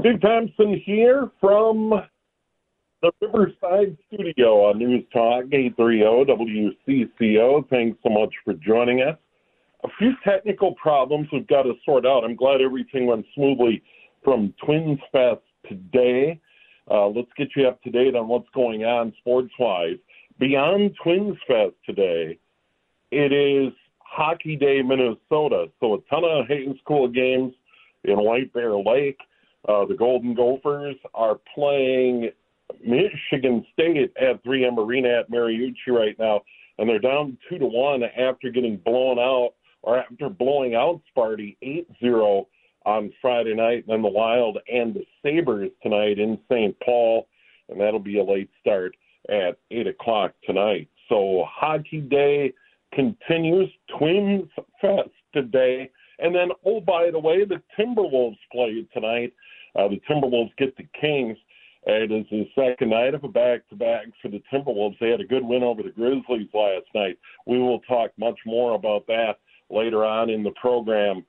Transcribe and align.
Steve 0.00 0.22
Thompson 0.22 0.80
here 0.86 1.30
from 1.42 1.92
the 3.02 3.10
Riverside 3.20 3.98
studio 4.06 4.70
on 4.70 4.78
News 4.78 5.04
Talk 5.12 5.44
830 5.52 7.04
WCCO. 7.10 7.68
Thanks 7.68 7.98
so 8.02 8.08
much 8.08 8.32
for 8.42 8.54
joining 8.54 9.02
us. 9.02 9.18
A 9.84 9.88
few 9.98 10.12
technical 10.24 10.74
problems 10.76 11.28
we've 11.30 11.46
got 11.46 11.64
to 11.64 11.74
sort 11.84 12.06
out. 12.06 12.24
I'm 12.24 12.34
glad 12.34 12.62
everything 12.62 13.06
went 13.06 13.26
smoothly 13.34 13.82
from 14.24 14.54
Twins 14.64 14.98
Fest 15.12 15.42
today. 15.68 16.40
Uh, 16.90 17.08
let's 17.08 17.30
get 17.36 17.48
you 17.54 17.68
up 17.68 17.82
to 17.82 17.90
date 17.90 18.16
on 18.16 18.26
what's 18.26 18.48
going 18.54 18.84
on 18.84 19.12
sports 19.18 19.52
wise. 19.58 19.98
Beyond 20.38 20.94
Twins 21.02 21.36
Fest 21.46 21.74
today, 21.84 22.38
it 23.10 23.32
is 23.32 23.74
Hockey 23.98 24.56
Day 24.56 24.80
Minnesota. 24.80 25.66
So 25.78 25.94
a 25.94 25.98
ton 26.08 26.24
of 26.24 26.46
high 26.48 26.74
school 26.80 27.06
games 27.06 27.52
in 28.04 28.16
White 28.16 28.50
Bear 28.54 28.74
Lake. 28.74 29.18
Uh, 29.68 29.84
the 29.84 29.94
Golden 29.94 30.34
Gophers 30.34 30.96
are 31.14 31.38
playing 31.54 32.30
Michigan 32.84 33.64
State 33.72 34.12
at 34.20 34.42
3M 34.44 34.78
Arena 34.78 35.20
at 35.20 35.30
Mariucci 35.30 35.88
right 35.88 36.18
now, 36.18 36.42
and 36.78 36.88
they're 36.88 36.98
down 36.98 37.36
two 37.48 37.58
to 37.58 37.66
one 37.66 38.02
after 38.02 38.50
getting 38.50 38.76
blown 38.78 39.18
out 39.18 39.54
or 39.82 39.98
after 39.98 40.28
blowing 40.28 40.74
out 40.74 41.00
Sparty 41.14 41.56
8-0 42.02 42.46
on 42.86 43.12
Friday 43.20 43.54
night. 43.54 43.84
And 43.86 43.88
then 43.88 44.02
the 44.02 44.08
Wild 44.08 44.58
and 44.72 44.94
the 44.94 45.04
Sabres 45.22 45.70
tonight 45.82 46.18
in 46.18 46.38
St. 46.50 46.76
Paul, 46.80 47.28
and 47.68 47.80
that'll 47.80 48.00
be 48.00 48.18
a 48.18 48.24
late 48.24 48.50
start 48.60 48.96
at 49.28 49.58
eight 49.70 49.86
o'clock 49.86 50.32
tonight. 50.44 50.88
So 51.08 51.44
Hockey 51.46 52.00
Day 52.00 52.52
continues. 52.92 53.68
Twins 53.98 54.48
Fest 54.80 55.10
today. 55.32 55.90
And 56.22 56.34
then, 56.34 56.50
oh, 56.66 56.80
by 56.80 57.10
the 57.10 57.18
way, 57.18 57.44
the 57.44 57.62
Timberwolves 57.78 58.38
play 58.52 58.86
tonight 58.92 59.32
uh, 59.76 59.88
the 59.88 60.00
Timberwolves 60.08 60.56
get 60.56 60.76
the 60.76 60.86
Kings. 61.00 61.36
It 61.86 62.12
is 62.12 62.26
the 62.30 62.46
second 62.54 62.90
night 62.90 63.14
of 63.14 63.24
a 63.24 63.28
back 63.28 63.66
to 63.70 63.76
back 63.76 64.06
for 64.20 64.28
the 64.28 64.42
Timberwolves. 64.52 64.98
They 65.00 65.10
had 65.10 65.20
a 65.20 65.26
good 65.26 65.44
win 65.44 65.62
over 65.62 65.82
the 65.82 65.90
Grizzlies 65.90 66.48
last 66.52 66.86
night. 66.94 67.18
We 67.46 67.58
will 67.58 67.80
talk 67.80 68.10
much 68.18 68.38
more 68.44 68.74
about 68.74 69.06
that 69.06 69.38
later 69.70 70.04
on 70.04 70.28
in 70.28 70.42
the 70.42 70.52
program 70.60 71.24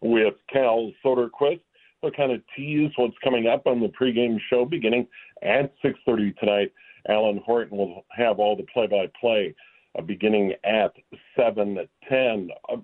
with 0.00 0.34
Cal 0.52 0.92
Soderquist. 1.04 1.60
We'll 2.02 2.12
kind 2.12 2.30
of 2.30 2.40
tease 2.54 2.92
what's 2.96 3.16
coming 3.24 3.48
up 3.48 3.66
on 3.66 3.80
the 3.80 3.88
pregame 4.00 4.38
show 4.48 4.64
beginning 4.64 5.08
at 5.42 5.72
6.30 5.82 6.36
tonight. 6.38 6.72
Alan 7.08 7.40
Horton 7.44 7.76
will 7.76 8.04
have 8.10 8.38
all 8.38 8.56
the 8.56 8.66
play-by-play 8.72 9.54
uh, 9.98 10.02
beginning 10.02 10.52
at 10.62 10.92
7.10. 11.36 12.48
Uh, 12.68 12.76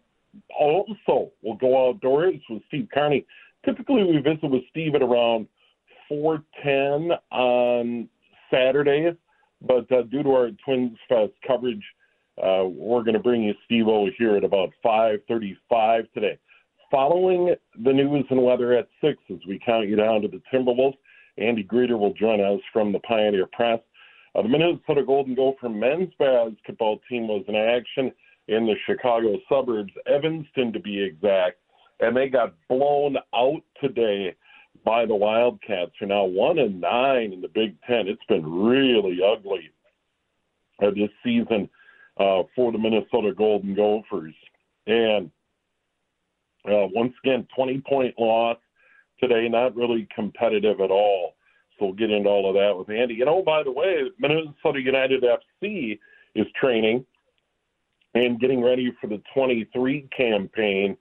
also, 0.59 1.31
we'll 1.43 1.57
go 1.57 1.89
outdoors 1.89 2.41
with 2.49 2.63
Steve 2.69 2.89
Carney 2.93 3.27
typically 3.65 4.05
we 4.05 4.19
visit 4.19 4.45
with 4.51 4.63
Steve 4.71 4.95
at 4.95 5.03
around 5.03 5.49
4:10 6.11 7.19
on 7.31 8.09
Saturdays, 8.51 9.15
but 9.63 9.91
uh, 9.91 10.03
due 10.03 10.23
to 10.23 10.31
our 10.31 10.51
Twins 10.65 10.99
Fest 11.09 11.33
coverage, 11.47 11.83
uh, 12.39 12.65
we're 12.67 13.03
going 13.03 13.15
to 13.15 13.21
bring 13.21 13.43
you 13.43 13.55
Steve 13.65 13.89
over 13.89 14.11
here 14.19 14.37
at 14.37 14.45
about 14.45 14.71
5:35 14.85 16.13
today. 16.13 16.39
Following 16.91 17.55
the 17.83 17.93
news 17.93 18.27
and 18.31 18.43
weather 18.43 18.75
at 18.75 18.89
six, 19.01 19.19
as 19.31 19.39
we 19.49 19.59
count 19.65 19.89
you 19.89 19.97
down 19.97 20.23
to 20.23 20.29
the 20.29 20.41
Timberwolves, 20.53 20.97
Andy 21.39 21.65
Greder 21.65 21.99
will 21.99 22.15
join 22.15 22.41
us 22.41 22.61
from 22.73 22.93
the 22.93 23.01
Pioneer 23.01 23.47
Press. 23.47 23.81
Uh, 24.35 24.43
the 24.43 24.49
Minnesota 24.49 25.03
Golden 25.05 25.35
Gopher 25.35 25.69
men's 25.69 26.13
basketball 26.19 27.01
team 27.09 27.27
was 27.27 27.45
in 27.49 27.57
action 27.57 28.13
in 28.49 28.67
the 28.67 28.75
Chicago 28.87 29.39
suburbs, 29.49 29.93
Evanston 30.07 30.73
to 30.73 30.81
be 30.81 31.03
exact 31.03 31.59
and 32.01 32.17
they 32.17 32.29
got 32.29 32.55
blown 32.69 33.17
out 33.35 33.63
today 33.81 34.35
by 34.85 35.07
the 35.07 35.15
Wildcats. 35.15 35.93
Are 36.01 36.07
now 36.07 36.25
one 36.25 36.59
and 36.59 36.81
nine 36.81 37.33
in 37.33 37.41
the 37.41 37.49
Big 37.49 37.77
Ten. 37.87 38.09
It's 38.09 38.25
been 38.29 38.45
really 38.45 39.21
ugly 39.25 39.71
uh, 40.83 40.91
this 40.91 41.11
season 41.23 41.69
uh, 42.19 42.43
for 42.55 42.73
the 42.73 42.79
Minnesota 42.79 43.33
Golden 43.37 43.75
Gophers, 43.75 44.35
and 44.87 45.31
uh, 46.67 46.89
once 46.95 47.13
again, 47.23 47.47
20 47.55 47.83
point 47.89 48.15
loss 48.19 48.59
today. 49.21 49.49
Not 49.49 49.77
really 49.77 50.09
competitive 50.15 50.81
at 50.81 50.91
all. 50.91 51.35
So 51.79 51.87
we'll 51.87 51.95
get 51.95 52.11
into 52.11 52.29
all 52.29 52.49
of 52.49 52.55
that 52.55 52.77
with 52.77 52.95
Andy. 52.97 53.15
You 53.15 53.25
know, 53.25 53.43
by 53.43 53.63
the 53.63 53.73
way, 53.73 54.03
Minnesota 54.19 54.81
United 54.81 55.25
FC 55.25 55.99
is 56.35 56.47
training 56.61 57.05
and 58.15 58.41
getting 58.41 58.63
ready 58.63 58.93
for 59.01 59.07
the 59.07 59.21
23 59.35 60.09
campaign 60.17 60.97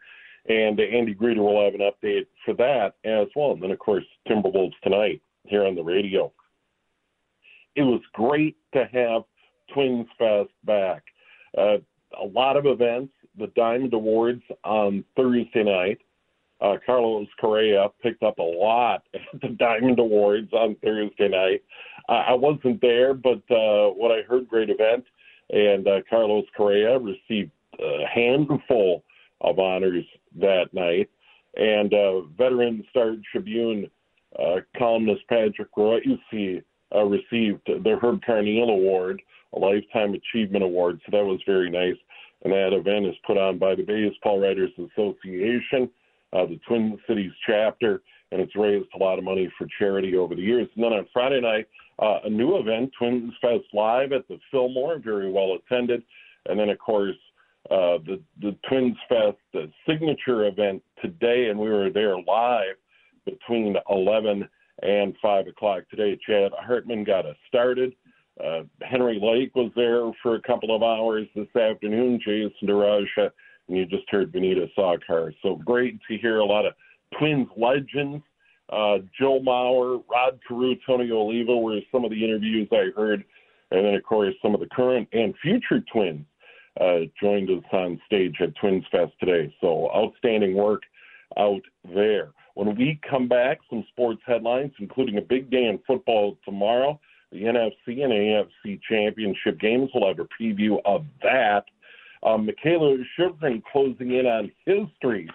and 0.50 0.80
Andy 0.80 1.16
Greder 1.16 1.38
will 1.38 1.64
have 1.64 1.74
an 1.74 1.82
update 1.82 2.28
for 2.44 2.54
that 2.56 2.96
as 3.06 3.28
well. 3.36 3.52
And 3.52 3.64
then, 3.64 3.72
of 3.72 3.80
course, 3.80 4.04
Timberwolves 4.28 4.74
tonight 4.84 5.22
here 5.46 5.66
on 5.66 5.76
the 5.76 5.84
radio. 5.84 6.32
It 7.76 7.84
was 7.84 8.02
great 8.14 8.58
to 8.74 8.88
have 8.92 9.24
Twins 9.74 10.08
Fest 10.18 10.50
back. 10.66 11.04
Uh, 11.58 11.78
a 12.22 12.26
lot 12.26 12.58
of 12.58 12.66
events. 12.66 13.14
The 13.38 13.48
Diamond 13.56 13.94
Awards 13.94 14.44
on 14.64 15.04
Thursday 15.16 15.64
night. 15.64 16.00
Uh, 16.62 16.78
Carlos 16.86 17.28
Correa 17.42 17.88
picked 18.02 18.22
up 18.22 18.38
a 18.38 18.44
lot 18.44 19.04
at 19.14 19.42
the 19.42 19.50
Diamond 19.50 20.00
Awards 20.00 20.52
on 20.54 20.76
Thursday 20.84 21.30
night. 21.30 21.64
Uh, 22.08 22.24
I 22.28 22.34
wasn't 22.34 22.82
there, 22.82 23.14
but 23.14 23.42
uh, 23.50 23.90
what 23.90 24.12
I 24.12 24.22
heard, 24.22 24.48
great 24.48 24.70
event. 24.70 25.06
And 25.54 25.88
uh, 25.88 26.00
Carlos 26.10 26.46
Correa 26.58 26.98
received 26.98 27.52
a 27.80 28.08
handful 28.12 29.04
of 29.42 29.60
honors 29.60 30.06
that 30.40 30.74
night. 30.74 31.10
And 31.56 31.94
uh, 31.94 32.22
veteran 32.38 32.84
Star 32.90 33.16
Tribune 33.32 33.90
uh, 34.40 34.62
columnist 34.76 35.22
Patrick 35.30 35.70
Royce 35.78 36.02
uh, 36.34 37.04
received 37.04 37.62
the 37.68 38.00
Herb 38.02 38.22
Carneal 38.28 38.70
Award, 38.70 39.22
a 39.54 39.60
Lifetime 39.60 40.16
Achievement 40.16 40.64
Award. 40.64 41.00
So 41.06 41.16
that 41.16 41.24
was 41.24 41.40
very 41.46 41.70
nice. 41.70 41.98
And 42.44 42.52
that 42.52 42.74
event 42.74 43.06
is 43.06 43.16
put 43.26 43.38
on 43.38 43.60
by 43.60 43.76
the 43.76 43.84
Baseball 43.84 44.40
Writers 44.40 44.72
Association, 44.78 45.90
uh, 46.34 46.48
the 46.48 46.60
Twin 46.68 46.98
Cities 47.08 47.32
chapter, 47.46 48.02
and 48.32 48.42
it's 48.42 48.56
raised 48.56 48.88
a 48.96 48.98
lot 48.98 49.20
of 49.20 49.24
money 49.24 49.50
for 49.58 49.68
charity 49.78 50.18
over 50.18 50.34
the 50.34 50.42
years. 50.42 50.68
And 50.76 50.84
then 50.84 50.94
on 50.94 51.08
Friday 51.14 51.40
night, 51.40 51.68
uh, 52.00 52.20
a 52.24 52.30
new 52.30 52.58
event, 52.58 52.92
Twins 52.98 53.34
Fest 53.42 53.66
Live 53.74 54.12
at 54.12 54.28
the 54.28 54.40
Fillmore, 54.52 55.00
very 55.00 55.32
well 55.32 55.56
attended. 55.56 56.04
And 56.48 56.60
then, 56.60 56.70
of 56.70 56.80
course, 56.80 57.16
uh, 57.72 57.98
the 58.06 58.22
the 58.42 58.56
Twins 58.68 58.98
Fest 59.08 59.38
the 59.54 59.72
signature 59.88 60.48
event 60.48 60.82
today, 61.02 61.50
and 61.50 61.58
we 61.60 61.70
were 61.70 61.90
there 61.90 62.18
live 62.20 62.76
between 63.26 63.78
11 63.90 64.48
and 64.82 65.16
5 65.22 65.48
o'clock 65.48 65.84
today. 65.90 66.20
Chad 66.28 66.52
Hartman 66.60 67.06
got 67.06 67.26
us 67.26 67.38
started. 67.48 67.94
Uh, 68.44 68.64
Henry 68.82 69.20
Lake 69.22 69.56
was 69.56 69.72
there 69.76 70.12
for 70.22 70.36
a 70.36 70.42
couple 70.42 70.76
of 70.76 70.82
hours 70.84 71.28
this 71.36 71.56
afternoon. 71.56 72.20
Jason 72.20 72.68
DeRusha, 72.68 73.30
and 73.68 73.78
you 73.78 73.86
just 73.86 74.10
heard 74.10 74.32
Vineeta 74.32 74.68
Sawkar. 74.78 75.34
So 75.42 75.56
great 75.58 76.00
to 76.10 76.18
hear 76.18 76.40
a 76.40 76.46
lot 76.46 76.66
of 76.66 76.74
Twins 77.18 77.48
legends. 77.56 78.24
Uh, 78.70 79.00
Joe 79.20 79.40
Mauer, 79.40 80.04
Rod 80.10 80.40
Carew, 80.48 80.76
Tony 80.86 81.12
Oliva 81.12 81.56
were 81.56 81.80
some 81.92 82.06
of 82.06 82.12
the 82.12 82.24
interviews 82.24 82.68
I 82.72 82.90
heard. 82.96 83.24
And 83.72 83.86
then, 83.86 83.96
of 83.96 84.04
course, 84.04 84.34
some 84.42 84.54
of 84.54 84.60
the 84.60 84.68
current 84.68 85.08
and 85.14 85.34
future 85.42 85.84
Twins 85.92 86.26
uh, 86.80 87.00
joined 87.22 87.50
us 87.50 87.64
on 87.72 88.00
stage 88.06 88.36
at 88.40 88.56
Twins 88.56 88.86
Fest 88.92 89.12
today. 89.20 89.54
So 89.62 89.90
outstanding 89.96 90.56
work 90.56 90.84
out 91.38 91.62
there. 91.94 92.32
When 92.56 92.76
we 92.76 93.00
come 93.10 93.28
back, 93.28 93.60
some 93.70 93.84
sports 93.90 94.22
headlines, 94.26 94.74
including 94.80 95.18
a 95.18 95.22
big 95.22 95.50
day 95.50 95.66
in 95.66 95.80
football 95.88 96.38
tomorrow, 96.46 97.00
the 97.32 97.42
NFC 97.42 98.04
and 98.04 98.14
AFC 98.14 98.80
championship 98.88 99.60
games. 99.60 99.90
We'll 99.94 100.08
have 100.08 100.20
a 100.20 100.44
preview 100.44 100.78
of 100.86 101.06
that. 101.24 101.66
Um, 102.22 102.48
Mikaela 102.48 103.04
Shiffrin 103.18 103.64
closing 103.72 104.14
in 104.14 104.28
on 104.28 104.52
history 104.66 105.30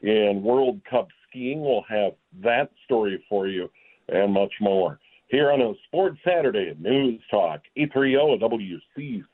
in 0.00 0.42
World 0.42 0.80
Cup 0.88 1.08
skiing. 1.30 1.62
We'll 1.62 1.84
have 1.88 2.12
that 2.42 2.70
story 2.84 3.24
for 3.28 3.46
you 3.46 3.70
and 4.08 4.32
much 4.32 4.52
more 4.60 4.98
here 5.28 5.50
on 5.50 5.60
a 5.60 5.72
Sports 5.86 6.18
Saturday 6.24 6.74
News 6.78 7.22
Talk, 7.30 7.62
830 7.76 8.76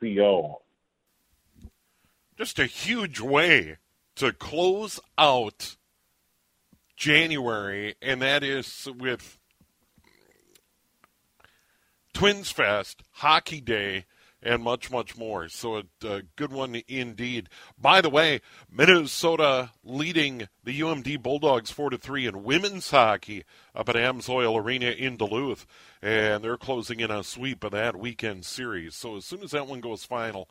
WCCO 0.05 0.57
just 2.37 2.59
a 2.59 2.67
huge 2.67 3.21
way 3.21 3.79
to 4.17 4.33
close 4.33 5.01
out 5.17 5.77
January, 6.97 7.95
and 8.01 8.21
that 8.23 8.43
is 8.43 8.89
with 8.99 9.39
Twins 12.13 12.51
Fest, 12.51 13.03
Hockey 13.13 13.61
Day, 13.61 14.07
and 14.47 14.63
much, 14.63 14.91
much 14.91 15.17
more. 15.17 15.49
So 15.49 15.77
a, 15.77 16.07
a, 16.07 16.23
good 16.37 16.53
one 16.53 16.81
indeed. 16.87 17.49
By 17.77 18.01
the 18.01 18.09
way, 18.09 18.41
Minnesota 18.71 19.71
leading 19.85 20.49
the 20.63 20.81
UMD 20.81 21.23
Bulldogs 21.23 21.71
four 21.71 21.91
to 21.91 21.99
three 21.99 22.27
in 22.27 22.45
women's 22.45 22.91
hockey 22.91 23.45
up 23.75 23.89
at 23.89 23.97
Amsoil 23.97 24.63
Arena 24.63 24.91
in 24.91 25.17
Duluth, 25.17 25.67
and 26.01 26.45
they're 26.45 26.57
closing 26.57 27.01
in 27.01 27.11
a 27.11 27.25
sweep 27.25 27.65
of 27.65 27.73
that 27.73 27.97
weekend 27.97 28.45
series. 28.45 28.95
So 28.95 29.17
as 29.17 29.25
soon 29.25 29.43
as 29.43 29.51
that 29.51 29.67
one 29.67 29.81
goes 29.81 30.05
final, 30.05 30.49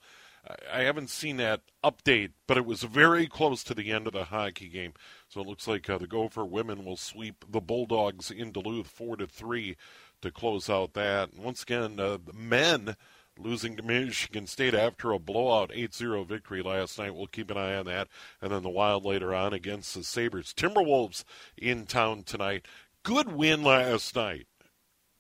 I 0.72 0.82
haven't 0.82 1.10
seen 1.10 1.38
that 1.38 1.62
update, 1.84 2.32
but 2.46 2.58
it 2.58 2.66
was 2.66 2.84
very 2.84 3.28
close 3.28 3.64
to 3.64 3.74
the 3.74 3.92
end 3.92 4.06
of 4.08 4.14
the 4.14 4.26
hockey 4.26 4.68
game. 4.68 4.94
So 5.28 5.42
it 5.42 5.48
looks 5.48 5.68
like 5.68 5.90
uh, 5.90 5.98
the 5.98 6.06
Gopher 6.06 6.46
women 6.46 6.86
will 6.86 6.98
sweep 6.98 7.46
the 7.50 7.62
Bulldogs 7.62 8.30
in 8.30 8.52
Duluth 8.52 8.88
four 8.88 9.18
to 9.18 9.26
three 9.26 9.76
to 10.22 10.32
close 10.32 10.70
out 10.70 10.94
that. 10.94 11.32
And 11.32 11.44
once 11.44 11.64
again, 11.64 12.00
uh, 12.00 12.18
the 12.24 12.34
men 12.34 12.96
losing 13.38 13.76
to 13.78 13.84
Michigan 13.84 14.48
State 14.48 14.74
after 14.74 15.12
a 15.12 15.20
blowout 15.20 15.72
8-0 15.72 16.28
victory 16.28 16.62
last 16.62 16.98
night. 16.98 17.16
We'll 17.16 17.28
keep 17.28 17.52
an 17.52 17.58
eye 17.58 17.76
on 17.76 17.86
that. 17.86 18.08
And 18.42 18.52
then 18.52 18.64
the 18.64 18.70
Wild 18.70 19.06
later 19.06 19.34
on 19.34 19.54
against 19.54 19.94
the 19.94 20.04
Sabres. 20.04 20.54
Timberwolves 20.54 21.24
in 21.58 21.86
town 21.86 22.24
tonight. 22.24 22.66
Good 23.04 23.32
win 23.32 23.64
last 23.64 24.16
night 24.16 24.48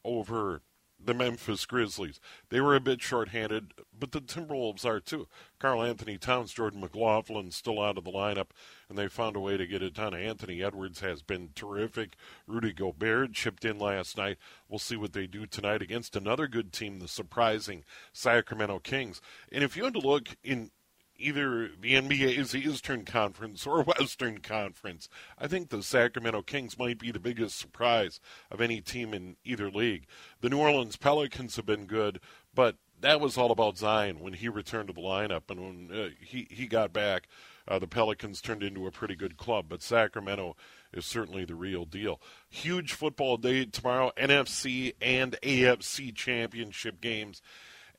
over 0.03 0.62
the 1.06 1.13
Memphis 1.13 1.66
Grizzlies. 1.66 2.19
They 2.50 2.60
were 2.60 2.75
a 2.75 2.80
bit 2.80 3.02
shorthanded, 3.02 3.74
but 3.98 4.12
the 4.12 4.22
Timberwolves 4.22 4.86
are 4.86 5.00
too. 5.00 5.28
Karl-Anthony 5.60 6.18
Towns, 6.18 6.54
Jordan 6.54 6.81
McLaughlin 6.81 7.52
still 7.52 7.81
out 7.81 7.98
of 7.98 8.04
the 8.04 8.12
lineup, 8.12 8.48
and 8.90 8.98
they 8.98 9.07
found 9.07 9.36
a 9.36 9.40
way 9.40 9.57
to 9.57 9.68
get 9.68 9.81
it 9.81 9.94
done. 9.94 10.13
Anthony 10.13 10.63
Edwards 10.63 11.00
has 11.00 11.22
been 11.22 11.50
terrific. 11.56 12.16
Rudy 12.48 12.74
Gobert 12.74 13.34
chipped 13.34 13.66
in 13.66 13.78
last 13.78 14.18
night. 14.18 14.38
We'll 14.68 14.80
see 14.80 14.96
what 14.96 15.13
they 15.13 15.28
do 15.28 15.46
tonight 15.46 15.81
against 15.81 16.16
another 16.16 16.48
good 16.48 16.74
team, 16.74 17.00
the 17.00 17.07
surprising 17.07 17.84
Sacramento 18.13 18.80
Kings. 18.80 19.22
And 19.52 19.63
if 19.63 19.78
you 19.78 19.84
had 19.84 19.94
to 19.94 20.00
look 20.00 20.36
in 20.44 20.72
either 21.17 21.69
the 21.79 21.94
NBA 21.94 22.38
is 22.38 22.51
the 22.51 22.59
Eastern 22.59 23.06
Conference 23.06 23.65
or 23.65 23.83
Western 24.00 24.39
Conference. 24.39 25.09
I 25.38 25.47
think 25.47 25.69
the 25.69 25.83
Sacramento 25.83 26.41
Kings 26.44 26.77
might 26.77 27.00
be 27.00 27.12
the 27.12 27.19
biggest 27.19 27.57
surprise 27.57 28.19
of 28.51 28.62
any 28.62 28.81
team 28.81 29.13
in 29.13 29.38
either 29.44 29.69
league. 29.69 30.06
The 30.41 30.50
New 30.50 30.59
Orleans 30.59 30.97
Pelicans 30.97 31.56
have 31.56 31.65
been 31.65 31.85
good, 31.85 32.19
but 32.53 32.75
that 33.01 33.19
was 33.19 33.38
all 33.38 33.51
about 33.51 33.77
Zion 33.77 34.19
when 34.19 34.33
he 34.33 34.50
returned 34.50 34.88
to 34.88 34.94
the 34.94 35.01
lineup 35.01 35.50
and 35.50 35.59
when 35.59 35.97
uh, 35.97 36.09
he 36.19 36.47
he 36.50 36.67
got 36.67 36.94
back. 36.94 37.27
Uh, 37.68 37.79
the 37.79 37.88
Pelicans 37.88 38.41
turned 38.41 38.61
into 38.61 38.85
a 38.85 38.91
pretty 38.91 39.15
good 39.15 39.38
club, 39.38 39.65
but 39.68 39.81
Sacramento 39.81 40.56
is 40.94 41.06
certainly 41.06 41.45
the 41.45 41.56
real 41.56 41.83
deal. 41.83 42.21
Huge 42.47 42.94
football 42.94 43.38
day 43.38 43.65
tomorrow, 43.65 44.11
NFC 44.18 44.94
and 45.01 45.35
AFC 45.41 46.13
championship 46.13 47.01
games. 47.01 47.41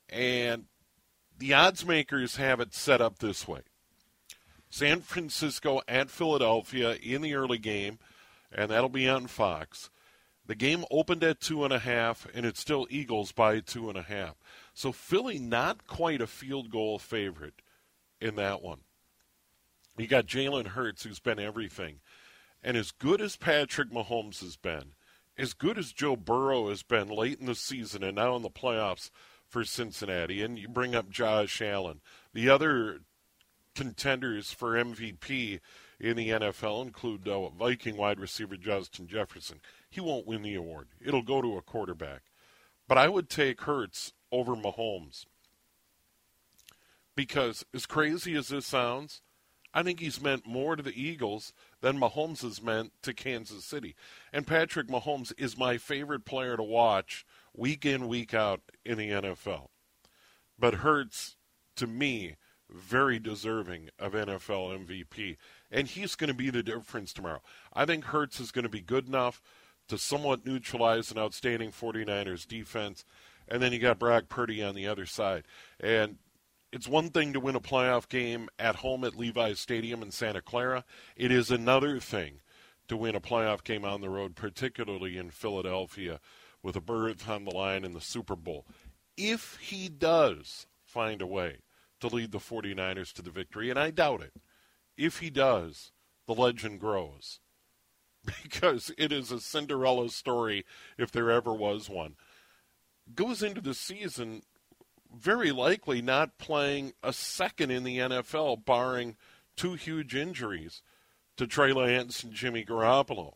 And 0.09 0.65
the 1.37 1.53
odds 1.53 1.85
makers 1.85 2.37
have 2.37 2.59
it 2.59 2.73
set 2.73 3.01
up 3.01 3.19
this 3.19 3.47
way 3.47 3.61
San 4.69 5.01
Francisco 5.01 5.81
at 5.87 6.09
Philadelphia 6.09 6.95
in 6.95 7.21
the 7.21 7.33
early 7.33 7.57
game, 7.57 7.99
and 8.51 8.69
that'll 8.71 8.89
be 8.89 9.07
on 9.07 9.27
Fox. 9.27 9.89
The 10.45 10.55
game 10.55 10.85
opened 10.89 11.23
at 11.23 11.41
two 11.41 11.65
and 11.65 11.73
a 11.73 11.79
half, 11.79 12.25
and 12.33 12.45
it's 12.45 12.61
still 12.61 12.87
Eagles 12.89 13.33
by 13.33 13.59
two 13.59 13.89
and 13.89 13.97
a 13.97 14.03
half. 14.03 14.35
So 14.73 14.91
Philly 14.91 15.39
not 15.39 15.87
quite 15.87 16.21
a 16.21 16.27
field 16.27 16.69
goal 16.69 16.99
favorite 16.99 17.61
in 18.21 18.35
that 18.35 18.61
one. 18.61 18.79
You 19.97 20.07
got 20.07 20.25
Jalen 20.25 20.67
Hurts, 20.67 21.03
who's 21.03 21.19
been 21.19 21.39
everything. 21.39 21.99
And 22.63 22.77
as 22.77 22.91
good 22.91 23.19
as 23.21 23.35
Patrick 23.35 23.91
Mahomes 23.91 24.41
has 24.41 24.55
been, 24.55 24.93
as 25.37 25.53
good 25.53 25.77
as 25.77 25.91
Joe 25.91 26.15
Burrow 26.15 26.69
has 26.69 26.81
been 26.81 27.09
late 27.09 27.39
in 27.39 27.45
the 27.45 27.55
season 27.55 28.03
and 28.03 28.15
now 28.15 28.35
in 28.35 28.41
the 28.41 28.49
playoffs, 28.49 29.09
for 29.47 29.63
Cincinnati. 29.63 30.41
And 30.41 30.57
you 30.57 30.67
bring 30.67 30.95
up 30.95 31.09
Josh 31.09 31.61
Allen. 31.61 32.01
The 32.33 32.49
other 32.49 33.01
contenders 33.75 34.51
for 34.51 34.73
MVP 34.73 35.59
in 35.99 36.17
the 36.17 36.29
NFL 36.29 36.85
include 36.85 37.27
uh, 37.27 37.49
Viking 37.49 37.97
wide 37.97 38.19
receiver 38.19 38.57
Justin 38.57 39.07
Jefferson. 39.07 39.61
He 39.89 40.01
won't 40.01 40.27
win 40.27 40.41
the 40.41 40.55
award, 40.55 40.87
it'll 41.03 41.21
go 41.21 41.41
to 41.41 41.57
a 41.57 41.61
quarterback. 41.61 42.23
But 42.87 42.97
I 42.97 43.09
would 43.09 43.29
take 43.29 43.61
Hurts 43.61 44.13
over 44.31 44.55
Mahomes. 44.55 45.25
Because, 47.15 47.65
as 47.73 47.85
crazy 47.85 48.35
as 48.35 48.49
this 48.49 48.65
sounds, 48.65 49.21
I 49.73 49.83
think 49.83 49.99
he's 49.99 50.21
meant 50.21 50.47
more 50.47 50.75
to 50.75 50.83
the 50.83 50.99
Eagles 50.99 51.51
than 51.81 51.99
Mahomes 51.99 52.41
has 52.41 52.61
meant 52.61 52.93
to 53.01 53.13
Kansas 53.13 53.65
City. 53.65 53.95
And 54.31 54.47
Patrick 54.47 54.87
Mahomes 54.87 55.33
is 55.37 55.57
my 55.57 55.77
favorite 55.77 56.25
player 56.25 56.55
to 56.55 56.63
watch 56.63 57.25
week 57.57 57.85
in, 57.85 58.07
week 58.07 58.33
out 58.33 58.61
in 58.85 58.97
the 58.97 59.09
NFL. 59.09 59.67
But 60.57 60.75
Hurts, 60.75 61.35
to 61.75 61.87
me, 61.87 62.37
very 62.69 63.19
deserving 63.19 63.89
of 63.99 64.13
NFL 64.13 64.85
MVP. 64.85 65.37
And 65.71 65.87
he's 65.87 66.15
going 66.15 66.29
to 66.29 66.33
be 66.33 66.49
the 66.49 66.63
difference 66.63 67.11
tomorrow. 67.11 67.41
I 67.73 67.85
think 67.85 68.05
Hurts 68.05 68.39
is 68.39 68.51
going 68.51 68.63
to 68.63 68.69
be 68.69 68.81
good 68.81 69.07
enough 69.07 69.41
to 69.89 69.97
somewhat 69.97 70.45
neutralize 70.45 71.11
an 71.11 71.17
outstanding 71.17 71.71
49ers 71.71 72.47
defense. 72.47 73.05
And 73.47 73.61
then 73.61 73.71
you 73.71 73.79
got 73.79 73.99
Brock 73.99 74.29
Purdy 74.29 74.61
on 74.61 74.75
the 74.75 74.87
other 74.87 75.05
side. 75.05 75.43
And 75.79 76.17
it's 76.71 76.87
one 76.87 77.09
thing 77.09 77.33
to 77.33 77.39
win 77.39 77.55
a 77.55 77.61
playoff 77.61 78.09
game 78.09 78.49
at 78.59 78.77
home 78.77 79.03
at 79.05 79.15
Levi's 79.15 79.59
Stadium 79.59 80.01
in 80.03 80.11
Santa 80.11 80.41
Clara. 80.41 80.83
It 81.15 81.31
is 81.31 81.49
another 81.49 81.99
thing 81.99 82.41
to 82.89 82.97
win 82.97 83.15
a 83.15 83.21
playoff 83.21 83.63
game 83.63 83.85
on 83.85 84.01
the 84.01 84.09
road, 84.09 84.35
particularly 84.35 85.17
in 85.17 85.29
Philadelphia 85.29 86.19
with 86.67 86.75
a 86.75 86.81
berth 86.81 87.29
on 87.29 87.45
the 87.45 87.55
line 87.55 87.85
in 87.85 87.93
the 87.93 88.01
Super 88.01 88.35
Bowl. 88.35 88.65
If 89.15 89.57
he 89.61 89.87
does 89.87 90.67
find 90.83 91.21
a 91.21 91.25
way 91.25 91.59
to 92.01 92.07
lead 92.07 92.33
the 92.33 92.39
49ers 92.39 93.13
to 93.13 93.21
the 93.21 93.31
victory, 93.31 93.69
and 93.69 93.79
I 93.79 93.89
doubt 93.89 94.21
it, 94.21 94.33
if 94.97 95.19
he 95.19 95.29
does, 95.29 95.93
the 96.27 96.35
legend 96.35 96.81
grows. 96.81 97.39
Because 98.43 98.91
it 98.97 99.13
is 99.13 99.31
a 99.31 99.39
Cinderella 99.39 100.09
story, 100.09 100.65
if 100.97 101.09
there 101.09 101.31
ever 101.31 101.53
was 101.53 101.89
one. 101.89 102.15
Goes 103.15 103.41
into 103.41 103.61
the 103.61 103.73
season 103.73 104.41
very 105.09 105.53
likely 105.53 106.01
not 106.01 106.37
playing 106.37 106.91
a 107.01 107.13
second 107.13 107.71
in 107.71 107.85
the 107.85 107.99
NFL, 107.99 108.65
barring 108.65 109.15
two 109.55 109.75
huge 109.75 110.13
injuries 110.13 110.81
to 111.37 111.47
Trey 111.47 111.71
Lance 111.71 112.23
and 112.23 112.33
Jimmy 112.33 112.65
Garoppolo. 112.65 113.35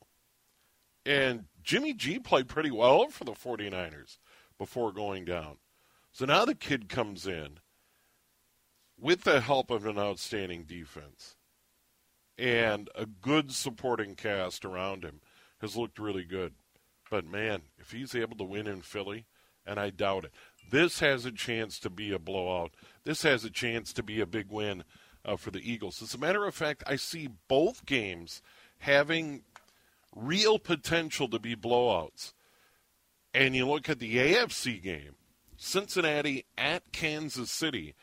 And 1.06 1.46
Jimmy 1.64 1.94
G 1.94 2.20
played 2.20 2.48
pretty 2.48 2.72
well 2.72 3.08
for 3.10 3.24
the 3.24 3.34
49ers 3.34 4.18
before 4.58 4.92
going 4.92 5.26
down. 5.26 5.58
So 6.12 6.26
now 6.26 6.46
the 6.46 6.56
kid 6.56 6.90
comes 6.90 7.26
in 7.26 7.60
with 9.00 9.24
the 9.24 9.42
help 9.42 9.72
of 9.72 9.86
an 9.86 9.98
outstanding 9.98 10.64
defense 10.64 11.36
and 12.38 12.90
a 12.96 13.06
good 13.06 13.52
supporting 13.52 14.16
cast 14.16 14.66
around 14.66 15.04
him 15.04 15.22
has 15.60 15.76
looked 15.76 16.00
really 16.00 16.24
good. 16.24 16.54
But 17.10 17.26
man, 17.26 17.64
if 17.78 17.92
he's 17.92 18.16
able 18.16 18.38
to 18.38 18.44
win 18.44 18.68
in 18.68 18.82
Philly, 18.82 19.26
and 19.66 19.80
I 19.80 19.90
doubt 19.90 20.26
it, 20.26 20.32
this 20.72 21.00
has 21.00 21.26
a 21.26 21.32
chance 21.32 21.78
to 21.80 21.90
be 21.90 22.12
a 22.12 22.20
blowout. 22.20 22.72
This 23.04 23.24
has 23.24 23.44
a 23.44 23.50
chance 23.50 23.94
to 23.94 24.04
be 24.04 24.20
a 24.22 24.26
big 24.26 24.50
win 24.50 24.84
uh, 25.24 25.36
for 25.36 25.52
the 25.52 25.60
Eagles. 25.60 26.02
As 26.02 26.14
a 26.14 26.20
matter 26.20 26.46
of 26.46 26.56
fact, 26.56 26.84
I 26.88 26.96
see 26.96 27.30
both 27.48 27.86
games 27.86 28.42
having 28.80 29.44
real 30.16 30.60
potential 30.60 31.28
to 31.30 31.40
be 31.40 31.56
blowouts. 31.56 32.34
And 33.34 33.56
you 33.56 33.68
look 33.68 33.90
at 33.90 34.00
the 34.00 34.18
AFC 34.18 34.82
game, 34.82 35.16
Cincinnati 35.56 36.46
at 36.58 36.92
Kansas 36.92 37.52
City, 37.52 37.96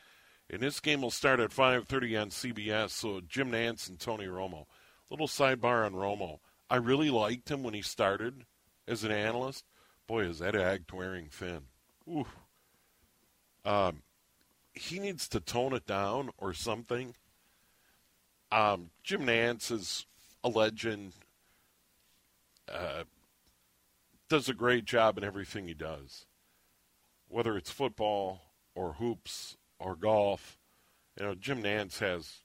and 0.50 0.62
this 0.62 0.80
game 0.80 1.02
will 1.02 1.10
start 1.10 1.40
at 1.40 1.52
5:30 1.52 2.16
on 2.16 2.30
CBS. 2.30 2.90
So 2.90 3.20
Jim 3.20 3.50
Nantz 3.50 3.88
and 3.88 4.00
Tony 4.00 4.26
Romo. 4.26 4.66
Little 5.10 5.28
sidebar 5.28 5.84
on 5.84 5.92
Romo. 5.92 6.40
I 6.70 6.76
really 6.76 7.10
liked 7.10 7.50
him 7.50 7.62
when 7.62 7.74
he 7.74 7.82
started 7.82 8.46
as 8.86 9.04
an 9.04 9.10
analyst. 9.10 9.64
Boy, 10.06 10.24
is 10.24 10.38
that 10.38 10.54
act 10.54 10.92
wearing 10.92 11.28
thin. 11.28 11.66
Ooh. 12.08 12.26
Um, 13.64 14.02
he 14.72 14.98
needs 14.98 15.28
to 15.28 15.40
tone 15.40 15.74
it 15.74 15.86
down 15.86 16.30
or 16.38 16.54
something. 16.54 17.14
Um, 18.50 18.90
Jim 19.02 19.26
Nantz 19.26 19.70
is 19.70 20.06
a 20.42 20.48
legend. 20.48 21.12
Uh, 22.72 23.04
does 24.28 24.48
a 24.48 24.54
great 24.54 24.84
job 24.84 25.16
in 25.16 25.24
everything 25.24 25.66
he 25.66 25.74
does, 25.74 26.26
whether 27.28 27.56
it's 27.56 27.70
football 27.70 28.52
or 28.74 28.94
hoops 28.94 29.56
or 29.78 29.96
golf. 29.96 30.58
You 31.18 31.26
know, 31.26 31.34
Jim 31.34 31.62
Nantz 31.62 31.98
has 32.00 32.42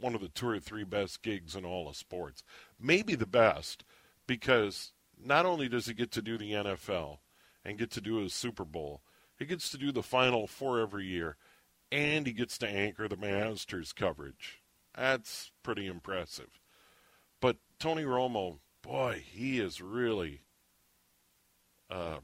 one 0.00 0.14
of 0.14 0.20
the 0.20 0.28
two 0.28 0.48
or 0.48 0.58
three 0.58 0.84
best 0.84 1.22
gigs 1.22 1.54
in 1.54 1.64
all 1.64 1.88
of 1.88 1.96
sports, 1.96 2.42
maybe 2.80 3.14
the 3.14 3.26
best, 3.26 3.84
because 4.26 4.92
not 5.22 5.46
only 5.46 5.68
does 5.68 5.86
he 5.86 5.94
get 5.94 6.10
to 6.12 6.22
do 6.22 6.36
the 6.36 6.52
NFL 6.52 7.18
and 7.64 7.78
get 7.78 7.90
to 7.92 8.00
do 8.00 8.16
his 8.16 8.34
Super 8.34 8.64
Bowl, 8.64 9.02
he 9.38 9.44
gets 9.44 9.70
to 9.70 9.78
do 9.78 9.92
the 9.92 10.02
Final 10.02 10.46
Four 10.46 10.80
every 10.80 11.06
year, 11.06 11.36
and 11.90 12.26
he 12.26 12.32
gets 12.32 12.58
to 12.58 12.68
anchor 12.68 13.06
the 13.08 13.16
Masters 13.16 13.92
coverage. 13.92 14.62
That's 14.96 15.52
pretty 15.62 15.86
impressive. 15.86 16.60
But 17.40 17.56
Tony 17.78 18.04
Romo, 18.04 18.58
boy, 18.82 19.22
he 19.30 19.58
is 19.58 19.80
really 19.80 20.42
uh, 21.90 22.18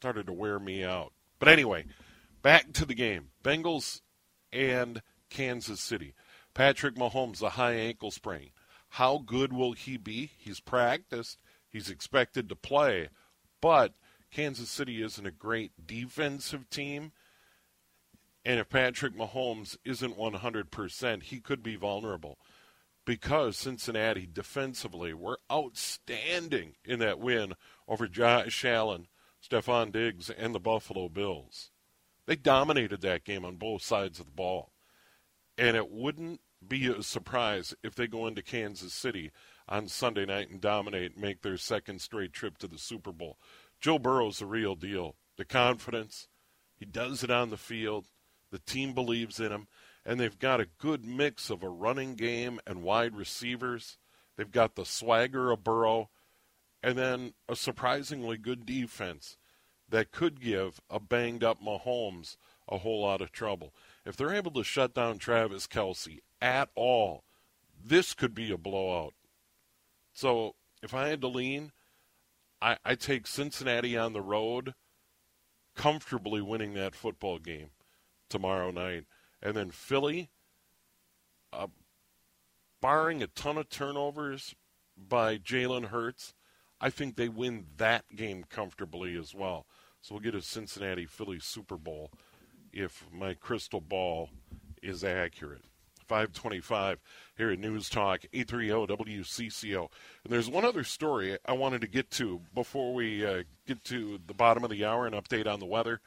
started 0.00 0.26
to 0.26 0.32
wear 0.32 0.58
me 0.58 0.82
out. 0.82 1.12
But 1.38 1.48
anyway, 1.48 1.86
back 2.42 2.72
to 2.74 2.84
the 2.84 2.94
game. 2.94 3.28
Bengals 3.44 4.00
and 4.52 5.02
Kansas 5.30 5.80
City. 5.80 6.14
Patrick 6.54 6.96
Mahomes, 6.96 7.42
a 7.42 7.50
high 7.50 7.74
ankle 7.74 8.10
sprain. 8.10 8.50
How 8.90 9.18
good 9.18 9.52
will 9.52 9.72
he 9.72 9.96
be? 9.96 10.30
He's 10.38 10.60
practiced. 10.60 11.38
He's 11.68 11.90
expected 11.90 12.48
to 12.48 12.56
play. 12.56 13.08
But 13.60 13.94
Kansas 14.30 14.70
City 14.70 15.02
isn't 15.02 15.26
a 15.26 15.30
great 15.30 15.72
defensive 15.86 16.68
team. 16.70 17.12
And 18.44 18.58
if 18.58 18.70
Patrick 18.70 19.14
Mahomes 19.14 19.76
isn't 19.84 20.16
100%, 20.16 21.22
he 21.24 21.40
could 21.40 21.62
be 21.62 21.76
vulnerable 21.76 22.38
because 23.08 23.56
Cincinnati 23.56 24.28
defensively 24.30 25.14
were 25.14 25.38
outstanding 25.50 26.74
in 26.84 26.98
that 26.98 27.18
win 27.18 27.54
over 27.88 28.06
Josh 28.06 28.66
Allen, 28.66 29.06
Stefon 29.42 29.90
Diggs, 29.90 30.28
and 30.28 30.54
the 30.54 30.60
Buffalo 30.60 31.08
Bills. 31.08 31.70
They 32.26 32.36
dominated 32.36 33.00
that 33.00 33.24
game 33.24 33.46
on 33.46 33.56
both 33.56 33.80
sides 33.80 34.20
of 34.20 34.26
the 34.26 34.32
ball. 34.32 34.72
And 35.56 35.74
it 35.74 35.90
wouldn't 35.90 36.42
be 36.68 36.86
a 36.88 37.02
surprise 37.02 37.74
if 37.82 37.94
they 37.94 38.08
go 38.08 38.26
into 38.26 38.42
Kansas 38.42 38.92
City 38.92 39.30
on 39.66 39.88
Sunday 39.88 40.26
night 40.26 40.50
and 40.50 40.60
dominate 40.60 41.14
and 41.14 41.22
make 41.22 41.40
their 41.40 41.56
second 41.56 42.02
straight 42.02 42.34
trip 42.34 42.58
to 42.58 42.68
the 42.68 42.76
Super 42.76 43.12
Bowl. 43.12 43.38
Joe 43.80 43.98
Burrow's 43.98 44.40
the 44.40 44.44
real 44.44 44.74
deal. 44.74 45.16
The 45.38 45.46
confidence, 45.46 46.28
he 46.76 46.84
does 46.84 47.24
it 47.24 47.30
on 47.30 47.48
the 47.48 47.56
field. 47.56 48.04
The 48.50 48.58
team 48.58 48.92
believes 48.92 49.40
in 49.40 49.50
him, 49.50 49.66
and 50.04 50.18
they've 50.18 50.38
got 50.38 50.60
a 50.60 50.68
good 50.78 51.04
mix 51.04 51.50
of 51.50 51.62
a 51.62 51.68
running 51.68 52.14
game 52.14 52.60
and 52.66 52.82
wide 52.82 53.16
receivers. 53.16 53.98
They've 54.36 54.50
got 54.50 54.74
the 54.74 54.84
swagger 54.84 55.50
of 55.50 55.64
Burrow, 55.64 56.10
and 56.82 56.96
then 56.96 57.34
a 57.48 57.56
surprisingly 57.56 58.36
good 58.36 58.64
defense 58.64 59.36
that 59.88 60.12
could 60.12 60.40
give 60.40 60.80
a 60.90 61.00
banged 61.00 61.42
up 61.42 61.60
Mahomes 61.62 62.36
a 62.68 62.78
whole 62.78 63.02
lot 63.02 63.20
of 63.20 63.32
trouble. 63.32 63.74
If 64.04 64.16
they're 64.16 64.34
able 64.34 64.52
to 64.52 64.64
shut 64.64 64.94
down 64.94 65.18
Travis 65.18 65.66
Kelce 65.66 66.20
at 66.40 66.68
all, 66.74 67.24
this 67.82 68.14
could 68.14 68.34
be 68.34 68.50
a 68.52 68.58
blowout. 68.58 69.14
So 70.12 70.54
if 70.82 70.94
I 70.94 71.08
had 71.08 71.20
to 71.22 71.28
lean, 71.28 71.72
I, 72.60 72.76
I 72.84 72.94
take 72.94 73.26
Cincinnati 73.26 73.96
on 73.96 74.12
the 74.12 74.20
road, 74.20 74.74
comfortably 75.74 76.42
winning 76.42 76.74
that 76.74 76.94
football 76.94 77.38
game 77.38 77.70
tomorrow 78.28 78.70
night. 78.70 79.04
And 79.42 79.56
then 79.56 79.70
Philly, 79.70 80.30
uh, 81.52 81.68
barring 82.80 83.22
a 83.22 83.26
ton 83.28 83.58
of 83.58 83.68
turnovers 83.68 84.54
by 84.96 85.38
Jalen 85.38 85.86
Hurts, 85.86 86.34
I 86.80 86.90
think 86.90 87.16
they 87.16 87.28
win 87.28 87.66
that 87.76 88.04
game 88.14 88.44
comfortably 88.48 89.16
as 89.16 89.34
well. 89.34 89.66
So 90.00 90.14
we'll 90.14 90.22
get 90.22 90.34
a 90.34 90.42
Cincinnati 90.42 91.06
Philly 91.06 91.40
Super 91.40 91.76
Bowl 91.76 92.10
if 92.72 93.04
my 93.12 93.34
crystal 93.34 93.80
ball 93.80 94.30
is 94.82 95.02
accurate. 95.02 95.62
525 96.06 96.98
here 97.36 97.50
at 97.50 97.58
News 97.58 97.90
Talk 97.90 98.24
830 98.32 98.86
WCCO. 98.94 99.90
And 100.24 100.32
there's 100.32 100.48
one 100.48 100.64
other 100.64 100.84
story 100.84 101.36
I 101.44 101.52
wanted 101.52 101.82
to 101.82 101.86
get 101.86 102.10
to 102.12 102.40
before 102.54 102.94
we 102.94 103.26
uh, 103.26 103.42
get 103.66 103.84
to 103.84 104.18
the 104.26 104.34
bottom 104.34 104.64
of 104.64 104.70
the 104.70 104.84
hour 104.86 105.06
and 105.06 105.14
update 105.14 105.46
on 105.46 105.60
the 105.60 105.66
weather 105.66 106.00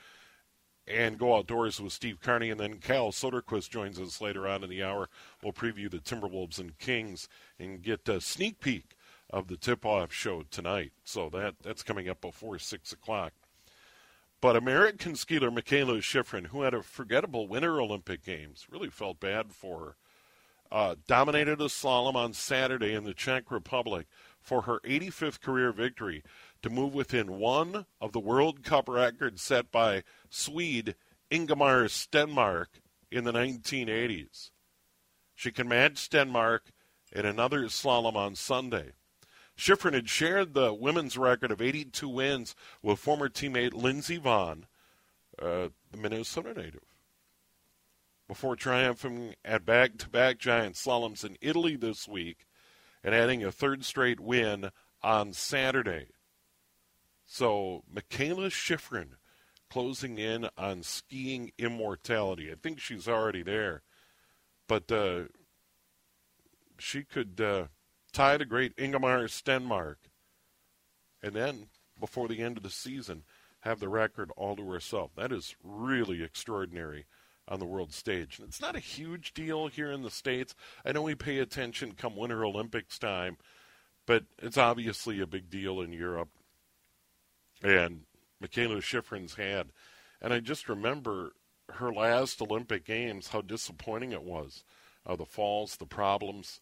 and 0.87 1.17
go 1.17 1.35
outdoors 1.35 1.79
with 1.79 1.93
Steve 1.93 2.19
Carney. 2.21 2.49
And 2.49 2.59
then 2.59 2.79
Cal 2.79 3.11
Soderquist 3.11 3.69
joins 3.69 3.99
us 3.99 4.21
later 4.21 4.47
on 4.47 4.63
in 4.63 4.69
the 4.69 4.83
hour. 4.83 5.09
We'll 5.43 5.53
preview 5.53 5.89
the 5.89 5.99
Timberwolves 5.99 6.59
and 6.59 6.77
Kings 6.77 7.27
and 7.59 7.81
get 7.81 8.07
a 8.09 8.21
sneak 8.21 8.59
peek 8.59 8.95
of 9.29 9.47
the 9.47 9.57
tip-off 9.57 10.11
show 10.11 10.43
tonight. 10.49 10.91
So 11.03 11.29
that 11.29 11.55
that's 11.63 11.83
coming 11.83 12.09
up 12.09 12.21
before 12.21 12.59
6 12.59 12.91
o'clock. 12.91 13.33
But 14.41 14.55
American 14.55 15.13
skier 15.13 15.53
Mikaela 15.53 15.99
Shiffrin, 15.99 16.47
who 16.47 16.63
had 16.63 16.73
a 16.73 16.81
forgettable 16.81 17.47
Winter 17.47 17.79
Olympic 17.79 18.25
Games, 18.25 18.65
really 18.69 18.89
felt 18.89 19.19
bad 19.19 19.53
for 19.53 19.79
her. 19.79 19.95
Uh, 20.71 20.95
dominated 21.05 21.59
a 21.59 21.65
slalom 21.65 22.15
on 22.15 22.33
Saturday 22.33 22.93
in 22.93 23.03
the 23.03 23.13
Czech 23.13 23.51
Republic 23.51 24.07
for 24.39 24.63
her 24.63 24.79
85th 24.79 25.41
career 25.41 25.71
victory 25.71 26.23
to 26.61 26.69
move 26.69 26.93
within 26.93 27.39
one 27.39 27.85
of 27.99 28.11
the 28.11 28.19
World 28.19 28.63
Cup 28.63 28.87
records 28.87 29.41
set 29.41 29.71
by 29.71 30.03
Swede 30.29 30.95
Ingemar 31.29 31.85
Stenmark 31.85 32.67
in 33.11 33.23
the 33.23 33.31
1980s. 33.31 34.51
She 35.33 35.51
can 35.51 35.67
match 35.67 36.09
Stenmark 36.09 36.59
in 37.11 37.25
another 37.25 37.63
slalom 37.63 38.15
on 38.15 38.35
Sunday. 38.35 38.91
Shiffrin 39.57 39.93
had 39.93 40.09
shared 40.09 40.53
the 40.53 40.73
women's 40.73 41.17
record 41.17 41.51
of 41.51 41.61
82 41.61 42.07
wins 42.07 42.55
with 42.81 42.99
former 42.99 43.29
teammate 43.29 43.73
Lindsey 43.73 44.19
Vonn, 44.19 44.63
uh, 45.41 45.69
the 45.91 45.97
Minnesota 45.97 46.53
native. 46.53 46.83
Before 48.27 48.55
triumphing 48.55 49.35
at 49.43 49.65
back 49.65 49.97
to 49.97 50.09
back 50.09 50.37
giant 50.37 50.75
slaloms 50.75 51.25
in 51.25 51.37
Italy 51.41 51.75
this 51.75 52.07
week 52.07 52.45
and 53.03 53.13
adding 53.13 53.43
a 53.43 53.51
third 53.51 53.83
straight 53.83 54.19
win 54.19 54.71
on 55.03 55.33
Saturday. 55.33 56.07
So, 57.31 57.83
Mikaela 57.93 58.49
Shiffrin 58.49 59.11
closing 59.69 60.17
in 60.17 60.49
on 60.57 60.83
skiing 60.83 61.51
immortality. 61.57 62.51
I 62.51 62.55
think 62.55 62.79
she's 62.79 63.07
already 63.07 63.43
there. 63.43 63.83
But 64.67 64.91
uh, 64.91 65.23
she 66.77 67.03
could. 67.03 67.39
Uh, 67.39 67.65
tie 68.11 68.37
the 68.37 68.45
great 68.45 68.73
Ingemar 68.77 69.23
Stenmark, 69.25 69.95
and 71.21 71.33
then 71.33 71.67
before 71.99 72.27
the 72.27 72.41
end 72.41 72.57
of 72.57 72.63
the 72.63 72.69
season, 72.69 73.23
have 73.61 73.79
the 73.79 73.89
record 73.89 74.31
all 74.35 74.55
to 74.55 74.69
herself. 74.69 75.11
That 75.15 75.31
is 75.31 75.55
really 75.63 76.23
extraordinary 76.23 77.05
on 77.47 77.59
the 77.59 77.65
world 77.65 77.93
stage. 77.93 78.39
And 78.39 78.47
it's 78.47 78.61
not 78.61 78.75
a 78.75 78.79
huge 78.79 79.33
deal 79.33 79.67
here 79.67 79.91
in 79.91 80.01
the 80.01 80.09
States. 80.09 80.55
I 80.85 80.91
know 80.91 81.03
we 81.03 81.15
pay 81.15 81.39
attention 81.39 81.93
come 81.93 82.15
Winter 82.15 82.43
Olympics 82.43 82.97
time, 82.97 83.37
but 84.05 84.23
it's 84.39 84.57
obviously 84.57 85.21
a 85.21 85.27
big 85.27 85.49
deal 85.49 85.81
in 85.81 85.93
Europe. 85.93 86.29
And 87.61 88.01
Mikaela 88.43 88.81
Shiffrin's 88.81 89.35
had. 89.35 89.71
And 90.21 90.33
I 90.33 90.39
just 90.39 90.69
remember 90.69 91.33
her 91.69 91.91
last 91.91 92.41
Olympic 92.41 92.85
Games, 92.85 93.29
how 93.29 93.41
disappointing 93.41 94.11
it 94.11 94.23
was. 94.23 94.63
Uh, 95.05 95.15
the 95.15 95.25
falls, 95.25 95.77
the 95.77 95.85
problems 95.85 96.61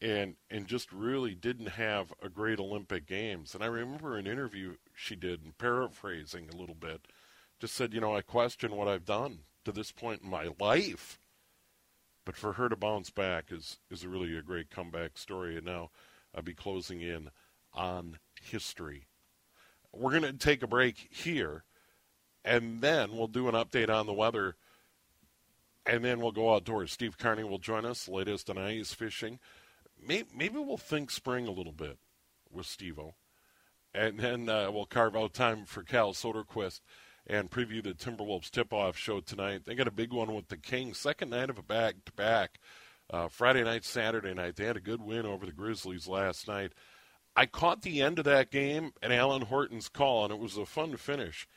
and 0.00 0.36
and 0.50 0.66
just 0.66 0.92
really 0.92 1.34
didn't 1.34 1.70
have 1.70 2.12
a 2.22 2.28
great 2.28 2.58
Olympic 2.58 3.06
Games. 3.06 3.54
And 3.54 3.62
I 3.62 3.66
remember 3.66 4.16
an 4.16 4.26
interview 4.26 4.76
she 4.94 5.16
did, 5.16 5.44
and 5.44 5.56
paraphrasing 5.58 6.48
a 6.48 6.56
little 6.56 6.74
bit, 6.74 7.06
just 7.60 7.74
said, 7.74 7.92
you 7.92 8.00
know, 8.00 8.16
I 8.16 8.22
question 8.22 8.76
what 8.76 8.88
I've 8.88 9.04
done 9.04 9.40
to 9.64 9.72
this 9.72 9.92
point 9.92 10.22
in 10.22 10.30
my 10.30 10.48
life. 10.58 11.18
But 12.24 12.36
for 12.36 12.54
her 12.54 12.68
to 12.68 12.76
bounce 12.76 13.10
back 13.10 13.50
is 13.50 13.78
is 13.90 14.06
really 14.06 14.36
a 14.36 14.42
great 14.42 14.70
comeback 14.70 15.18
story. 15.18 15.56
And 15.56 15.66
now 15.66 15.90
I'll 16.34 16.42
be 16.42 16.54
closing 16.54 17.00
in 17.00 17.30
on 17.72 18.18
history. 18.40 19.06
We're 19.92 20.10
going 20.10 20.22
to 20.22 20.32
take 20.32 20.62
a 20.62 20.68
break 20.68 21.08
here, 21.10 21.64
and 22.44 22.80
then 22.80 23.12
we'll 23.16 23.26
do 23.26 23.48
an 23.48 23.54
update 23.54 23.90
on 23.90 24.06
the 24.06 24.12
weather, 24.12 24.56
and 25.84 26.04
then 26.04 26.20
we'll 26.20 26.32
go 26.32 26.54
outdoors. 26.54 26.92
Steve 26.92 27.18
Carney 27.18 27.44
will 27.44 27.58
join 27.58 27.84
us, 27.84 28.08
latest 28.08 28.48
on 28.50 28.58
ice 28.58 28.94
fishing 28.94 29.40
maybe, 30.06 30.58
we'll 30.58 30.76
think 30.76 31.10
spring 31.10 31.46
a 31.46 31.52
little 31.52 31.72
bit 31.72 31.98
with 32.50 32.66
Stevo. 32.66 33.14
And 33.94 34.20
then 34.20 34.48
uh, 34.48 34.70
we'll 34.70 34.86
carve 34.86 35.16
out 35.16 35.34
time 35.34 35.64
for 35.64 35.82
Cal 35.82 36.12
Soderquist 36.12 36.80
and 37.26 37.50
preview 37.50 37.82
the 37.82 37.92
Timberwolves 37.92 38.50
tip-off 38.50 38.96
show 38.96 39.20
tonight. 39.20 39.62
They 39.64 39.74
got 39.74 39.88
a 39.88 39.92
big 39.92 40.12
one 40.12 40.34
with 40.34 40.48
the 40.48 40.56
Kings, 40.56 40.98
second 40.98 41.30
night 41.30 41.50
of 41.50 41.58
a 41.58 41.62
back-to-back. 41.62 42.60
Uh, 43.12 43.26
Friday 43.26 43.64
night, 43.64 43.84
Saturday 43.84 44.32
night. 44.34 44.54
They 44.54 44.66
had 44.66 44.76
a 44.76 44.80
good 44.80 45.02
win 45.02 45.26
over 45.26 45.44
the 45.44 45.52
Grizzlies 45.52 46.06
last 46.06 46.46
night. 46.46 46.72
I 47.40 47.46
caught 47.46 47.80
the 47.80 48.02
end 48.02 48.18
of 48.18 48.26
that 48.26 48.50
game 48.50 48.92
and 49.00 49.14
Alan 49.14 49.40
Horton's 49.40 49.88
call, 49.88 50.24
and 50.24 50.30
it 50.34 50.38
was 50.38 50.58
a 50.58 50.66
fun 50.66 50.98
finish. 50.98 51.48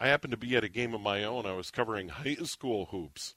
I 0.00 0.08
happened 0.08 0.32
to 0.32 0.36
be 0.36 0.56
at 0.56 0.64
a 0.64 0.68
game 0.68 0.94
of 0.94 1.00
my 1.00 1.22
own. 1.22 1.46
I 1.46 1.52
was 1.52 1.70
covering 1.70 2.08
high 2.08 2.34
school 2.42 2.86
hoops 2.86 3.36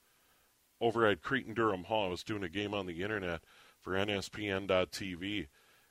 over 0.80 1.06
at 1.06 1.22
Cretin 1.22 1.54
Derham 1.54 1.84
Hall. 1.84 2.08
I 2.08 2.10
was 2.10 2.24
doing 2.24 2.42
a 2.42 2.50
game 2.50 2.74
on 2.74 2.88
the 2.88 3.04
internet 3.04 3.42
for 3.80 3.94
NSPN.TV. 3.94 5.46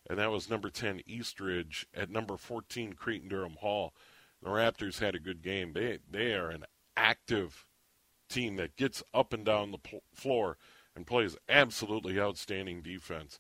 And 0.08 0.18
that 0.18 0.32
was 0.32 0.50
number 0.50 0.68
10 0.68 1.02
East 1.06 1.38
Ridge 1.38 1.86
at 1.94 2.10
number 2.10 2.36
14 2.36 2.94
Cretin 2.94 3.28
Derham 3.28 3.58
Hall. 3.60 3.94
The 4.42 4.48
Raptors 4.50 4.98
had 4.98 5.14
a 5.14 5.20
good 5.20 5.42
game. 5.42 5.74
They 5.74 6.00
they 6.10 6.32
are 6.32 6.50
an 6.50 6.64
active 6.96 7.66
team 8.28 8.56
that 8.56 8.74
gets 8.74 9.04
up 9.14 9.32
and 9.32 9.44
down 9.44 9.70
the 9.70 9.78
pl- 9.78 10.02
floor 10.12 10.58
and 10.96 11.06
plays 11.06 11.36
absolutely 11.48 12.18
outstanding 12.18 12.82
defense. 12.82 13.38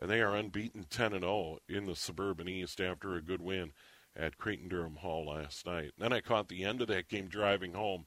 And 0.00 0.10
they 0.10 0.20
are 0.20 0.34
unbeaten 0.34 0.86
10 0.88 1.12
and 1.12 1.22
0 1.22 1.58
in 1.68 1.86
the 1.86 1.94
Suburban 1.94 2.48
East 2.48 2.80
after 2.80 3.14
a 3.14 3.22
good 3.22 3.42
win 3.42 3.72
at 4.16 4.38
Cretin 4.38 4.68
Derham 4.68 4.96
Hall 4.96 5.26
last 5.26 5.66
night. 5.66 5.92
Then 5.98 6.12
I 6.12 6.20
caught 6.20 6.48
the 6.48 6.64
end 6.64 6.80
of 6.80 6.88
that 6.88 7.08
game 7.08 7.28
driving 7.28 7.74
home, 7.74 8.06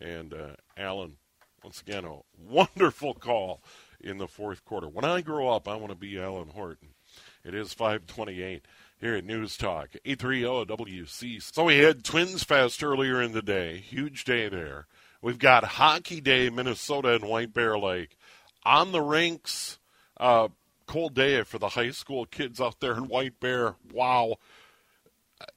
and 0.00 0.32
uh, 0.32 0.54
Alan, 0.76 1.16
once 1.62 1.80
again, 1.80 2.04
a 2.04 2.18
wonderful 2.38 3.14
call 3.14 3.62
in 4.00 4.18
the 4.18 4.28
fourth 4.28 4.64
quarter. 4.64 4.88
When 4.88 5.04
I 5.04 5.20
grow 5.22 5.48
up, 5.48 5.66
I 5.66 5.76
want 5.76 5.90
to 5.90 5.98
be 5.98 6.20
Alan 6.20 6.48
Horton. 6.48 6.90
It 7.44 7.54
is 7.54 7.72
528 7.74 8.64
here 9.00 9.16
at 9.16 9.24
News 9.24 9.56
Talk, 9.56 9.90
830 10.04 10.66
WC. 10.66 11.42
So 11.42 11.64
we 11.64 11.78
had 11.78 12.04
Twins 12.04 12.42
Fest 12.42 12.82
earlier 12.82 13.20
in 13.20 13.32
the 13.32 13.42
day. 13.42 13.78
Huge 13.78 14.24
day 14.24 14.48
there. 14.48 14.86
We've 15.20 15.38
got 15.38 15.64
Hockey 15.64 16.20
Day, 16.20 16.50
Minnesota 16.50 17.14
and 17.14 17.24
White 17.24 17.52
Bear 17.54 17.78
Lake. 17.78 18.16
On 18.64 18.92
the 18.92 19.00
rinks, 19.00 19.78
uh, 20.18 20.48
cold 20.86 21.14
day 21.14 21.42
for 21.42 21.58
the 21.58 21.70
high 21.70 21.90
school 21.90 22.26
kids 22.26 22.60
out 22.60 22.80
there 22.80 22.94
in 22.94 23.08
White 23.08 23.40
Bear. 23.40 23.76
Wow. 23.92 24.36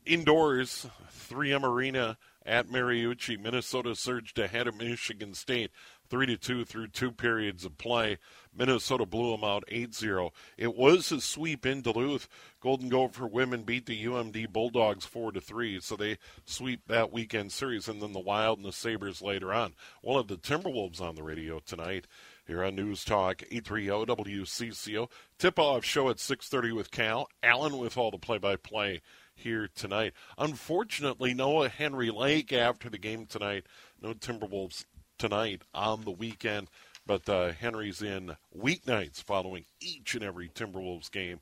Indoors, 0.05 0.87
3M 1.29 1.63
Arena 1.63 2.17
at 2.45 2.67
Mariucci. 2.67 3.39
Minnesota 3.39 3.95
surged 3.95 4.39
ahead 4.39 4.67
of 4.67 4.75
Michigan 4.75 5.33
State 5.33 5.71
three 6.09 6.25
to 6.25 6.37
two 6.37 6.63
through 6.63 6.87
two 6.87 7.11
periods 7.11 7.65
of 7.65 7.77
play. 7.77 8.17
Minnesota 8.55 9.05
blew 9.05 9.31
them 9.31 9.43
out 9.43 9.63
8-0. 9.71 10.31
It 10.57 10.75
was 10.75 11.11
a 11.11 11.21
sweep 11.21 11.65
in 11.65 11.81
Duluth. 11.81 12.27
Golden 12.59 12.89
Gopher 12.89 13.27
women 13.27 13.63
beat 13.63 13.85
the 13.85 14.05
UMD 14.05 14.51
Bulldogs 14.51 15.05
4 15.05 15.33
to 15.33 15.41
3, 15.41 15.79
so 15.79 15.95
they 15.95 16.17
sweep 16.45 16.87
that 16.87 17.11
weekend 17.11 17.51
series 17.51 17.87
and 17.87 18.01
then 18.01 18.13
the 18.13 18.19
Wild 18.19 18.57
and 18.57 18.65
the 18.65 18.71
Sabres 18.71 19.21
later 19.21 19.53
on. 19.53 19.73
We'll 20.01 20.17
have 20.17 20.27
the 20.27 20.37
Timberwolves 20.37 21.01
on 21.01 21.15
the 21.15 21.23
radio 21.23 21.59
tonight 21.59 22.07
here 22.47 22.63
on 22.63 22.75
News 22.75 23.03
Talk 23.03 23.43
830 23.51 24.05
WCCO. 24.05 25.09
Tip-off 25.37 25.83
show 25.83 26.09
at 26.09 26.17
6:30 26.17 26.71
with 26.73 26.89
Cal. 26.89 27.27
Alan 27.43 27.77
with 27.77 27.97
all 27.97 28.09
the 28.09 28.17
play-by-play 28.17 29.01
here 29.35 29.69
tonight. 29.75 30.13
Unfortunately, 30.37 31.33
Noah 31.33 31.69
Henry 31.69 32.09
Lake 32.09 32.51
after 32.53 32.89
the 32.89 32.97
game 32.97 33.25
tonight. 33.25 33.65
No 34.01 34.13
Timberwolves 34.13 34.85
tonight 35.17 35.63
on 35.73 36.05
the 36.05 36.11
weekend. 36.11 36.69
But 37.05 37.29
uh, 37.29 37.51
Henry's 37.51 38.01
in 38.01 38.35
weeknights 38.57 39.23
following 39.23 39.65
each 39.79 40.15
and 40.15 40.23
every 40.23 40.49
Timberwolves 40.49 41.11
game 41.11 41.39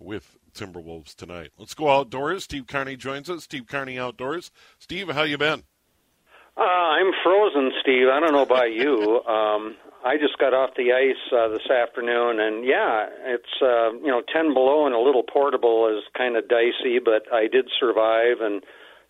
with 0.00 0.36
Timberwolves 0.54 1.14
tonight. 1.14 1.50
Let's 1.58 1.74
go 1.74 1.88
outdoors. 1.88 2.44
Steve 2.44 2.66
Carney 2.66 2.96
joins 2.96 3.30
us. 3.30 3.44
Steve 3.44 3.66
Carney 3.66 3.98
outdoors. 3.98 4.50
Steve, 4.78 5.08
how 5.10 5.22
you 5.22 5.38
been? 5.38 5.62
Uh, 6.56 6.60
I'm 6.62 7.12
frozen, 7.22 7.72
Steve. 7.80 8.06
I 8.12 8.20
don't 8.20 8.32
know 8.32 8.42
about 8.42 8.72
you. 8.72 9.20
Um, 9.34 9.76
I 10.04 10.18
just 10.18 10.36
got 10.38 10.52
off 10.52 10.76
the 10.76 10.92
ice 10.92 11.32
uh, 11.32 11.48
this 11.48 11.70
afternoon, 11.70 12.38
and 12.38 12.64
yeah, 12.64 13.08
it's 13.24 13.62
uh, 13.62 13.92
you 13.94 14.08
know 14.08 14.22
ten 14.32 14.52
below 14.52 14.86
and 14.86 14.94
a 14.94 15.00
little 15.00 15.22
portable 15.22 15.88
is 15.88 16.04
kind 16.16 16.36
of 16.36 16.48
dicey, 16.48 17.00
but 17.02 17.24
I 17.32 17.48
did 17.48 17.70
survive 17.80 18.40
and 18.40 18.62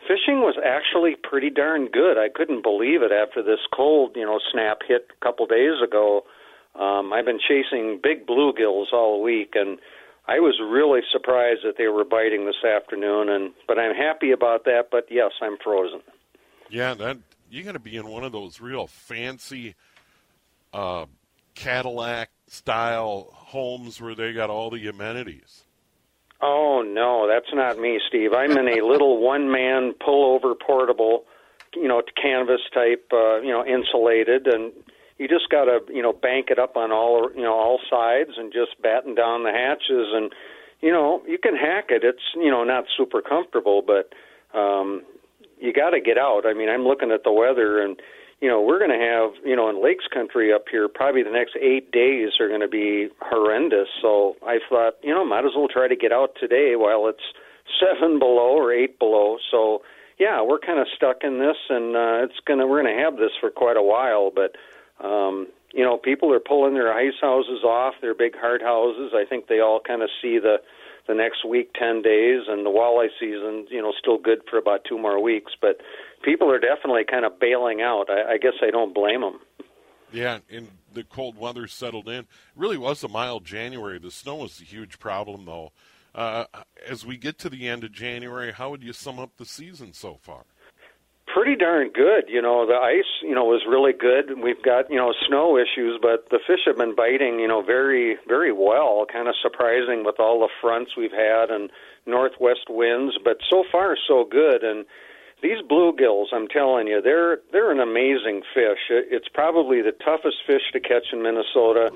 fishing 0.06 0.40
was 0.40 0.56
actually 0.64 1.16
pretty 1.16 1.50
darn 1.50 1.88
good. 1.88 2.18
I 2.18 2.28
couldn't 2.28 2.62
believe 2.62 3.02
it 3.02 3.12
after 3.12 3.42
this 3.42 3.60
cold, 3.74 4.12
you 4.16 4.24
know, 4.24 4.38
snap 4.52 4.78
hit 4.86 5.08
a 5.10 5.24
couple 5.24 5.46
days 5.46 5.80
ago. 5.82 6.24
Um, 6.74 7.12
I've 7.12 7.24
been 7.24 7.40
chasing 7.40 8.00
big 8.02 8.26
bluegills 8.26 8.92
all 8.92 9.22
week, 9.22 9.52
and 9.54 9.78
I 10.26 10.40
was 10.40 10.60
really 10.60 11.00
surprised 11.10 11.60
that 11.64 11.74
they 11.78 11.88
were 11.88 12.04
biting 12.04 12.46
this 12.46 12.64
afternoon. 12.64 13.28
And 13.28 13.52
but 13.66 13.78
I'm 13.78 13.94
happy 13.94 14.30
about 14.32 14.64
that. 14.64 14.88
But 14.90 15.06
yes, 15.10 15.32
I'm 15.40 15.56
frozen. 15.62 16.00
Yeah, 16.68 16.94
that 16.94 17.18
you 17.50 17.62
got 17.62 17.72
to 17.72 17.78
be 17.78 17.96
in 17.96 18.08
one 18.08 18.24
of 18.24 18.32
those 18.32 18.60
real 18.60 18.86
fancy 18.86 19.74
uh, 20.74 21.06
Cadillac 21.54 22.30
style 22.48 23.30
homes 23.32 24.00
where 24.00 24.14
they 24.14 24.32
got 24.32 24.50
all 24.50 24.70
the 24.70 24.86
amenities. 24.88 25.62
Oh 26.42 26.82
no, 26.86 27.28
that's 27.28 27.54
not 27.54 27.78
me, 27.78 28.00
Steve. 28.08 28.32
I'm 28.34 28.52
in 28.58 28.68
a 28.68 28.84
little 28.86 29.22
one-man 29.22 29.94
pullover 30.06 30.54
portable, 30.58 31.24
you 31.74 31.88
know, 31.88 32.02
canvas 32.20 32.60
type, 32.74 33.08
uh, 33.12 33.40
you 33.40 33.50
know, 33.50 33.64
insulated, 33.64 34.46
and 34.46 34.72
you 35.16 35.28
just 35.28 35.48
got 35.48 35.66
to, 35.66 35.80
you 35.88 36.02
know, 36.02 36.12
bank 36.12 36.48
it 36.50 36.58
up 36.58 36.76
on 36.76 36.90
all, 36.90 37.30
you 37.34 37.42
know, 37.42 37.54
all 37.54 37.78
sides 37.88 38.32
and 38.36 38.52
just 38.52 38.82
batten 38.82 39.14
down 39.14 39.44
the 39.44 39.52
hatches, 39.52 40.08
and 40.12 40.32
you 40.80 40.92
know, 40.92 41.22
you 41.26 41.38
can 41.38 41.56
hack 41.56 41.86
it. 41.88 42.02
It's, 42.04 42.34
you 42.34 42.50
know, 42.50 42.62
not 42.64 42.84
super 42.94 43.22
comfortable, 43.22 43.80
but 43.80 44.12
um, 44.58 45.02
you 45.58 45.72
got 45.72 45.90
to 45.90 46.00
get 46.00 46.18
out. 46.18 46.42
I 46.44 46.52
mean, 46.52 46.68
I'm 46.68 46.82
looking 46.82 47.10
at 47.10 47.24
the 47.24 47.32
weather 47.32 47.80
and 47.80 47.98
you 48.44 48.50
know, 48.50 48.60
we're 48.60 48.78
going 48.78 48.92
to 48.92 49.00
have, 49.00 49.30
you 49.42 49.56
know, 49.56 49.70
in 49.70 49.82
Lakes 49.82 50.04
Country 50.12 50.52
up 50.52 50.66
here, 50.70 50.86
probably 50.86 51.22
the 51.22 51.30
next 51.30 51.56
eight 51.56 51.90
days 51.90 52.32
are 52.38 52.46
going 52.46 52.60
to 52.60 52.68
be 52.68 53.08
horrendous. 53.22 53.88
So 54.02 54.36
I 54.46 54.58
thought, 54.68 54.96
you 55.02 55.14
know, 55.14 55.24
might 55.24 55.46
as 55.46 55.52
well 55.56 55.66
try 55.66 55.88
to 55.88 55.96
get 55.96 56.12
out 56.12 56.36
today 56.38 56.76
while 56.76 57.08
it's 57.08 57.24
seven 57.80 58.18
below 58.18 58.52
or 58.52 58.70
eight 58.70 58.98
below. 58.98 59.38
So 59.50 59.80
yeah, 60.18 60.42
we're 60.42 60.58
kind 60.58 60.78
of 60.78 60.86
stuck 60.94 61.24
in 61.24 61.38
this, 61.38 61.56
and 61.70 61.96
uh, 61.96 62.28
it's 62.28 62.38
gonna 62.46 62.66
we're 62.66 62.82
gonna 62.82 63.02
have 63.02 63.16
this 63.16 63.32
for 63.40 63.48
quite 63.48 63.78
a 63.78 63.82
while. 63.82 64.30
But 64.30 64.56
um, 65.02 65.48
you 65.72 65.82
know, 65.82 65.96
people 65.96 66.30
are 66.30 66.38
pulling 66.38 66.74
their 66.74 66.92
ice 66.92 67.18
houses 67.22 67.64
off, 67.64 67.94
their 68.02 68.14
big 68.14 68.36
hard 68.36 68.60
houses. 68.60 69.12
I 69.16 69.24
think 69.24 69.46
they 69.46 69.60
all 69.60 69.80
kind 69.80 70.02
of 70.02 70.10
see 70.20 70.38
the 70.38 70.58
the 71.08 71.14
next 71.14 71.46
week, 71.48 71.72
ten 71.74 72.02
days, 72.02 72.42
and 72.46 72.64
the 72.64 72.70
walleye 72.70 73.08
season, 73.18 73.66
you 73.70 73.80
know, 73.80 73.92
still 73.98 74.18
good 74.18 74.42
for 74.50 74.58
about 74.58 74.84
two 74.84 74.98
more 74.98 75.20
weeks. 75.20 75.52
But 75.58 75.80
people 76.24 76.50
are 76.50 76.58
definitely 76.58 77.04
kind 77.08 77.24
of 77.24 77.38
bailing 77.38 77.82
out. 77.82 78.06
I, 78.08 78.34
I 78.34 78.38
guess 78.38 78.54
I 78.62 78.70
don't 78.70 78.94
blame 78.94 79.20
them. 79.20 79.40
Yeah, 80.12 80.38
and 80.48 80.68
the 80.92 81.02
cold 81.02 81.36
weather 81.36 81.66
settled 81.66 82.08
in. 82.08 82.20
It 82.20 82.26
really 82.54 82.78
was 82.78 83.02
a 83.02 83.08
mild 83.08 83.44
January. 83.44 83.98
The 83.98 84.10
snow 84.10 84.36
was 84.36 84.60
a 84.60 84.64
huge 84.64 84.98
problem, 84.98 85.44
though. 85.44 85.72
Uh, 86.14 86.44
as 86.88 87.04
we 87.04 87.16
get 87.16 87.38
to 87.40 87.48
the 87.48 87.68
end 87.68 87.82
of 87.82 87.90
January, 87.90 88.52
how 88.52 88.70
would 88.70 88.84
you 88.84 88.92
sum 88.92 89.18
up 89.18 89.36
the 89.36 89.44
season 89.44 89.92
so 89.92 90.16
far? 90.20 90.44
Pretty 91.26 91.56
darn 91.56 91.90
good. 91.90 92.26
You 92.28 92.40
know, 92.40 92.64
the 92.64 92.74
ice, 92.74 93.10
you 93.22 93.34
know, 93.34 93.44
was 93.44 93.62
really 93.68 93.92
good. 93.92 94.40
We've 94.40 94.62
got, 94.62 94.88
you 94.88 94.96
know, 94.96 95.12
snow 95.26 95.58
issues, 95.58 95.98
but 96.00 96.30
the 96.30 96.38
fish 96.46 96.60
have 96.66 96.76
been 96.76 96.94
biting, 96.94 97.40
you 97.40 97.48
know, 97.48 97.62
very, 97.62 98.16
very 98.28 98.52
well. 98.52 99.04
Kind 99.12 99.26
of 99.26 99.34
surprising 99.42 100.04
with 100.04 100.20
all 100.20 100.38
the 100.38 100.48
fronts 100.60 100.92
we've 100.96 101.10
had 101.10 101.50
and 101.50 101.70
northwest 102.06 102.68
winds, 102.68 103.18
but 103.24 103.38
so 103.50 103.64
far 103.72 103.96
so 104.06 104.24
good. 104.30 104.62
And 104.62 104.84
these 105.44 105.60
bluegills, 105.70 106.32
I'm 106.32 106.48
telling 106.48 106.86
you, 106.88 107.02
they're 107.02 107.38
they're 107.52 107.70
an 107.70 107.78
amazing 107.78 108.40
fish. 108.54 108.88
It's 108.88 109.28
probably 109.28 109.82
the 109.82 109.92
toughest 109.92 110.38
fish 110.46 110.62
to 110.72 110.80
catch 110.80 111.12
in 111.12 111.22
Minnesota. 111.22 111.90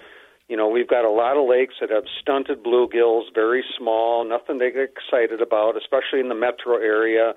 You 0.48 0.56
know, 0.56 0.68
we've 0.68 0.88
got 0.88 1.06
a 1.06 1.10
lot 1.10 1.38
of 1.38 1.48
lakes 1.48 1.74
that 1.80 1.88
have 1.88 2.04
stunted 2.20 2.62
bluegills, 2.62 3.32
very 3.34 3.64
small, 3.78 4.28
nothing 4.28 4.58
to 4.58 4.70
get 4.70 4.92
excited 4.92 5.40
about, 5.40 5.76
especially 5.78 6.20
in 6.20 6.28
the 6.28 6.34
metro 6.34 6.76
area, 6.76 7.32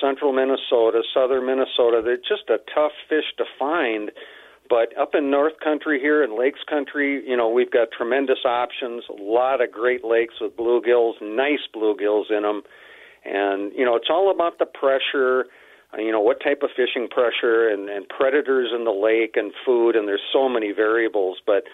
central 0.00 0.32
Minnesota, 0.32 1.02
southern 1.12 1.46
Minnesota. 1.46 2.00
They're 2.02 2.16
just 2.16 2.48
a 2.48 2.58
tough 2.72 2.92
fish 3.08 3.26
to 3.38 3.44
find. 3.58 4.12
But 4.70 4.96
up 4.98 5.14
in 5.14 5.30
North 5.30 5.58
Country 5.62 5.98
here 6.00 6.22
in 6.22 6.38
Lakes 6.38 6.62
Country, 6.68 7.22
you 7.26 7.36
know, 7.36 7.48
we've 7.48 7.70
got 7.70 7.88
tremendous 7.90 8.44
options, 8.44 9.04
a 9.10 9.20
lot 9.20 9.60
of 9.60 9.70
great 9.72 10.04
lakes 10.04 10.34
with 10.40 10.56
bluegills, 10.56 11.14
nice 11.22 11.66
bluegills 11.74 12.30
in 12.30 12.42
them. 12.42 12.62
And, 13.26 13.72
you 13.74 13.84
know, 13.84 13.96
it's 13.96 14.08
all 14.08 14.30
about 14.30 14.58
the 14.58 14.66
pressure, 14.66 15.46
uh, 15.92 16.00
you 16.00 16.12
know, 16.12 16.20
what 16.20 16.40
type 16.40 16.62
of 16.62 16.70
fishing 16.76 17.08
pressure 17.08 17.68
and, 17.68 17.88
and 17.88 18.08
predators 18.08 18.70
in 18.74 18.84
the 18.84 18.92
lake 18.92 19.36
and 19.36 19.52
food, 19.64 19.96
and 19.96 20.06
there's 20.06 20.22
so 20.32 20.48
many 20.48 20.72
variables. 20.72 21.38
But 21.44 21.64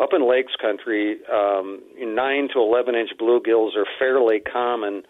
up 0.00 0.10
in 0.14 0.28
Lakes 0.28 0.54
Country, 0.60 1.18
um, 1.32 1.82
9 1.98 2.48
to 2.54 2.60
11 2.60 2.94
inch 2.94 3.10
bluegills 3.20 3.76
are 3.76 3.86
fairly 3.98 4.40
common. 4.40 5.02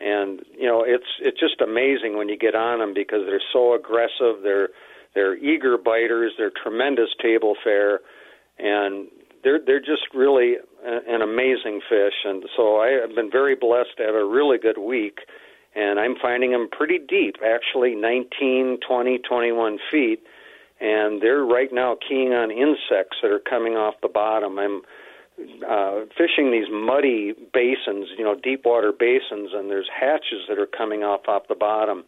And, 0.00 0.40
you 0.58 0.66
know, 0.66 0.82
it's, 0.86 1.04
it's 1.20 1.38
just 1.38 1.60
amazing 1.60 2.16
when 2.16 2.30
you 2.30 2.38
get 2.38 2.54
on 2.54 2.78
them 2.78 2.94
because 2.94 3.20
they're 3.26 3.42
so 3.52 3.74
aggressive. 3.74 4.42
They're, 4.42 4.70
they're 5.14 5.36
eager 5.36 5.76
biters. 5.76 6.32
They're 6.38 6.52
tremendous 6.62 7.10
table 7.20 7.54
fare, 7.62 8.00
and 8.58 9.08
they're 9.42 9.60
they're 9.64 9.80
just 9.80 10.14
really 10.14 10.54
an 10.84 11.22
amazing 11.22 11.80
fish. 11.88 12.14
And 12.24 12.44
so 12.56 12.76
I 12.76 12.98
have 13.00 13.14
been 13.14 13.30
very 13.30 13.54
blessed 13.54 13.96
to 13.98 14.04
have 14.04 14.14
a 14.14 14.24
really 14.24 14.58
good 14.58 14.78
week, 14.78 15.20
and 15.74 16.00
I'm 16.00 16.14
finding 16.20 16.50
them 16.50 16.68
pretty 16.70 16.98
deep, 16.98 17.36
actually 17.44 17.94
19, 17.94 18.78
20, 18.86 19.18
21 19.18 19.78
feet, 19.90 20.22
and 20.80 21.22
they're 21.22 21.44
right 21.44 21.72
now 21.72 21.96
keying 22.08 22.32
on 22.32 22.50
insects 22.50 23.18
that 23.22 23.30
are 23.30 23.40
coming 23.40 23.74
off 23.74 23.94
the 24.02 24.08
bottom. 24.08 24.58
I'm 24.58 24.82
uh, 25.68 26.06
fishing 26.16 26.50
these 26.50 26.68
muddy 26.70 27.32
basins, 27.52 28.08
you 28.16 28.24
know, 28.24 28.34
deep 28.34 28.62
water 28.64 28.92
basins, 28.92 29.50
and 29.54 29.70
there's 29.70 29.88
hatches 29.88 30.46
that 30.48 30.58
are 30.58 30.66
coming 30.66 31.02
off 31.02 31.28
off 31.28 31.48
the 31.48 31.54
bottom 31.54 32.04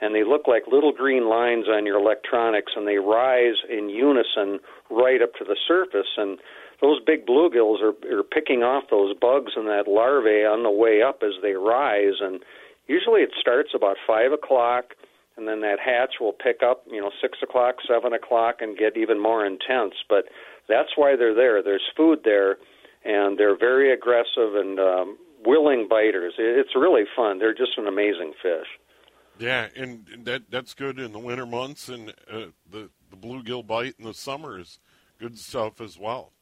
and 0.00 0.14
they 0.14 0.24
look 0.24 0.46
like 0.46 0.64
little 0.70 0.92
green 0.92 1.28
lines 1.28 1.66
on 1.68 1.86
your 1.86 1.98
electronics, 1.98 2.72
and 2.76 2.86
they 2.86 2.96
rise 2.96 3.56
in 3.70 3.88
unison 3.88 4.58
right 4.90 5.22
up 5.22 5.34
to 5.34 5.44
the 5.44 5.56
surface. 5.66 6.08
And 6.16 6.38
those 6.80 7.00
big 7.06 7.26
bluegills 7.26 7.78
are, 7.80 7.94
are 8.18 8.22
picking 8.22 8.62
off 8.62 8.84
those 8.90 9.16
bugs 9.16 9.52
and 9.56 9.66
that 9.68 9.88
larvae 9.88 10.44
on 10.44 10.62
the 10.62 10.70
way 10.70 11.00
up 11.02 11.22
as 11.22 11.32
they 11.42 11.52
rise. 11.52 12.20
And 12.20 12.40
usually 12.86 13.22
it 13.22 13.30
starts 13.40 13.70
about 13.74 13.96
five 14.06 14.32
o'clock, 14.32 14.94
and 15.36 15.48
then 15.48 15.60
that 15.62 15.78
hatch 15.84 16.14
will 16.20 16.32
pick 16.32 16.62
up, 16.62 16.84
you 16.90 17.00
know, 17.00 17.10
six 17.20 17.38
o'clock, 17.42 17.76
seven 17.88 18.12
o'clock, 18.12 18.56
and 18.60 18.76
get 18.78 18.96
even 18.96 19.20
more 19.20 19.44
intense. 19.44 19.94
But 20.08 20.26
that's 20.68 20.90
why 20.96 21.16
they're 21.16 21.34
there. 21.34 21.62
There's 21.62 21.82
food 21.96 22.20
there, 22.24 22.56
and 23.04 23.38
they're 23.38 23.58
very 23.58 23.92
aggressive 23.92 24.54
and 24.54 24.78
um, 24.78 25.18
willing 25.44 25.88
biters. 25.88 26.34
It's 26.38 26.74
really 26.74 27.04
fun. 27.16 27.38
They're 27.38 27.54
just 27.54 27.76
an 27.76 27.86
amazing 27.86 28.32
fish. 28.40 28.68
Yeah, 29.38 29.68
and 29.74 30.06
that 30.24 30.42
that's 30.50 30.74
good 30.74 31.00
in 31.00 31.12
the 31.12 31.18
winter 31.18 31.46
months, 31.46 31.88
and 31.88 32.10
uh, 32.30 32.46
the 32.70 32.90
the 33.10 33.16
bluegill 33.16 33.66
bite 33.66 33.94
in 33.98 34.04
the 34.04 34.14
summer 34.14 34.60
is 34.60 34.78
good 35.18 35.38
stuff 35.38 35.80
as 35.80 35.98
well. 35.98 36.33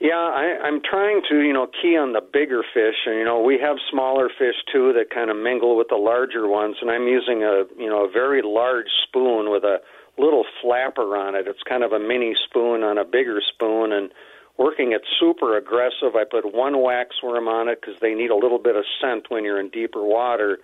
Yeah, 0.00 0.14
I, 0.14 0.62
I'm 0.62 0.80
trying 0.80 1.22
to 1.28 1.40
you 1.42 1.52
know 1.52 1.66
key 1.66 1.96
on 1.96 2.12
the 2.12 2.20
bigger 2.20 2.62
fish, 2.62 2.94
and 3.06 3.16
you 3.16 3.24
know 3.24 3.40
we 3.40 3.58
have 3.58 3.76
smaller 3.90 4.28
fish 4.38 4.54
too 4.72 4.92
that 4.94 5.10
kind 5.10 5.30
of 5.30 5.36
mingle 5.36 5.76
with 5.76 5.88
the 5.88 5.96
larger 5.96 6.46
ones, 6.46 6.76
and 6.80 6.90
I'm 6.90 7.08
using 7.08 7.42
a 7.42 7.64
you 7.76 7.90
know 7.90 8.04
a 8.06 8.10
very 8.10 8.40
large 8.42 8.86
spoon 9.08 9.50
with 9.50 9.64
a 9.64 9.78
little 10.16 10.44
flapper 10.62 11.16
on 11.16 11.34
it. 11.34 11.46
It's 11.48 11.62
kind 11.68 11.82
of 11.82 11.92
a 11.92 11.98
mini 11.98 12.34
spoon 12.48 12.84
on 12.84 12.96
a 12.96 13.04
bigger 13.04 13.40
spoon, 13.54 13.92
and 13.92 14.10
working 14.56 14.92
it 14.92 15.02
super 15.18 15.56
aggressive. 15.56 16.14
I 16.14 16.22
put 16.24 16.54
one 16.54 16.74
waxworm 16.74 17.48
on 17.48 17.68
it 17.68 17.80
because 17.80 17.98
they 18.00 18.14
need 18.14 18.30
a 18.30 18.36
little 18.36 18.58
bit 18.58 18.76
of 18.76 18.84
scent 19.00 19.30
when 19.30 19.44
you're 19.44 19.58
in 19.58 19.70
deeper 19.70 20.02
water 20.04 20.58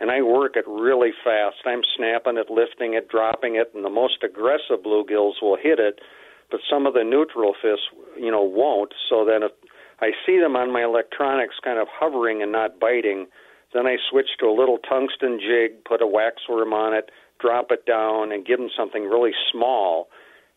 and 0.00 0.10
I 0.10 0.22
work 0.22 0.56
it 0.56 0.64
really 0.66 1.12
fast. 1.22 1.56
I'm 1.64 1.82
snapping 1.96 2.36
it, 2.36 2.50
lifting 2.50 2.94
it, 2.94 3.08
dropping 3.08 3.56
it, 3.56 3.70
and 3.74 3.84
the 3.84 3.90
most 3.90 4.22
aggressive 4.22 4.82
bluegills 4.84 5.40
will 5.40 5.56
hit 5.56 5.78
it, 5.78 6.00
but 6.50 6.60
some 6.70 6.86
of 6.86 6.94
the 6.94 7.04
neutral 7.04 7.54
fish, 7.60 7.80
you 8.18 8.30
know, 8.30 8.42
won't. 8.42 8.92
So 9.08 9.24
then 9.24 9.42
if 9.42 9.52
I 10.00 10.10
see 10.26 10.38
them 10.38 10.56
on 10.56 10.72
my 10.72 10.82
electronics 10.82 11.56
kind 11.62 11.78
of 11.78 11.88
hovering 11.90 12.42
and 12.42 12.52
not 12.52 12.78
biting, 12.78 13.26
then 13.72 13.86
I 13.86 13.96
switch 14.10 14.28
to 14.40 14.46
a 14.46 14.54
little 14.54 14.78
tungsten 14.78 15.40
jig, 15.40 15.84
put 15.84 16.00
a 16.00 16.06
waxworm 16.06 16.72
on 16.72 16.94
it, 16.94 17.10
drop 17.40 17.70
it 17.70 17.86
down, 17.86 18.32
and 18.32 18.46
give 18.46 18.58
them 18.58 18.70
something 18.76 19.04
really 19.04 19.32
small. 19.50 20.08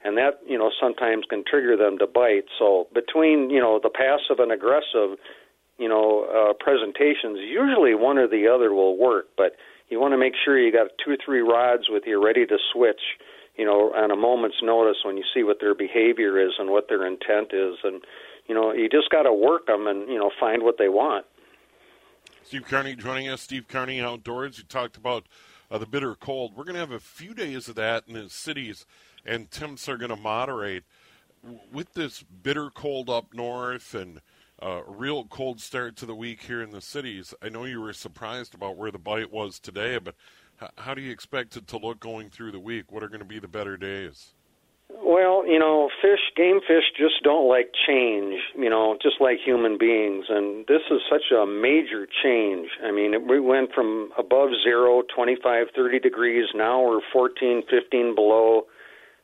And 0.04 0.18
that, 0.18 0.40
you 0.48 0.58
know, 0.58 0.72
sometimes 0.80 1.26
can 1.28 1.44
trigger 1.50 1.76
them 1.76 1.98
to 1.98 2.06
bite. 2.06 2.46
So 2.60 2.88
between, 2.94 3.50
you 3.50 3.60
know, 3.60 3.80
the 3.82 3.90
passive 3.90 4.40
and 4.40 4.52
aggressive, 4.52 5.18
you 5.78 5.90
know, 5.90 6.26
uh, 6.30 6.54
presentations, 6.54 7.40
usually 7.40 7.96
one 7.96 8.18
or 8.18 8.28
the 8.28 8.48
other 8.48 8.74
will 8.74 8.98
work, 8.98 9.28
but 9.36 9.56
you 9.90 10.00
want 10.00 10.14
to 10.14 10.18
make 10.18 10.34
sure 10.44 10.60
you 10.60 10.72
got 10.72 10.92
two 11.04 11.16
three 11.24 11.42
rods 11.42 11.84
with 11.90 12.04
you 12.06 12.24
ready 12.24 12.46
to 12.46 12.58
switch, 12.74 13.02
you 13.58 13.66
know, 13.66 13.92
on 13.94 14.12
a 14.12 14.16
moment's 14.16 14.58
notice 14.62 14.98
when 15.04 15.18
you 15.18 15.24
see 15.34 15.44
what 15.44 15.58
their 15.60 15.76
behavior 15.76 16.40
is 16.40 16.54
and 16.60 16.70
what 16.70 16.88
their 16.90 17.06
intent 17.06 17.54
is. 17.54 17.76
And, 17.84 18.02
you 18.48 18.56
know, 18.56 18.72
you 18.72 18.90
just 18.90 19.10
got 19.10 19.24
to 19.24 19.34
work 19.34 19.68
them 19.68 19.88
and, 19.88 20.08
you 20.08 20.18
know, 20.18 20.32
find 20.40 20.64
what 20.64 20.78
they 20.78 20.90
want. 20.90 21.26
Steve 22.44 22.66
Carney 22.66 22.96
joining 22.96 23.28
us. 23.28 23.42
Steve 23.42 23.68
Carney 23.68 24.00
Outdoors. 24.00 24.58
You 24.58 24.64
talked 24.64 24.96
about 24.96 25.26
uh, 25.70 25.78
the 25.78 25.86
bitter 25.86 26.16
cold. 26.16 26.56
We're 26.56 26.64
going 26.64 26.76
to 26.76 26.80
have 26.80 26.92
a 26.92 27.00
few 27.00 27.34
days 27.34 27.68
of 27.68 27.76
that 27.76 28.04
in 28.08 28.14
the 28.14 28.30
cities, 28.30 28.86
and 29.26 29.52
temps 29.52 29.90
are 29.90 29.98
going 29.98 30.12
to 30.12 30.16
moderate. 30.16 30.84
With 31.72 31.94
this 31.94 32.24
bitter 32.24 32.70
cold 32.70 33.10
up 33.10 33.34
north 33.34 33.94
and– 33.94 34.22
a 34.60 34.82
real 34.88 35.26
cold 35.26 35.62
start 35.62 35.96
to 35.98 36.06
the 36.06 36.16
week 36.16 36.42
here 36.42 36.62
in 36.62 36.72
the 36.72 36.82
cities. 36.82 37.34
I 37.42 37.50
know 37.50 37.66
you 37.66 37.80
were 37.80 37.94
surprised 37.94 38.56
about 38.56 38.76
where 38.76 38.92
the 38.92 38.98
bite 38.98 39.32
was 39.32 39.60
today, 39.60 40.00
but 40.00 40.16
how 40.78 40.94
do 40.94 41.02
you 41.02 41.12
expect 41.12 41.56
it 41.56 41.68
to 41.68 41.78
look 41.78 42.00
going 42.00 42.30
through 42.30 42.52
the 42.52 42.60
week? 42.60 42.92
What 42.92 43.04
are 43.04 43.08
going 43.08 43.20
to 43.20 43.26
be 43.26 43.40
the 43.40 43.48
better 43.48 43.78
days? 43.78 44.34
Well, 44.90 45.46
you 45.46 45.60
know, 45.60 45.90
fish, 46.02 46.20
game 46.36 46.60
fish 46.66 46.86
just 46.98 47.22
don't 47.24 47.48
like 47.48 47.72
change, 47.88 48.40
you 48.58 48.70
know, 48.70 48.98
just 49.02 49.20
like 49.20 49.38
human 49.44 49.78
beings. 49.78 50.26
And 50.30 50.66
this 50.68 50.82
is 50.90 51.02
such 51.10 51.32
a 51.32 51.46
major 51.46 52.08
change. 52.24 52.70
I 52.84 52.92
mean, 52.92 53.14
it, 53.14 53.28
we 53.28 53.40
went 53.40 53.74
from 53.74 54.12
above 54.18 54.50
zero, 54.64 55.04
25, 55.14 55.68
30 55.76 56.00
degrees. 56.00 56.46
Now 56.56 56.82
we're 56.82 57.02
14, 57.12 57.64
15 57.70 58.16
below, 58.16 58.64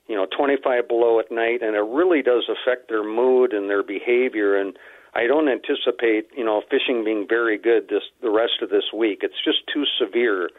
you 0.08 0.16
know, 0.16 0.28
25 0.38 0.88
below 0.88 1.20
at 1.20 1.32
night. 1.32 1.62
And 1.62 1.76
it 1.76 1.88
really 1.88 2.22
does 2.22 2.50
affect 2.50 2.90
their 2.90 3.04
mood 3.04 3.54
and 3.54 3.70
their 3.70 3.84
behavior. 3.84 4.58
And 4.58 4.78
I 5.16 5.28
don't 5.28 5.48
anticipate, 5.48 6.28
you 6.36 6.44
know, 6.44 6.62
fishing 6.70 7.06
being 7.06 7.26
very 7.28 7.58
good 7.58 7.88
this 7.88 8.04
the 8.22 8.32
rest 8.32 8.62
of 8.62 8.70
this 8.70 8.92
week. 8.94 9.20
It's 9.22 9.42
just 9.44 9.60
too 9.74 9.86
severe. 9.98 10.50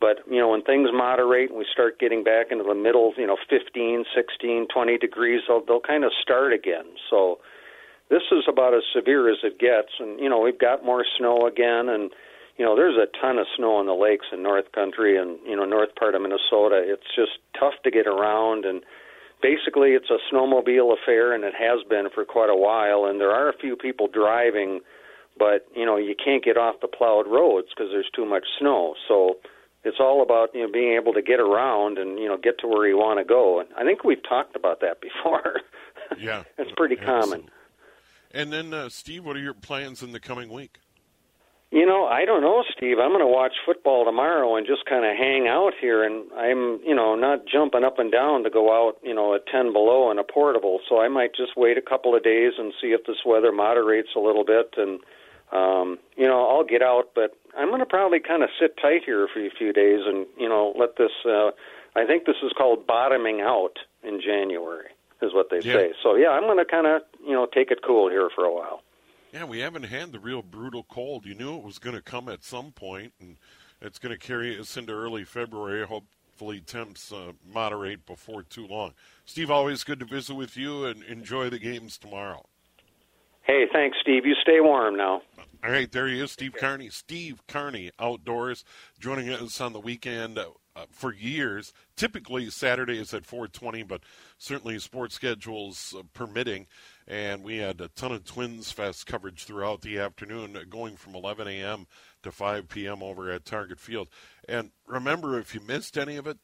But, 0.00 0.18
you 0.30 0.38
know, 0.38 0.48
when 0.48 0.62
things 0.62 0.90
moderate 0.92 1.50
and 1.50 1.58
we 1.58 1.66
start 1.72 1.98
getting 1.98 2.22
back 2.22 2.46
into 2.50 2.64
the 2.64 2.74
middle, 2.74 3.14
you 3.16 3.26
know, 3.26 3.36
15, 3.48 4.04
16, 4.14 4.66
20 4.72 4.98
degrees, 4.98 5.40
they'll, 5.48 5.64
they'll 5.64 5.80
kind 5.80 6.04
of 6.04 6.12
start 6.20 6.52
again. 6.52 6.84
So 7.08 7.38
this 8.10 8.22
is 8.30 8.44
about 8.48 8.74
as 8.74 8.82
severe 8.94 9.30
as 9.30 9.38
it 9.42 9.58
gets. 9.58 9.92
And, 9.98 10.20
you 10.20 10.28
know, 10.28 10.40
we've 10.40 10.58
got 10.58 10.84
more 10.84 11.04
snow 11.16 11.46
again. 11.46 11.88
And, 11.88 12.10
you 12.58 12.64
know, 12.64 12.76
there's 12.76 12.96
a 12.96 13.08
ton 13.18 13.38
of 13.38 13.46
snow 13.56 13.76
on 13.76 13.86
the 13.86 13.94
lakes 13.94 14.26
in 14.32 14.42
North 14.42 14.70
Country 14.72 15.16
and, 15.16 15.38
you 15.46 15.56
know, 15.56 15.64
north 15.64 15.94
part 15.96 16.14
of 16.14 16.20
Minnesota. 16.20 16.82
It's 16.84 17.08
just 17.16 17.40
tough 17.58 17.74
to 17.84 17.90
get 17.90 18.06
around. 18.06 18.66
And, 18.66 18.82
basically 19.42 19.90
it's 19.90 20.10
a 20.10 20.18
snowmobile 20.32 20.96
affair 20.96 21.34
and 21.34 21.44
it 21.44 21.54
has 21.54 21.86
been 21.88 22.08
for 22.14 22.24
quite 22.24 22.50
a 22.50 22.56
while 22.56 23.04
and 23.04 23.20
there 23.20 23.30
are 23.30 23.48
a 23.48 23.58
few 23.58 23.76
people 23.76 24.08
driving 24.08 24.80
but 25.38 25.66
you 25.74 25.84
know 25.84 25.96
you 25.96 26.14
can't 26.16 26.42
get 26.42 26.56
off 26.56 26.76
the 26.80 26.88
plowed 26.88 27.26
roads 27.26 27.68
because 27.68 27.90
there's 27.92 28.10
too 28.14 28.24
much 28.24 28.44
snow 28.58 28.94
so 29.06 29.36
it's 29.86 29.98
all 30.00 30.22
about 30.22 30.54
you 30.54 30.62
know 30.62 30.72
being 30.72 30.94
able 30.94 31.12
to 31.14 31.22
get 31.22 31.40
around 31.40 31.98
and 31.98 32.18
you 32.18 32.28
know 32.28 32.36
get 32.36 32.58
to 32.60 32.66
where 32.66 32.86
you 32.86 32.96
want 32.96 33.18
to 33.18 33.24
go. 33.24 33.60
And 33.60 33.68
i 33.76 33.84
think 33.84 34.04
we've 34.04 34.22
talked 34.28 34.56
about 34.56 34.80
that 34.80 35.00
before. 35.00 35.60
Yeah. 36.20 36.44
It's 36.56 36.70
pretty 36.76 36.94
common. 36.94 37.50
And 38.30 38.52
then 38.52 38.72
uh, 38.72 38.88
steve 38.90 39.24
what 39.24 39.34
are 39.34 39.40
your 39.40 39.54
plans 39.54 40.04
in 40.04 40.12
the 40.12 40.20
coming 40.20 40.50
week? 40.50 40.78
You 41.72 41.84
know, 41.84 42.06
I 42.06 42.24
don't 42.24 42.42
know, 42.42 42.62
Steve. 42.76 42.98
I'm 43.00 43.10
going 43.10 43.20
to 43.20 43.26
watch 43.26 43.54
football 43.66 44.04
tomorrow 44.04 44.54
and 44.54 44.66
just 44.66 44.86
kind 44.86 45.04
of 45.04 45.16
hang 45.16 45.48
out 45.48 45.72
here, 45.80 46.04
and 46.04 46.30
I'm, 46.32 46.80
you 46.86 46.94
know, 46.94 47.16
not 47.16 47.40
jumping 47.44 47.82
up 47.82 47.98
and 47.98 48.12
down 48.12 48.44
to 48.44 48.50
go 48.50 48.70
out, 48.70 48.98
you 49.02 49.12
know, 49.12 49.34
at 49.34 49.48
10 49.48 49.72
below 49.72 50.12
in 50.12 50.18
a 50.20 50.24
portable. 50.24 50.78
So 50.88 51.00
I 51.00 51.08
might 51.08 51.34
just 51.34 51.56
wait 51.56 51.76
a 51.76 51.82
couple 51.82 52.14
of 52.14 52.22
days 52.22 52.52
and 52.56 52.72
see 52.80 52.88
if 52.88 53.04
this 53.04 53.26
weather 53.26 53.50
moderates 53.50 54.10
a 54.14 54.20
little 54.20 54.44
bit, 54.44 54.74
and, 54.76 55.00
um, 55.52 55.98
you 56.16 56.26
know, 56.26 56.48
I'll 56.48 56.64
get 56.64 56.82
out. 56.82 57.10
But 57.14 57.36
I'm 57.56 57.68
going 57.68 57.80
to 57.80 57.86
probably 57.86 58.20
kind 58.20 58.42
of 58.42 58.50
sit 58.60 58.76
tight 58.80 59.02
here 59.04 59.28
for 59.32 59.44
a 59.44 59.50
few 59.50 59.72
days 59.72 60.00
and, 60.06 60.26
you 60.38 60.48
know, 60.48 60.74
let 60.78 60.96
this. 60.96 61.12
Uh, 61.24 61.50
I 61.94 62.04
think 62.04 62.26
this 62.26 62.36
is 62.42 62.52
called 62.56 62.86
bottoming 62.86 63.40
out 63.40 63.78
in 64.02 64.20
January, 64.20 64.90
is 65.22 65.32
what 65.32 65.48
they 65.50 65.60
yeah. 65.60 65.72
say. 65.72 65.92
So 66.02 66.14
yeah, 66.14 66.28
I'm 66.28 66.42
going 66.42 66.58
to 66.58 66.64
kind 66.64 66.86
of, 66.86 67.02
you 67.24 67.32
know, 67.32 67.46
take 67.46 67.70
it 67.70 67.80
cool 67.82 68.10
here 68.10 68.28
for 68.34 68.44
a 68.44 68.54
while. 68.54 68.82
Yeah, 69.32 69.44
we 69.44 69.60
haven't 69.60 69.84
had 69.84 70.12
the 70.12 70.18
real 70.18 70.42
brutal 70.42 70.84
cold. 70.88 71.26
You 71.26 71.34
knew 71.34 71.56
it 71.56 71.64
was 71.64 71.78
going 71.78 71.96
to 71.96 72.02
come 72.02 72.28
at 72.28 72.44
some 72.44 72.72
point, 72.72 73.12
and 73.20 73.36
it's 73.80 73.98
going 73.98 74.12
to 74.12 74.18
carry 74.18 74.58
us 74.58 74.76
into 74.76 74.92
early 74.92 75.24
February. 75.24 75.86
Hopefully, 75.86 76.60
temps 76.60 77.12
uh, 77.12 77.32
moderate 77.52 78.06
before 78.06 78.42
too 78.42 78.66
long. 78.66 78.92
Steve, 79.24 79.50
always 79.50 79.84
good 79.84 80.00
to 80.00 80.06
visit 80.06 80.34
with 80.34 80.56
you, 80.56 80.84
and 80.84 81.02
enjoy 81.04 81.50
the 81.50 81.58
games 81.58 81.98
tomorrow. 81.98 82.46
Hey, 83.46 83.66
thanks, 83.72 83.96
Steve. 84.00 84.26
You 84.26 84.34
stay 84.42 84.60
warm 84.60 84.96
now. 84.96 85.22
All 85.64 85.70
right, 85.70 85.90
there 85.90 86.08
he 86.08 86.20
is, 86.20 86.32
Steve 86.32 86.54
Carney. 86.58 86.90
Steve 86.90 87.46
Carney, 87.46 87.92
outdoors, 87.98 88.64
joining 88.98 89.30
us 89.30 89.60
on 89.60 89.72
the 89.72 89.80
weekend 89.80 90.38
uh, 90.38 90.50
for 90.90 91.14
years. 91.14 91.72
Typically 91.96 92.50
Saturdays 92.50 93.14
at 93.14 93.22
4:20, 93.22 93.86
but 93.86 94.02
certainly 94.36 94.80
sports 94.80 95.14
schedules 95.14 95.94
uh, 95.96 96.02
permitting. 96.12 96.66
And 97.06 97.44
we 97.44 97.58
had 97.58 97.80
a 97.80 97.88
ton 97.88 98.12
of 98.12 98.24
Twins 98.24 98.72
Fest 98.72 99.06
coverage 99.06 99.44
throughout 99.44 99.80
the 99.80 99.98
afternoon, 99.98 100.58
going 100.68 100.96
from 100.96 101.14
11 101.14 101.46
a.m. 101.46 101.86
to 102.24 102.32
5 102.32 102.68
p.m. 102.68 103.02
over 103.02 103.30
at 103.30 103.44
Target 103.44 103.78
Field. 103.78 104.08
And 104.48 104.72
remember, 104.86 105.38
if 105.38 105.54
you 105.54 105.60
missed 105.60 105.96
any 105.96 106.16
of 106.16 106.26
it, 106.26 106.38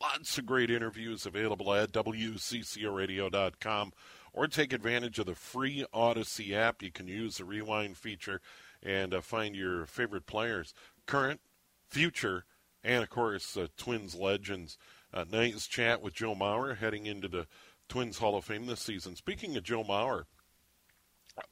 lots 0.00 0.36
of 0.36 0.46
great 0.46 0.70
interviews 0.70 1.26
available 1.26 1.72
at 1.72 1.92
WCCORadio.com 1.92 3.92
or 4.32 4.46
take 4.46 4.72
advantage 4.72 5.18
of 5.18 5.26
the 5.26 5.34
free 5.34 5.84
Audacy 5.92 6.52
app. 6.52 6.82
You 6.82 6.90
can 6.90 7.08
use 7.08 7.38
the 7.38 7.44
rewind 7.44 7.96
feature 7.96 8.40
and 8.82 9.12
uh, 9.14 9.20
find 9.20 9.54
your 9.54 9.86
favorite 9.86 10.26
players, 10.26 10.74
current, 11.06 11.40
future, 11.88 12.44
and 12.82 13.02
of 13.02 13.10
course, 13.10 13.56
uh, 13.56 13.66
Twins 13.76 14.14
legends. 14.14 14.78
Uh, 15.12 15.24
nice 15.30 15.66
chat 15.66 16.00
with 16.00 16.14
Joe 16.14 16.34
Mauer 16.34 16.76
heading 16.76 17.06
into 17.06 17.28
the 17.28 17.46
Twins 17.88 18.18
Hall 18.18 18.36
of 18.36 18.44
Fame 18.44 18.66
this 18.66 18.80
season. 18.80 19.16
Speaking 19.16 19.56
of 19.56 19.64
Joe 19.64 19.82
Mauer, 19.82 20.24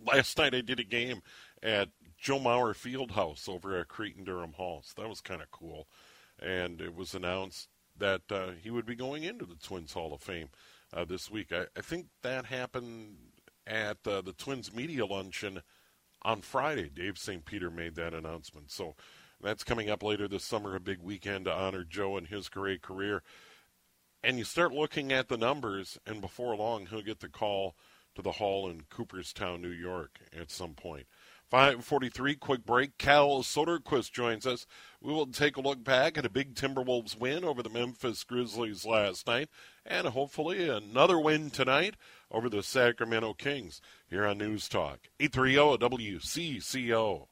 last 0.05 0.39
night 0.39 0.55
I 0.55 0.61
did 0.61 0.79
a 0.79 0.85
game 0.85 1.23
at 1.63 1.89
Joe 2.17 2.39
Mauer 2.39 2.75
Fieldhouse 2.75 3.49
over 3.49 3.77
at 3.79 3.89
Cretin 3.89 4.25
Derham 4.25 4.55
Hall. 4.55 4.83
So 4.85 5.03
that 5.03 5.09
was 5.09 5.21
kind 5.21 5.43
of 5.43 5.51
cool. 5.51 5.89
And 6.41 6.81
it 6.81 6.95
was 6.95 7.15
announced 7.15 7.69
that 7.99 8.23
uh, 8.31 8.51
he 8.63 8.71
would 8.71 8.87
be 8.87 8.95
going 8.95 9.25
into 9.25 9.45
the 9.45 9.57
Twins 9.57 9.93
Hall 9.93 10.15
of 10.15 10.23
Fame 10.23 10.49
uh, 10.93 11.05
this 11.05 11.31
week. 11.31 11.53
I, 11.53 11.67
I, 11.77 11.81
think 11.81 12.07
that 12.23 12.47
happened 12.47 13.17
at 13.67 13.99
uh, 14.07 14.21
the 14.21 14.33
Twins 14.33 14.75
media 14.75 15.07
luncheon 15.07 15.63
on 16.23 16.41
Friday. 16.41 16.89
Dave 16.89 17.19
St. 17.19 17.45
Peter 17.45 17.71
made 17.71 17.95
that 17.97 18.15
announcement. 18.15 18.71
So 18.71 18.95
that's 19.41 19.65
coming 19.65 19.91
up 19.91 20.03
later 20.03 20.27
this 20.27 20.45
summer, 20.45 20.75
a 20.75 20.81
big 20.81 21.01
weekend 21.01 21.45
to 21.45 21.53
honor 21.53 21.85
Joe 21.85 22.17
and 22.17 22.27
his 22.27 22.49
great 22.49 22.83
career. 22.83 23.23
And 24.23 24.39
you 24.39 24.45
start 24.45 24.73
looking 24.73 25.13
at 25.13 25.29
the 25.29 25.37
numbers, 25.37 25.99
and 26.05 26.21
before 26.21 26.57
long, 26.57 26.87
he'll 26.87 27.03
get 27.03 27.21
the 27.21 27.29
call 27.29 27.77
to 28.17 28.23
the 28.23 28.33
hall 28.33 28.69
in 28.69 28.83
Cooperstown, 28.91 29.63
New 29.63 29.69
York 29.69 30.19
at 30.39 30.51
some 30.51 30.75
point. 30.75 31.07
543, 31.51 32.35
quick 32.37 32.67
break. 32.67 32.99
Cal 32.99 33.43
Soderquist 33.43 34.13
joins 34.13 34.47
us. 34.47 34.67
We 35.01 35.13
will 35.13 35.27
take 35.27 35.57
a 35.57 35.63
look 35.63 35.83
back 35.83 36.19
at 36.19 36.27
a 36.27 36.31
big 36.31 36.55
Timberwolves 36.55 37.19
win 37.19 37.43
over 37.43 37.63
the 37.63 37.71
Memphis 37.71 38.23
Grizzlies 38.23 38.85
last 38.85 39.27
night, 39.27 39.49
and 39.87 40.09
hopefully 40.09 40.69
another 40.69 41.19
win 41.19 41.51
tonight 41.51 41.95
over 42.31 42.51
the 42.51 42.63
Sacramento 42.63 43.33
Kings 43.35 43.81
here 44.11 44.27
on 44.27 44.39
News 44.39 44.69
Talk. 44.69 45.09
830 45.21 45.79
WCCO. 45.79 47.29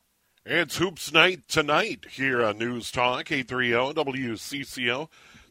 It's 0.46 0.76
Hoops 0.76 1.12
Night 1.12 1.48
tonight 1.48 2.06
here 2.12 2.42
on 2.42 2.56
News 2.56 2.90
Talk. 2.90 3.30
830 3.30 3.94
WCCO. 4.00 5.08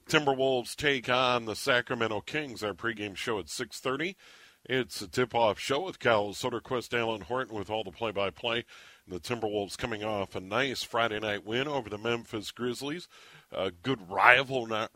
Timberwolves 0.08 0.76
take 0.76 1.10
on 1.10 1.46
the 1.46 1.56
Sacramento 1.56 2.22
Kings. 2.22 2.64
Our 2.64 2.74
pregame 2.74 3.16
show 3.16 3.38
at 3.38 3.50
630. 3.50 4.16
It's 4.68 5.00
a 5.00 5.08
tip-off 5.08 5.60
show 5.60 5.82
with 5.82 6.00
Cal 6.00 6.30
Soderquist, 6.30 6.98
Alan 6.98 7.22
Horton 7.22 7.56
with 7.56 7.70
all 7.70 7.84
the 7.84 7.92
play-by-play. 7.92 8.66
The 9.08 9.20
Timberwolves 9.20 9.78
coming 9.78 10.04
off 10.04 10.36
a 10.36 10.40
nice 10.40 10.82
Friday 10.82 11.20
night 11.20 11.46
win 11.46 11.68
over 11.68 11.88
the 11.88 12.00
Memphis 12.00 12.50
Grizzlies. 12.50 13.08
A 13.52 13.70
good 13.70 14.10
rival 14.10 14.66
not 14.66 14.90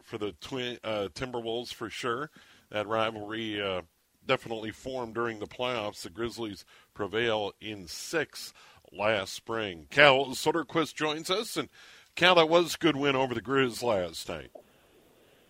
for 0.00 0.16
the 0.16 0.30
twin, 0.40 0.78
uh, 0.84 1.08
Timberwolves 1.12 1.74
for 1.74 1.90
sure. 1.90 2.30
That 2.70 2.86
rivalry 2.86 3.60
uh, 3.60 3.82
definitely 4.24 4.70
formed 4.70 5.14
during 5.14 5.40
the 5.40 5.48
playoffs. 5.48 6.02
The 6.02 6.10
Grizzlies 6.10 6.64
prevail 6.94 7.52
in 7.60 7.88
six 7.88 8.52
last 8.92 9.32
spring. 9.32 9.88
Cal 9.90 10.26
Soderquist 10.26 10.94
joins 10.94 11.30
us, 11.30 11.56
and 11.56 11.68
Cal, 12.14 12.36
that 12.36 12.48
was 12.48 12.76
a 12.76 12.78
good 12.78 12.94
win 12.94 13.16
over 13.16 13.34
the 13.34 13.42
Grizz 13.42 13.82
last 13.82 14.28
night. 14.28 14.52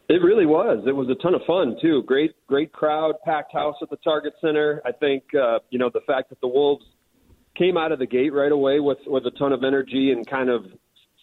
It 0.08 0.22
really 0.22 0.46
was. 0.46 0.84
It 0.86 0.94
was 0.94 1.08
a 1.08 1.16
ton 1.16 1.34
of 1.34 1.42
fun 1.46 1.76
too. 1.82 2.02
Great, 2.04 2.34
great 2.46 2.72
crowd, 2.72 3.14
packed 3.24 3.52
house 3.52 3.74
at 3.82 3.90
the 3.90 3.96
Target 3.96 4.34
Center. 4.40 4.80
I 4.84 4.92
think 4.92 5.24
uh, 5.34 5.58
you 5.70 5.78
know 5.78 5.90
the 5.92 6.00
fact 6.06 6.30
that 6.30 6.40
the 6.40 6.48
Wolves 6.48 6.84
came 7.56 7.76
out 7.76 7.90
of 7.90 7.98
the 7.98 8.06
gate 8.06 8.32
right 8.32 8.52
away 8.52 8.78
with 8.78 8.98
with 9.06 9.26
a 9.26 9.32
ton 9.32 9.52
of 9.52 9.64
energy 9.64 10.12
and 10.12 10.24
kind 10.26 10.48
of 10.48 10.66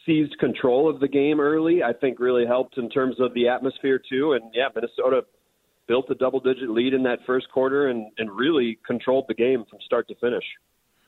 seized 0.05 0.37
control 0.39 0.89
of 0.89 0.99
the 0.99 1.07
game 1.07 1.39
early. 1.39 1.81
I 1.81 1.93
think 1.93 2.19
really 2.19 2.45
helped 2.45 2.77
in 2.77 2.89
terms 2.89 3.15
of 3.19 3.33
the 3.33 3.47
atmosphere 3.47 4.01
too. 4.09 4.33
And 4.33 4.51
yeah, 4.53 4.67
Minnesota 4.75 5.23
built 5.87 6.09
a 6.09 6.15
double 6.15 6.41
digit 6.41 6.69
lead 6.69 6.93
in 6.93 7.03
that 7.03 7.19
first 7.25 7.49
quarter 7.51 7.87
and 7.87 8.11
and 8.17 8.29
really 8.31 8.79
controlled 8.85 9.25
the 9.29 9.33
game 9.33 9.63
from 9.69 9.79
start 9.85 10.09
to 10.09 10.15
finish. 10.15 10.43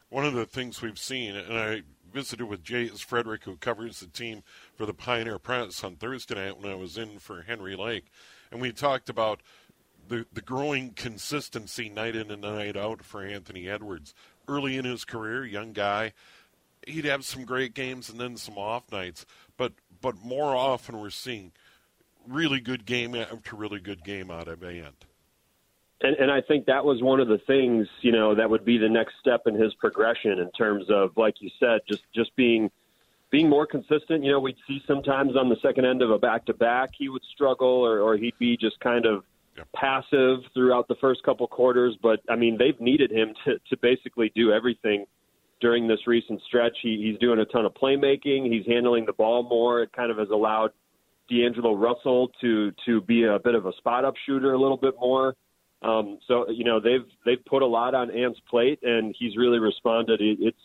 One 0.09 0.25
of 0.25 0.33
the 0.33 0.45
things 0.45 0.81
we've 0.81 0.99
seen, 0.99 1.35
and 1.35 1.57
I 1.57 1.81
visited 2.15 2.45
with 2.45 2.63
Jace 2.63 3.03
Frederick, 3.03 3.43
who 3.43 3.57
covers 3.57 3.99
the 3.99 4.07
team 4.07 4.41
for 4.73 4.85
the 4.85 4.93
Pioneer 4.93 5.37
Press 5.37 5.83
on 5.83 5.97
Thursday 5.97 6.35
night 6.35 6.57
when 6.57 6.71
I 6.71 6.75
was 6.75 6.97
in 6.97 7.19
for 7.19 7.41
Henry 7.41 7.75
Lake, 7.75 8.05
and 8.49 8.61
we 8.61 8.71
talked 8.71 9.09
about 9.09 9.41
the 10.07 10.25
the 10.31 10.41
growing 10.41 10.91
consistency 10.91 11.89
night 11.89 12.15
in 12.15 12.31
and 12.31 12.41
night 12.41 12.77
out 12.77 13.03
for 13.03 13.21
Anthony 13.21 13.67
Edwards. 13.67 14.13
Early 14.47 14.77
in 14.77 14.85
his 14.85 15.03
career, 15.03 15.43
young 15.43 15.73
guy, 15.73 16.13
he'd 16.87 17.03
have 17.03 17.25
some 17.25 17.43
great 17.43 17.73
games 17.73 18.09
and 18.09 18.17
then 18.17 18.37
some 18.37 18.57
off 18.57 18.89
nights, 18.93 19.25
but 19.57 19.73
but 19.99 20.15
more 20.23 20.55
often 20.55 21.01
we're 21.01 21.09
seeing 21.09 21.51
really 22.25 22.61
good 22.61 22.85
game 22.85 23.13
after 23.13 23.57
really 23.57 23.81
good 23.81 24.05
game 24.05 24.31
out 24.31 24.47
of 24.47 24.63
Ant. 24.63 25.03
And, 26.01 26.15
and 26.17 26.29
I 26.31 26.41
think 26.41 26.65
that 26.65 26.83
was 26.83 27.01
one 27.01 27.19
of 27.19 27.27
the 27.27 27.37
things, 27.47 27.87
you 28.01 28.11
know, 28.11 28.35
that 28.35 28.49
would 28.49 28.65
be 28.65 28.77
the 28.77 28.89
next 28.89 29.13
step 29.21 29.43
in 29.45 29.55
his 29.55 29.73
progression 29.75 30.39
in 30.39 30.51
terms 30.51 30.85
of, 30.89 31.11
like 31.15 31.35
you 31.39 31.49
said, 31.59 31.81
just 31.87 32.03
just 32.13 32.35
being 32.35 32.69
being 33.31 33.49
more 33.49 33.65
consistent. 33.65 34.23
You 34.23 34.31
know, 34.31 34.39
we'd 34.39 34.57
see 34.67 34.81
sometimes 34.85 35.35
on 35.37 35.49
the 35.49 35.55
second 35.61 35.85
end 35.85 36.01
of 36.01 36.11
a 36.11 36.19
back 36.19 36.45
to 36.45 36.53
back 36.53 36.91
he 36.97 37.09
would 37.09 37.23
struggle, 37.33 37.67
or, 37.67 38.01
or 38.01 38.17
he'd 38.17 38.37
be 38.39 38.57
just 38.57 38.79
kind 38.81 39.05
of 39.05 39.23
yep. 39.55 39.67
passive 39.73 40.39
throughout 40.53 40.87
the 40.87 40.95
first 40.95 41.23
couple 41.23 41.47
quarters. 41.47 41.97
But 42.01 42.19
I 42.29 42.35
mean, 42.35 42.57
they've 42.57 42.79
needed 42.79 43.11
him 43.11 43.33
to 43.45 43.57
to 43.69 43.77
basically 43.77 44.31
do 44.35 44.51
everything 44.51 45.05
during 45.61 45.87
this 45.87 46.05
recent 46.05 46.41
stretch. 46.45 46.77
He, 46.81 47.09
he's 47.09 47.19
doing 47.19 47.39
a 47.39 47.45
ton 47.45 47.65
of 47.65 47.73
playmaking. 47.73 48.51
He's 48.51 48.65
handling 48.67 49.05
the 49.05 49.13
ball 49.13 49.43
more. 49.43 49.81
It 49.81 49.93
kind 49.93 50.11
of 50.11 50.17
has 50.17 50.29
allowed 50.29 50.71
D'Angelo 51.29 51.73
Russell 51.73 52.31
to 52.41 52.71
to 52.85 53.01
be 53.01 53.23
a 53.23 53.39
bit 53.39 53.55
of 53.55 53.65
a 53.65 53.73
spot 53.77 54.03
up 54.05 54.15
shooter 54.25 54.53
a 54.53 54.59
little 54.59 54.77
bit 54.77 54.95
more. 54.99 55.35
Um, 55.85 56.17
so 56.27 56.49
you 56.49 56.63
know 56.63 56.79
they've 56.79 57.05
they've 57.25 57.43
put 57.45 57.61
a 57.61 57.65
lot 57.65 57.93
on 57.93 58.09
Ant's 58.09 58.39
plate, 58.49 58.79
and 58.81 59.15
he's 59.17 59.37
really 59.37 59.59
responded. 59.59 60.19
It, 60.19 60.39
It's 60.41 60.57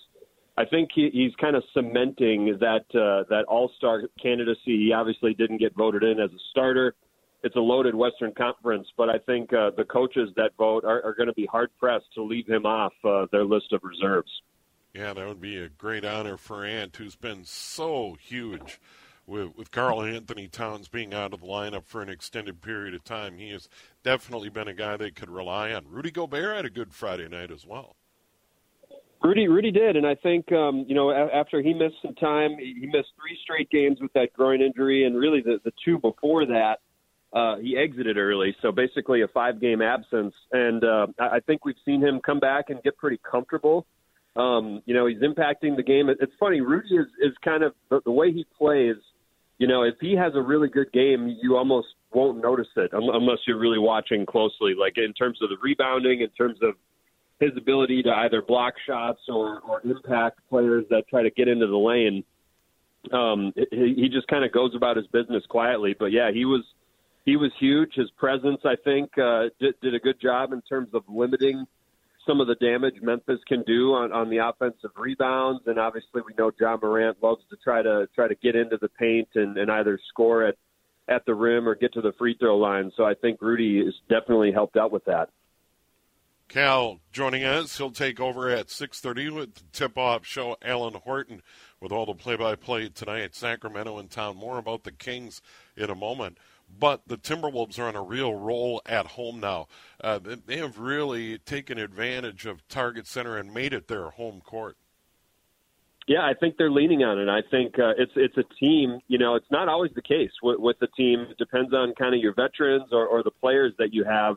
I 0.57 0.65
think 0.65 0.91
he, 0.95 1.11
he's 1.13 1.35
kind 1.37 1.57
of 1.57 1.63
cementing 1.75 2.59
that 2.61 2.87
uh, 2.95 3.29
that 3.29 3.45
All 3.47 3.71
Star 3.77 4.03
candidacy. 4.21 4.87
He 4.87 4.93
obviously 4.95 5.35
didn't 5.35 5.59
get 5.59 5.75
voted 5.75 6.03
in 6.03 6.21
as 6.21 6.31
a 6.31 6.41
starter. 6.51 6.95
It's 7.43 7.57
a 7.57 7.61
loaded 7.61 7.95
Western 7.95 8.33
Conference, 8.33 8.87
but 8.97 9.09
I 9.09 9.19
think 9.19 9.53
uh, 9.53 9.71
the 9.77 9.85
coaches 9.85 10.31
that 10.37 10.51
vote 10.59 10.85
are, 10.85 11.03
are 11.03 11.15
going 11.15 11.29
to 11.29 11.35
be 11.35 11.47
hard 11.47 11.71
pressed 11.79 12.13
to 12.15 12.23
leave 12.23 12.47
him 12.47 12.67
off 12.67 12.93
uh, 13.05 13.27
their 13.33 13.45
list 13.45 13.73
of 13.73 13.81
reserves. 13.83 14.31
Yeah, 14.95 15.15
that 15.15 15.27
would 15.27 15.41
be 15.41 15.57
a 15.57 15.69
great 15.69 16.05
honor 16.05 16.37
for 16.37 16.65
Ant, 16.65 16.97
who's 16.97 17.17
been 17.17 17.45
so 17.45 18.17
huge 18.21 18.79
with, 19.31 19.57
with 19.57 19.71
Karl-Anthony 19.71 20.49
Towns 20.49 20.89
being 20.89 21.15
out 21.15 21.33
of 21.33 21.41
the 21.41 21.47
lineup 21.47 21.87
for 21.87 22.03
an 22.03 22.09
extended 22.09 22.61
period 22.61 22.95
of 22.95 23.05
time, 23.05 23.39
he 23.39 23.51
has 23.51 23.69
definitely 24.03 24.49
been 24.49 24.69
a 24.69 24.75
guy 24.75 24.97
they 24.97 25.11
could 25.11 25.31
rely 25.31 25.73
on. 25.73 25.87
Rudy 25.89 26.11
Gobert 26.11 26.57
had 26.57 26.65
a 26.65 26.71
good 26.71 26.93
Friday 26.93 27.29
night 27.29 27.51
as 27.51 27.65
well. 27.65 27.97
Rudy, 29.23 29.49
Rudy 29.49 29.71
did, 29.71 29.97
and 29.97 30.07
I 30.07 30.15
think 30.15 30.51
um, 30.51 30.87
you 30.89 30.95
know 30.95 31.11
after 31.11 31.61
he 31.61 31.75
missed 31.75 31.97
some 32.03 32.15
time, 32.15 32.57
he 32.59 32.87
missed 32.87 33.11
three 33.21 33.39
straight 33.43 33.69
games 33.69 33.99
with 34.01 34.11
that 34.15 34.33
groin 34.33 34.63
injury, 34.63 35.05
and 35.05 35.15
really 35.15 35.43
the 35.43 35.61
the 35.63 35.73
two 35.85 35.99
before 35.99 36.47
that, 36.47 36.79
uh, 37.35 37.57
he 37.59 37.77
exited 37.77 38.17
early. 38.17 38.57
So 38.63 38.73
basically 38.73 39.21
a 39.21 39.29
five 39.29 39.61
game 39.61 39.83
absence, 39.83 40.35
and 40.53 40.83
uh, 40.83 41.09
I 41.19 41.41
think 41.41 41.67
we've 41.67 41.77
seen 41.85 42.01
him 42.01 42.21
come 42.25 42.41
back 42.41 42.71
and 42.71 42.83
get 42.83 42.97
pretty 42.97 43.21
comfortable. 43.31 43.87
Um, 44.37 44.81
you 44.87 44.95
know, 44.95 45.05
he's 45.05 45.19
impacting 45.19 45.77
the 45.77 45.83
game. 45.83 46.09
It's 46.09 46.33
funny, 46.41 46.63
Rudy 46.63 46.97
is 46.97 47.09
is 47.21 47.35
kind 47.45 47.63
of 47.63 47.75
the, 47.91 48.01
the 48.07 48.11
way 48.11 48.33
he 48.33 48.47
plays 48.57 48.97
you 49.61 49.67
know, 49.67 49.83
if 49.83 49.97
he 50.01 50.17
has 50.17 50.33
a 50.35 50.41
really 50.41 50.69
good 50.69 50.91
game, 50.91 51.37
you 51.43 51.59
almost 51.59 51.89
won't 52.15 52.43
notice 52.43 52.67
it 52.77 52.91
unless 52.95 53.39
you're 53.47 53.59
really 53.59 53.79
watching 53.79 54.25
closely. 54.25 54.75
Like 54.75 54.97
in 54.97 55.13
terms 55.13 55.39
of 55.43 55.51
the 55.51 55.57
rebounding, 55.63 56.23
in 56.23 56.31
terms 56.31 56.59
of 56.63 56.77
his 57.41 57.51
ability 57.59 58.03
to 58.05 58.11
either 58.11 58.41
block 58.41 58.73
shots 58.87 59.21
or, 59.29 59.61
or 59.61 59.83
impact 59.85 60.41
players 60.49 60.87
that 60.89 61.07
try 61.09 61.23
to 61.23 61.31
get 61.31 61.47
into 61.47 61.67
the 61.67 61.77
lane. 61.77 62.25
Um, 63.13 63.53
he, 63.71 63.95
he 63.97 64.09
just 64.09 64.27
kind 64.29 64.47
of 64.47 64.53
goes 64.53 64.75
about 64.75 64.97
his 64.97 65.07
business 65.09 65.45
quietly. 65.51 65.95
But 65.99 66.07
yeah, 66.07 66.31
he 66.33 66.47
was 66.47 66.65
he 67.27 67.37
was 67.37 67.51
huge. 67.61 67.93
His 67.95 68.11
presence, 68.13 68.63
I 68.65 68.77
think, 68.83 69.11
uh, 69.19 69.51
did, 69.61 69.75
did 69.83 69.95
a 69.95 69.99
good 69.99 70.19
job 70.23 70.55
in 70.55 70.63
terms 70.63 70.89
of 70.95 71.03
limiting 71.07 71.67
some 72.31 72.41
of 72.41 72.47
the 72.47 72.55
damage 72.55 72.95
Memphis 73.03 73.41
can 73.49 73.65
do 73.67 73.93
on, 73.93 74.13
on 74.13 74.31
the 74.31 74.39
offensive 74.39 74.93
rebounds, 74.97 75.63
and 75.67 75.81
obviously 75.81 76.23
we 76.25 76.33
know 76.39 76.53
Ja 76.61 76.77
Morant 76.81 77.21
loves 77.21 77.43
to 77.51 77.57
try 77.57 77.83
to 77.83 78.09
try 78.15 78.29
to 78.29 78.37
get 78.37 78.55
into 78.55 78.79
the 78.81 78.89
paint 78.89 79.29
and, 79.35 79.59
and 79.59 79.71
either 79.71 79.99
score 80.09 80.47
at 80.47 80.55
at 81.09 81.27
the 81.27 81.35
rim 81.35 81.69
or 81.69 81.75
get 81.75 81.93
to 81.95 82.01
the 82.01 82.13
free 82.19 82.37
throw 82.39 82.57
line. 82.57 82.93
So 82.97 83.05
I 83.05 83.15
think 83.15 83.43
Rudy 83.43 83.85
has 83.85 83.95
definitely 84.09 84.53
helped 84.53 84.77
out 84.77 84.93
with 84.93 85.05
that. 85.07 85.31
Cal 86.49 87.01
joining 87.11 87.43
us. 87.43 87.79
He'll 87.79 87.91
take 87.91 88.21
over 88.21 88.49
at 88.49 88.69
6.30 88.69 89.35
with 89.35 89.55
the 89.55 89.63
tip-off 89.73 90.25
show. 90.25 90.57
Alan 90.63 90.95
Horton 90.95 91.43
with 91.81 91.91
all 91.91 92.07
the 92.07 92.15
play-by-play 92.15 92.91
tonight. 92.91 93.35
Sacramento 93.35 93.99
and 93.99 94.09
Town. 94.09 94.37
More 94.37 94.59
about 94.59 94.85
the 94.85 94.93
Kings 94.93 95.43
in 95.77 95.91
a 95.91 95.97
moment. 95.97 96.39
But 96.79 97.03
the 97.07 97.17
Timberwolves 97.17 97.79
are 97.79 97.85
on 97.85 97.97
a 97.97 98.03
real 98.03 98.35
roll 98.35 98.81
at 98.87 99.07
home 99.07 99.41
now. 99.41 99.67
Uh, 100.03 100.19
they 100.47 100.57
have 100.59 100.79
really 100.79 101.39
taken 101.39 101.79
advantage 101.79 102.47
of 102.47 102.67
Target 102.69 103.07
Center 103.07 103.37
and 103.37 103.53
made 103.53 103.73
it 103.73 103.89
their 103.89 104.11
home 104.11 104.41
court. 104.41 104.77
Yeah, 106.07 106.23
I 106.23 106.35
think 106.35 106.57
they're 106.57 106.71
leaning 106.71 107.05
on 107.05 107.19
it. 107.19 107.29
I 107.29 107.43
think 107.51 107.79
uh, 107.79 107.93
it's 107.97 108.13
it's 108.17 108.37
a 108.37 108.45
team. 108.59 109.01
You 109.09 109.19
know, 109.19 109.35
it's 109.35 109.51
not 109.51 109.69
always 109.69 109.93
the 109.95 110.03
case 110.03 110.31
with, 110.43 110.59
with 110.59 110.79
the 110.81 110.89
team. 110.89 111.27
It 111.31 111.39
depends 111.39 111.73
on 111.73 111.95
kind 111.95 112.15
of 112.15 112.21
your 112.21 112.35
veterans 112.35 112.89
or, 112.93 113.07
or 113.07 113.23
the 113.23 113.31
players 113.31 113.75
that 113.79 113.93
you 113.93 114.05
have 114.05 114.37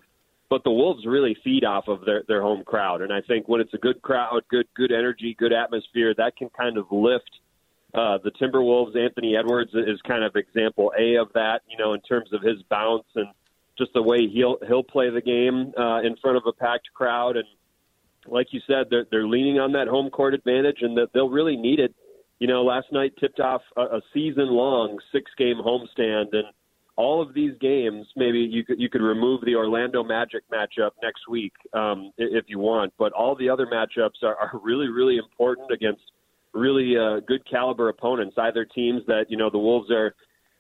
but 0.53 0.63
the 0.63 0.69
Wolves 0.69 1.03
really 1.07 1.35
feed 1.43 1.63
off 1.63 1.87
of 1.87 2.05
their 2.05 2.21
their 2.27 2.43
home 2.43 2.63
crowd, 2.63 3.01
and 3.01 3.11
I 3.11 3.21
think 3.21 3.47
when 3.47 3.59
it's 3.59 3.73
a 3.73 3.79
good 3.79 4.03
crowd, 4.03 4.43
good 4.49 4.67
good 4.75 4.91
energy, 4.91 5.35
good 5.39 5.51
atmosphere, 5.51 6.13
that 6.15 6.35
can 6.37 6.49
kind 6.49 6.77
of 6.77 6.85
lift 6.91 7.39
uh, 7.93 8.17
the 8.23 8.31
Timberwolves. 8.31 8.97
Anthony 8.97 9.35
Edwards 9.37 9.71
is 9.73 10.01
kind 10.07 10.23
of 10.23 10.35
example 10.35 10.91
A 10.99 11.15
of 11.15 11.27
that, 11.33 11.61
you 11.69 11.77
know, 11.77 11.93
in 11.93 12.01
terms 12.01 12.33
of 12.33 12.41
his 12.41 12.61
bounce 12.69 13.05
and 13.15 13.27
just 13.77 13.91
the 13.93 14.01
way 14.01 14.27
he'll 14.27 14.57
he'll 14.67 14.83
play 14.83 15.09
the 15.09 15.21
game 15.21 15.73
uh, 15.77 16.01
in 16.01 16.15
front 16.21 16.37
of 16.37 16.43
a 16.47 16.53
packed 16.53 16.89
crowd, 16.93 17.37
and 17.37 17.45
like 18.27 18.47
you 18.51 18.61
said, 18.67 18.87
they're 18.89 19.05
they're 19.09 19.27
leaning 19.27 19.59
on 19.59 19.71
that 19.73 19.87
home 19.87 20.09
court 20.09 20.33
advantage, 20.33 20.77
and 20.81 20.97
that 20.97 21.07
they'll 21.13 21.29
really 21.29 21.55
need 21.55 21.79
it. 21.79 21.93
You 22.39 22.47
know, 22.47 22.63
last 22.63 22.87
night 22.91 23.13
tipped 23.19 23.39
off 23.39 23.61
a, 23.77 23.81
a 23.81 24.01
season 24.13 24.47
long 24.47 24.99
six 25.11 25.31
game 25.37 25.57
homestand, 25.57 26.33
and 26.33 26.45
all 26.95 27.21
of 27.21 27.33
these 27.33 27.53
games, 27.59 28.05
maybe 28.15 28.39
you 28.39 28.63
could 28.63 28.79
you 28.79 28.89
could 28.89 29.01
remove 29.01 29.41
the 29.45 29.55
Orlando 29.55 30.03
Magic 30.03 30.43
matchup 30.51 30.91
next 31.01 31.27
week 31.29 31.53
um, 31.73 32.11
if 32.17 32.45
you 32.47 32.59
want, 32.59 32.93
but 32.99 33.11
all 33.13 33.35
the 33.35 33.49
other 33.49 33.65
matchups 33.65 34.21
are, 34.23 34.35
are 34.35 34.59
really 34.63 34.89
really 34.89 35.17
important 35.17 35.71
against 35.71 36.03
really 36.53 36.97
uh, 36.97 37.19
good 37.21 37.47
caliber 37.49 37.89
opponents, 37.89 38.35
either 38.37 38.65
teams 38.65 39.01
that 39.07 39.25
you 39.29 39.37
know 39.37 39.49
the 39.49 39.59
Wolves 39.59 39.91
are 39.91 40.15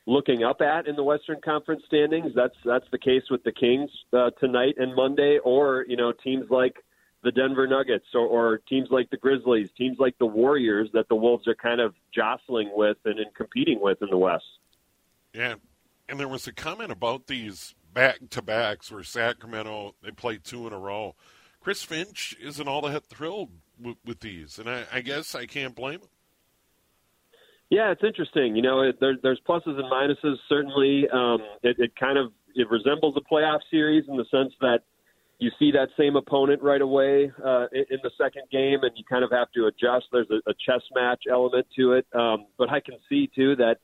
looking 0.05 0.43
up 0.43 0.61
at 0.61 0.87
in 0.87 0.95
the 0.95 1.03
Western 1.03 1.39
Conference 1.43 1.83
standings. 1.87 2.33
That's 2.35 2.55
that's 2.65 2.85
the 2.91 2.97
case 2.97 3.23
with 3.29 3.43
the 3.43 3.51
Kings 3.51 3.89
uh, 4.11 4.31
tonight 4.39 4.75
and 4.77 4.95
Monday, 4.95 5.39
or 5.43 5.85
you 5.87 5.97
know 5.97 6.11
teams 6.11 6.49
like 6.49 6.75
the 7.23 7.31
Denver 7.31 7.67
Nuggets 7.67 8.05
or, 8.13 8.27
or 8.27 8.57
teams 8.69 8.89
like 8.91 9.09
the 9.09 9.17
Grizzlies, 9.17 9.69
teams 9.77 9.97
like 9.97 10.17
the 10.17 10.25
Warriors 10.25 10.89
that 10.93 11.07
the 11.07 11.15
Wolves 11.15 11.47
are 11.47 11.55
kind 11.55 11.79
of 11.79 11.95
jostling 12.13 12.71
with 12.73 12.97
and, 13.05 13.17
and 13.17 13.33
competing 13.33 13.79
with 13.81 14.01
in 14.01 14.09
the 14.09 14.17
West. 14.17 14.43
Yeah, 15.33 15.55
and 16.09 16.19
there 16.19 16.27
was 16.27 16.47
a 16.47 16.53
comment 16.53 16.91
about 16.91 17.27
these 17.27 17.75
back 17.93 18.19
to 18.31 18.41
backs 18.41 18.91
where 18.91 19.03
Sacramento 19.03 19.95
they 20.03 20.11
played 20.11 20.43
two 20.43 20.67
in 20.67 20.73
a 20.73 20.79
row. 20.79 21.15
Chris 21.61 21.81
Finch 21.81 22.35
isn't 22.41 22.67
all 22.67 22.81
that 22.81 23.05
thrilled 23.05 23.51
with, 23.81 23.97
with 24.05 24.19
these, 24.19 24.59
and 24.59 24.69
I, 24.69 24.83
I, 24.91 25.01
guess 25.01 25.35
I 25.35 25.45
can't 25.45 25.75
blame 25.75 25.99
him. 26.01 26.09
Yeah, 27.69 27.91
it's 27.91 28.03
interesting. 28.03 28.55
You 28.55 28.61
know, 28.61 28.81
it, 28.81 28.99
there, 28.99 29.15
there's 29.21 29.39
pluses 29.47 29.79
and 29.79 29.85
minuses. 29.85 30.35
Certainly, 30.47 31.07
um, 31.11 31.39
it, 31.63 31.77
it 31.79 31.95
kind 31.95 32.17
of 32.17 32.31
it 32.55 32.69
resembles 32.69 33.15
a 33.17 33.33
playoff 33.33 33.59
series 33.71 34.05
in 34.07 34.15
the 34.15 34.25
sense 34.29 34.53
that 34.61 34.79
you 35.39 35.49
see 35.57 35.71
that 35.71 35.89
same 35.97 36.15
opponent 36.15 36.61
right 36.61 36.81
away 36.81 37.31
uh, 37.43 37.65
in, 37.71 37.85
in 37.89 37.99
the 38.03 38.11
second 38.17 38.43
game, 38.51 38.79
and 38.83 38.91
you 38.95 39.03
kind 39.09 39.23
of 39.23 39.31
have 39.31 39.51
to 39.53 39.65
adjust. 39.65 40.05
There's 40.11 40.29
a, 40.29 40.49
a 40.49 40.53
chess 40.65 40.81
match 40.93 41.23
element 41.29 41.65
to 41.77 41.93
it, 41.93 42.05
um, 42.13 42.45
but 42.57 42.69
I 42.69 42.79
can 42.79 42.95
see 43.09 43.29
too 43.35 43.55
that 43.55 43.77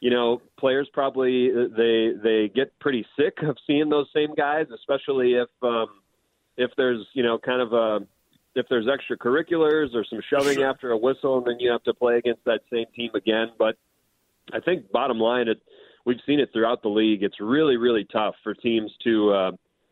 you 0.00 0.10
know, 0.10 0.40
players 0.58 0.88
probably 0.92 1.50
uh, 1.50 1.68
they 1.76 2.12
they 2.22 2.50
get 2.54 2.76
pretty 2.78 3.06
sick 3.18 3.38
of 3.42 3.56
seeing 3.66 3.90
those 3.90 4.06
same 4.14 4.34
guys, 4.34 4.66
especially 4.74 5.34
if 5.34 5.48
um, 5.62 5.88
if 6.56 6.70
there's 6.76 7.06
you 7.12 7.22
know 7.22 7.38
kind 7.38 7.60
of 7.60 7.72
a 7.72 8.06
if 8.54 8.66
there's 8.68 8.86
extracurriculars 8.86 9.94
or 9.94 10.04
some 10.04 10.20
shoving 10.28 10.56
sure. 10.56 10.68
after 10.68 10.90
a 10.90 10.96
whistle, 10.96 11.38
and 11.38 11.46
then 11.46 11.60
you 11.60 11.70
have 11.70 11.82
to 11.84 11.94
play 11.94 12.16
against 12.16 12.44
that 12.44 12.60
same 12.72 12.86
team 12.94 13.10
again. 13.14 13.48
But 13.58 13.76
I 14.52 14.60
think 14.60 14.90
bottom 14.90 15.18
line, 15.18 15.48
it 15.48 15.60
we've 16.04 16.20
seen 16.26 16.40
it 16.40 16.50
throughout 16.52 16.82
the 16.82 16.88
league. 16.88 17.22
It's 17.22 17.40
really 17.40 17.76
really 17.76 18.06
tough 18.12 18.34
for 18.42 18.54
teams 18.54 18.90
to 19.04 19.32
uh, 19.32 19.50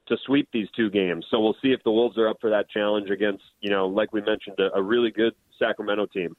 to 0.09 0.17
sweep 0.27 0.49
these 0.53 0.69
two 0.77 0.91
games. 0.91 1.27
So 1.31 1.41
we'll 1.41 1.57
see 1.63 1.69
if 1.69 1.83
the 1.85 1.93
Wolves 1.93 2.19
are 2.19 2.29
up 2.29 2.39
for 2.41 2.51
that 2.51 2.69
challenge 2.71 3.11
against 3.11 3.45
you 3.61 3.71
know 3.71 3.87
like 3.87 4.13
we 4.13 4.21
mentioned 4.21 4.59
a, 4.59 4.77
a 4.77 4.83
really 4.83 5.11
good 5.11 5.35
Sacramento 5.59 6.07
team. 6.07 6.37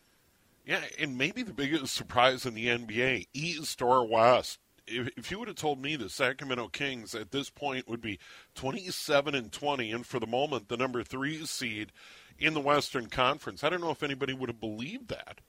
Yeah, 0.65 0.81
and 0.99 1.17
maybe 1.17 1.41
the 1.41 1.53
biggest 1.53 1.95
surprise 1.95 2.45
in 2.45 2.53
the 2.53 2.67
NBA, 2.67 3.27
East 3.33 3.81
or 3.81 4.07
West. 4.07 4.59
If, 4.89 5.09
if 5.17 5.31
you 5.31 5.39
would 5.39 5.47
have 5.47 5.57
told 5.57 5.81
me 5.81 5.95
the 5.95 6.09
Sacramento 6.09 6.69
Kings 6.69 7.15
at 7.15 7.31
this 7.31 7.49
point 7.49 7.87
would 7.87 8.01
be 8.01 8.19
27 8.55 9.35
and 9.35 9.51
20, 9.51 9.91
and 9.91 10.05
for 10.05 10.19
the 10.19 10.27
moment 10.27 10.67
the 10.67 10.77
number 10.77 11.03
three 11.03 11.45
seed 11.45 11.91
in 12.37 12.53
the 12.53 12.59
Western 12.59 13.07
Conference, 13.07 13.63
I 13.63 13.69
don't 13.69 13.81
know 13.81 13.91
if 13.91 14.03
anybody 14.03 14.33
would 14.33 14.49
have 14.49 14.59
believed 14.59 15.09
that. 15.09 15.39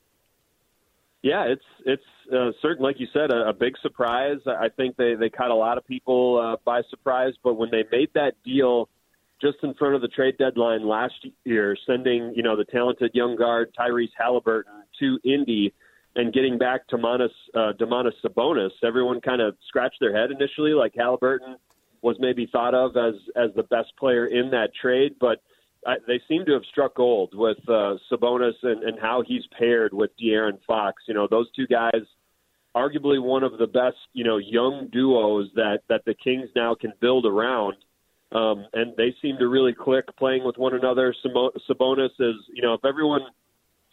Yeah, 1.23 1.45
it's 1.45 1.65
it's 1.85 2.03
uh, 2.33 2.53
certain, 2.63 2.83
like 2.83 2.99
you 2.99 3.07
said, 3.13 3.31
a, 3.31 3.49
a 3.49 3.53
big 3.53 3.75
surprise. 3.83 4.39
I 4.47 4.69
think 4.75 4.97
they 4.97 5.15
they 5.15 5.29
caught 5.29 5.51
a 5.51 5.55
lot 5.55 5.77
of 5.77 5.87
people 5.87 6.41
uh, 6.41 6.57
by 6.65 6.81
surprise, 6.89 7.35
but 7.45 7.55
when 7.55 7.71
they 7.71 7.85
made 7.93 8.09
that 8.15 8.35
deal 8.43 8.89
just 9.43 9.59
in 9.63 9.75
front 9.75 9.95
of 9.95 10.01
the 10.01 10.09
trade 10.09 10.39
deadline 10.39 10.87
last 10.87 11.27
year, 11.45 11.77
sending 11.87 12.33
you 12.35 12.43
know 12.43 12.57
the 12.57 12.65
talented 12.65 13.11
young 13.13 13.37
guard 13.37 13.75
Tyrese 13.79 14.09
Halliburton 14.17 14.73
to 15.01 15.19
Indy 15.23 15.75
and 16.17 16.33
getting 16.33 16.59
back 16.59 16.87
to 16.89 16.97
Domantas, 16.97 17.31
uh, 17.55 17.73
Domantas 17.79 18.13
Sabonis, 18.25 18.71
everyone 18.83 19.21
kind 19.21 19.41
of 19.41 19.57
scratched 19.69 19.99
their 20.01 20.17
head 20.17 20.31
initially, 20.31 20.73
like 20.73 20.93
Halliburton 20.97 21.57
was 22.03 22.17
maybe 22.19 22.49
thought 22.51 22.75
of 22.75 22.97
as 22.97 23.15
as 23.37 23.51
the 23.55 23.63
best 23.65 23.93
player 23.99 24.27
in 24.27 24.51
that 24.51 24.71
trade, 24.81 25.15
but 25.21 25.43
I, 25.87 25.97
they 26.07 26.21
seem 26.29 26.45
to 26.47 26.53
have 26.53 26.63
struck 26.71 26.97
gold 26.97 27.33
with 27.35 27.59
uh, 27.69 27.97
Sabonis 28.11 28.55
and, 28.63 28.83
and 28.83 28.99
how 29.01 29.23
he's 29.27 29.43
paired 29.59 29.93
with 29.95 30.11
De'Aaron 30.23 30.59
Fox. 30.67 31.03
You 31.09 31.15
know, 31.15 31.27
those 31.31 31.51
two 31.53 31.67
guys, 31.67 32.03
arguably 32.77 33.23
one 33.23 33.43
of 33.43 33.59
the 33.59 33.67
best, 33.67 33.97
you 34.13 34.25
know, 34.25 34.37
young 34.37 34.89
duos 34.93 35.49
that 35.55 35.81
that 35.89 36.03
the 36.05 36.15
Kings 36.15 36.49
now 36.55 36.75
can 36.75 36.93
build 37.01 37.27
around. 37.27 37.77
Um, 38.33 38.65
and 38.75 38.95
they 38.97 39.13
seem 39.21 39.39
to 39.39 39.49
really 39.49 39.73
click 39.75 40.05
playing 40.17 40.45
with 40.45 40.57
one 40.57 40.75
another. 40.75 41.13
Sabonis 41.25 42.11
is, 42.21 42.37
you 42.55 42.63
know, 42.63 42.75
if 42.75 42.85
everyone 42.85 43.23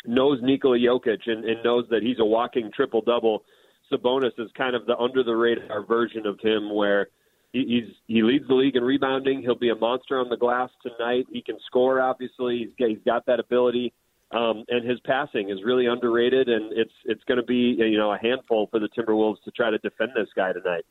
knows 0.05 0.39
Nikola 0.41 0.77
Jokic 0.77 1.27
and, 1.27 1.45
and 1.45 1.63
knows 1.63 1.85
that 1.89 2.03
he's 2.03 2.19
a 2.19 2.25
walking 2.25 2.71
triple 2.75 3.01
double. 3.01 3.43
Sabonis 3.91 4.37
is 4.37 4.49
kind 4.57 4.75
of 4.75 4.85
the 4.85 4.97
under 4.97 5.23
the 5.23 5.35
radar 5.35 5.83
version 5.85 6.25
of 6.25 6.39
him, 6.41 6.73
where 6.73 7.07
he, 7.53 7.59
he's 7.59 7.95
he 8.07 8.23
leads 8.23 8.47
the 8.47 8.53
league 8.53 8.75
in 8.75 8.83
rebounding. 8.83 9.41
He'll 9.41 9.55
be 9.55 9.69
a 9.69 9.75
monster 9.75 10.19
on 10.19 10.29
the 10.29 10.37
glass 10.37 10.69
tonight. 10.83 11.25
He 11.31 11.41
can 11.41 11.57
score. 11.65 12.01
Obviously, 12.01 12.59
he's 12.59 12.75
got, 12.77 12.89
he's 12.89 13.05
got 13.05 13.25
that 13.27 13.39
ability, 13.39 13.93
um, 14.31 14.65
and 14.67 14.87
his 14.87 14.99
passing 15.01 15.49
is 15.49 15.59
really 15.63 15.85
underrated. 15.85 16.49
And 16.49 16.73
it's 16.73 16.91
it's 17.05 17.23
going 17.23 17.39
to 17.39 17.45
be 17.45 17.75
you 17.77 17.97
know 17.97 18.11
a 18.11 18.17
handful 18.17 18.67
for 18.67 18.79
the 18.79 18.89
Timberwolves 18.89 19.41
to 19.45 19.51
try 19.51 19.69
to 19.69 19.77
defend 19.77 20.11
this 20.15 20.29
guy 20.35 20.51
tonight. 20.51 20.85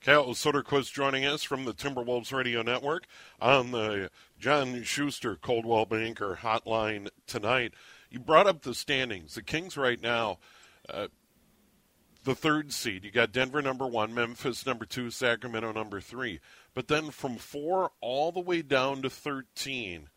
Cal 0.00 0.26
Soderquist 0.26 0.92
joining 0.92 1.24
us 1.24 1.42
from 1.42 1.64
the 1.64 1.72
Timberwolves 1.72 2.32
Radio 2.32 2.62
Network 2.62 3.06
on 3.40 3.72
the 3.72 4.10
John 4.38 4.82
Schuster 4.82 5.34
Coldwell 5.34 5.86
Banker 5.86 6.38
Hotline 6.42 7.08
tonight. 7.26 7.72
You 8.10 8.18
brought 8.18 8.46
up 8.46 8.62
the 8.62 8.74
standings. 8.74 9.34
The 9.34 9.42
Kings 9.42 9.76
right 9.76 10.00
now, 10.00 10.38
uh, 10.88 11.08
the 12.24 12.34
third 12.34 12.72
seed. 12.72 13.04
You 13.04 13.10
got 13.10 13.32
Denver 13.32 13.62
number 13.62 13.86
one, 13.86 14.14
Memphis 14.14 14.66
number 14.66 14.84
two, 14.84 15.10
Sacramento 15.10 15.72
number 15.72 16.00
three. 16.00 16.40
But 16.74 16.88
then 16.88 17.10
from 17.10 17.36
four 17.36 17.92
all 18.00 18.32
the 18.32 18.40
way 18.40 18.62
down 18.62 19.02
to 19.02 19.10
thirteen, 19.10 20.08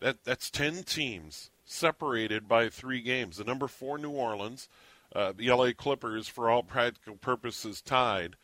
that 0.00 0.24
that's 0.24 0.50
ten 0.50 0.82
teams 0.82 1.50
separated 1.64 2.48
by 2.48 2.68
three 2.68 3.00
games. 3.00 3.36
The 3.36 3.44
number 3.44 3.68
four 3.68 3.98
New 3.98 4.10
Orleans, 4.10 4.68
uh, 5.14 5.32
the 5.36 5.50
LA 5.50 5.70
Clippers, 5.76 6.28
for 6.28 6.50
all 6.50 6.62
practical 6.62 7.16
purposes, 7.16 7.80
tied 7.80 8.36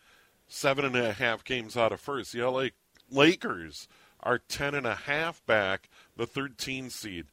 seven 0.46 0.84
and 0.84 0.96
a 0.96 1.12
half 1.12 1.44
games 1.44 1.76
out 1.76 1.92
of 1.92 2.00
first. 2.00 2.32
The 2.32 2.48
LA 2.48 2.66
Lakers 3.10 3.88
are 4.20 4.38
ten 4.38 4.74
and 4.74 4.86
a 4.86 4.94
half 4.94 5.44
back, 5.46 5.88
the 6.16 6.26
13 6.26 6.88
seed 6.90 7.26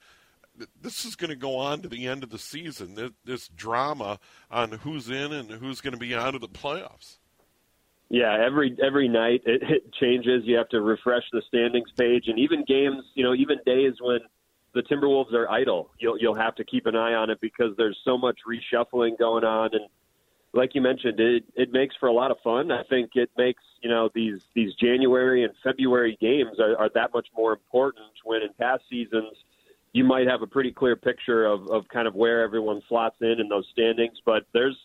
this 0.81 1.05
is 1.05 1.15
going 1.15 1.29
to 1.29 1.35
go 1.35 1.55
on 1.57 1.81
to 1.81 1.87
the 1.87 2.07
end 2.07 2.23
of 2.23 2.29
the 2.29 2.37
season. 2.37 2.95
This, 2.95 3.11
this 3.23 3.47
drama 3.49 4.19
on 4.49 4.71
who's 4.71 5.09
in 5.09 5.31
and 5.31 5.49
who's 5.51 5.81
going 5.81 5.93
to 5.93 5.99
be 5.99 6.13
out 6.15 6.35
of 6.35 6.41
the 6.41 6.49
playoffs. 6.49 7.17
Yeah, 8.09 8.37
every 8.45 8.77
every 8.83 9.07
night 9.07 9.41
it, 9.45 9.63
it 9.63 9.93
changes. 9.93 10.43
You 10.43 10.57
have 10.57 10.67
to 10.69 10.81
refresh 10.81 11.23
the 11.31 11.41
standings 11.47 11.89
page, 11.97 12.25
and 12.27 12.37
even 12.37 12.65
games, 12.65 13.03
you 13.13 13.23
know, 13.23 13.33
even 13.33 13.57
days 13.65 13.93
when 14.01 14.19
the 14.73 14.81
Timberwolves 14.81 15.33
are 15.33 15.49
idle, 15.49 15.91
you'll 15.97 16.17
you'll 16.19 16.35
have 16.35 16.55
to 16.55 16.65
keep 16.65 16.87
an 16.87 16.95
eye 16.95 17.13
on 17.13 17.29
it 17.29 17.39
because 17.39 17.75
there's 17.77 17.97
so 18.03 18.17
much 18.17 18.39
reshuffling 18.45 19.17
going 19.17 19.45
on, 19.45 19.69
and 19.73 19.85
like 20.53 20.75
you 20.75 20.81
mentioned, 20.81 21.21
it 21.21 21.45
it 21.55 21.71
makes 21.71 21.95
for 22.01 22.07
a 22.07 22.13
lot 22.13 22.31
of 22.31 22.37
fun. 22.43 22.69
I 22.69 22.83
think 22.83 23.11
it 23.15 23.29
makes 23.37 23.63
you 23.81 23.89
know 23.89 24.09
these 24.13 24.41
these 24.53 24.73
January 24.75 25.45
and 25.45 25.53
February 25.63 26.17
games 26.19 26.59
are, 26.59 26.77
are 26.77 26.89
that 26.93 27.13
much 27.13 27.27
more 27.35 27.53
important 27.53 28.11
when 28.25 28.41
in 28.41 28.49
past 28.59 28.83
seasons 28.89 29.37
you 29.93 30.03
might 30.03 30.27
have 30.27 30.41
a 30.41 30.47
pretty 30.47 30.71
clear 30.71 30.95
picture 30.95 31.45
of, 31.45 31.67
of 31.69 31.87
kind 31.89 32.07
of 32.07 32.15
where 32.15 32.43
everyone 32.43 32.81
slots 32.87 33.17
in 33.21 33.39
in 33.39 33.49
those 33.49 33.67
standings. 33.71 34.17
But 34.25 34.43
there's 34.53 34.77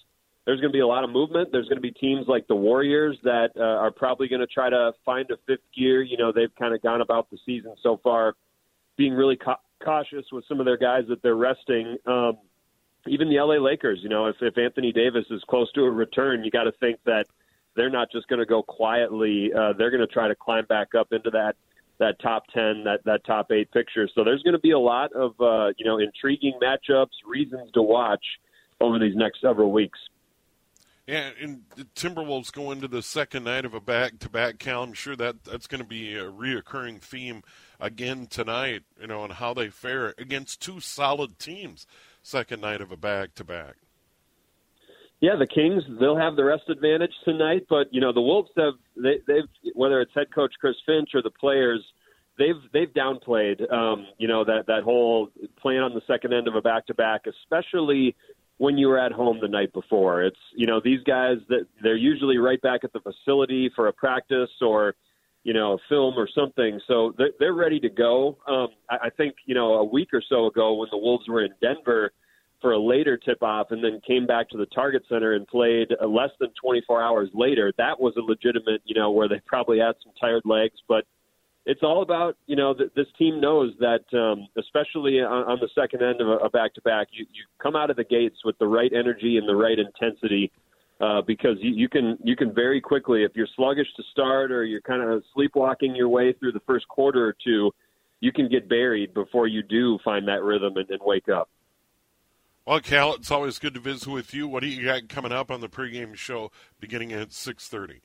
there's 0.45 0.61
going 0.61 0.71
to 0.71 0.77
be 0.77 0.81
a 0.81 0.87
lot 0.87 1.05
of 1.05 1.11
movement. 1.11 1.51
There's 1.51 1.69
going 1.69 1.77
to 1.77 1.83
be 1.83 1.91
teams 1.91 2.27
like 2.29 2.47
the 2.47 2.55
Warriors 2.55 3.17
that 3.25 3.51
uh, 3.57 3.63
are 3.63 3.91
probably 3.91 4.29
going 4.29 4.41
to 4.41 4.47
try 4.47 4.71
to 4.71 4.93
find 5.05 5.29
a 5.31 5.37
fifth 5.47 5.65
gear. 5.77 6.03
You 6.03 6.17
know, 6.17 6.33
they've 6.33 6.55
kind 6.57 6.75
of 6.75 6.83
gone 6.83 7.01
about 7.01 7.31
the 7.31 7.39
season 7.45 7.75
so 7.83 8.01
far 8.03 8.35
being 8.97 9.13
really 9.13 9.37
ca- 9.37 9.61
cautious 9.85 10.25
with 10.33 10.45
some 10.49 10.61
of 10.61 10.67
their 10.67 10.77
guys 10.77 11.05
that 11.09 11.23
they're 11.23 11.37
resting. 11.37 11.97
Um, 12.07 12.39
even 13.09 13.29
the 13.29 13.41
LA 13.41 13.57
Lakers, 13.57 14.01
you 14.03 14.09
know, 14.09 14.27
if, 14.27 14.37
if 14.41 14.57
Anthony 14.57 14.93
Davis 14.93 15.25
is 15.31 15.43
close 15.49 15.71
to 15.73 15.83
a 15.83 15.91
return, 15.91 16.45
you 16.45 16.51
got 16.51 16.65
to 16.65 16.73
think 16.73 16.99
that 17.05 17.27
they're 17.75 17.91
not 17.91 18.11
just 18.11 18.27
going 18.29 18.41
to 18.41 18.47
go 18.47 18.63
quietly. 18.63 19.53
Uh, 19.53 19.73
they're 19.75 19.91
going 19.91 20.01
to 20.01 20.13
try 20.13 20.29
to 20.29 20.35
climb 20.35 20.65
back 20.65 20.95
up 20.95 21.13
into 21.13 21.31
that 21.31 21.57
that 21.99 22.21
top 22.21 22.45
ten, 22.53 22.85
that 22.85 23.01
that 23.05 23.25
top 23.25 23.51
eight 23.53 23.71
picture. 23.73 24.09
So 24.15 24.25
there's 24.25 24.43
going 24.43 24.55
to 24.55 24.61
be 24.61 24.73
a 24.73 24.79
lot 24.79 25.13
of 25.13 25.33
uh, 25.41 25.73
you 25.79 25.85
know 25.85 25.99
intriguing 25.99 26.59
matchups, 26.63 27.09
reasons 27.27 27.71
to 27.73 27.83
watch 27.83 28.25
over 28.81 28.99
these 28.99 29.17
next 29.17 29.41
several 29.41 29.73
weeks. 29.73 29.99
Yeah, 31.07 31.31
and 31.41 31.63
Timberwolves 31.95 32.53
go 32.53 32.73
into 32.73 32.89
the 32.89 33.01
second 33.01 33.45
night 33.45 33.65
of 33.65 33.75
a 33.75 33.81
back-to-back. 33.81 34.59
Cal, 34.59 34.83
I'm 34.83 34.93
sure 34.93 35.15
that 35.15 35.45
that's 35.45 35.69
going 35.69 35.81
to 35.81 35.87
be 35.87 36.17
a 36.17 36.25
reoccurring 36.25 37.01
theme 37.01 37.45
again 37.79 38.27
tonight. 38.27 38.83
You 39.01 39.07
know, 39.07 39.23
and 39.23 39.35
how 39.35 39.55
they 39.55 39.69
fare 39.69 40.15
against 40.19 40.61
two 40.61 40.81
solid 40.81 41.39
teams. 41.39 41.87
Second 42.23 42.61
night 42.61 42.81
of 42.81 42.91
a 42.91 42.97
back-to-back. 42.97 43.77
Yeah, 45.21 45.37
the 45.39 45.47
Kings 45.47 45.83
they'll 45.99 46.17
have 46.17 46.37
the 46.37 46.45
rest 46.45 46.69
advantage 46.69 47.13
tonight, 47.25 47.67
but 47.71 47.93
you 47.93 48.01
know 48.01 48.13
the 48.13 48.21
Wolves 48.21 48.51
have 48.57 48.75
they, 48.97 49.19
they've 49.27 49.49
whether 49.75 50.01
it's 50.01 50.13
head 50.15 50.27
coach 50.35 50.53
Chris 50.61 50.77
Finch 50.85 51.11
or 51.15 51.23
the 51.23 51.31
players, 51.31 51.83
they've 52.39 52.61
they've 52.73 52.93
downplayed 52.93 53.73
um, 53.73 54.07
you 54.19 54.29
know 54.29 54.45
that 54.45 54.67
that 54.67 54.83
whole 54.83 55.29
playing 55.61 55.81
on 55.81 55.95
the 55.95 56.03
second 56.07 56.35
end 56.35 56.49
of 56.49 56.55
a 56.55 56.61
back 56.61 56.87
to 56.87 56.95
back, 56.95 57.23
especially 57.27 58.15
when 58.59 58.77
you 58.77 58.89
were 58.89 58.99
at 58.99 59.13
home 59.13 59.39
the 59.41 59.49
night 59.49 59.73
before. 59.73 60.23
It's 60.23 60.37
you 60.55 60.67
know 60.67 60.81
these 60.85 61.03
guys 61.05 61.39
that 61.49 61.67
they're 61.83 61.97
usually 61.97 62.37
right 62.37 62.61
back 62.61 62.85
at 62.85 62.93
the 62.93 63.01
facility 63.01 63.71
for 63.75 63.89
a 63.89 63.93
practice 63.95 64.51
or 64.61 64.97
you 65.45 65.55
know 65.55 65.75
a 65.75 65.79
film 65.89 66.15
or 66.19 66.29
something, 66.35 66.79
so 66.87 67.15
they're, 67.17 67.31
they're 67.39 67.55
ready 67.55 67.81
to 67.81 67.89
go. 67.89 68.37
Um, 68.47 68.69
I, 68.91 69.07
I 69.07 69.11
think 69.11 69.37
you 69.47 69.55
know 69.55 69.75
a 69.75 69.85
week 69.85 70.09
or 70.13 70.23
so 70.29 70.47
ago 70.47 70.75
when 70.75 70.89
the 70.91 70.99
Wolves 70.99 71.27
were 71.27 71.43
in 71.43 71.53
Denver 71.63 72.13
for 72.67 72.73
a 72.73 72.81
later 72.81 73.17
tip 73.17 73.45
off 73.45 73.69
and 73.71 73.85
then 73.85 74.01
came 74.05 74.27
back 74.27 74.49
to 74.49 74.59
the 74.59 74.67
Target 74.67 75.05
Center 75.09 75.35
and 75.35 75.47
played 75.47 75.87
less 76.05 76.31
than 76.41 76.49
24 76.61 77.01
hours 77.01 77.29
later. 77.33 77.73
That 77.79 78.01
was 78.01 78.13
a 78.17 78.21
legitimate, 78.21 78.83
you 78.85 78.97
know, 78.97 79.13
where 79.13 79.29
they 79.29 79.41
probably 79.47 79.79
had 79.79 79.93
some 80.03 80.13
tired 80.21 80.43
legs, 80.45 80.75
but 80.89 81.05
it's 81.65 81.85
all 81.85 82.03
about 82.03 82.37
you 82.49 82.57
know 82.57 82.75
th- 82.75 82.91
this 82.97 83.07
team 83.17 83.41
knows 83.41 83.73
that 83.79 84.03
um, 84.13 84.49
especially 84.59 85.21
on, 85.21 85.45
on 85.45 85.59
the 85.61 85.69
second 85.77 86.03
end 86.03 86.21
of 86.21 86.27
a 86.45 86.51
back 86.51 86.75
to 86.75 86.81
back, 86.81 87.07
you 87.13 87.25
you 87.33 87.45
come 87.63 87.77
out 87.77 87.89
of 87.89 87.97
the 87.97 88.03
gates 88.03 88.39
with 88.45 88.59
the 88.59 88.67
right 88.67 88.91
energy 88.93 89.37
and 89.37 89.49
the 89.49 89.55
right 89.55 89.79
intensity. 89.79 90.51
Uh, 91.01 91.23
because 91.25 91.59
you, 91.61 91.71
you 91.73 91.89
can 91.89 92.19
you 92.25 92.35
can 92.35 92.53
very 92.53 92.81
quickly 92.81 93.23
if 93.23 93.31
you're 93.37 93.47
sluggish 93.55 93.87
to 93.97 94.03
start 94.11 94.51
or 94.51 94.65
you're 94.65 94.81
kind 94.81 95.03
of 95.03 95.23
sleepwalking 95.35 95.95
your 95.95 96.09
way 96.09 96.33
through 96.33 96.51
the 96.51 96.63
first 96.67 96.89
quarter 96.89 97.25
or 97.25 97.37
two, 97.45 97.71
you 98.19 98.33
can 98.33 98.49
get 98.49 98.69
buried 98.69 99.15
before 99.15 99.47
you 99.47 99.63
do 99.63 100.01
find 100.05 100.27
that 100.27 100.43
rhythm 100.43 100.77
and, 100.77 100.91
and 100.91 101.01
wake 101.05 101.29
up. 101.29 101.49
Well, 102.67 102.81
Cal, 102.81 103.15
it's 103.15 103.31
always 103.31 103.61
good 103.61 103.75
to 103.75 103.81
visit 103.81 104.09
with 104.09 104.35
you. 104.35 104.49
What 104.49 104.61
do 104.61 104.67
you 104.67 104.85
got 104.85 105.09
coming 105.09 105.31
up 105.31 105.53
on 105.53 105.61
the 105.61 105.69
pregame 105.69 106.17
show 106.17 106.51
beginning 106.81 107.13
at 107.13 107.33
six 107.33 107.69
thirty? 107.69 108.01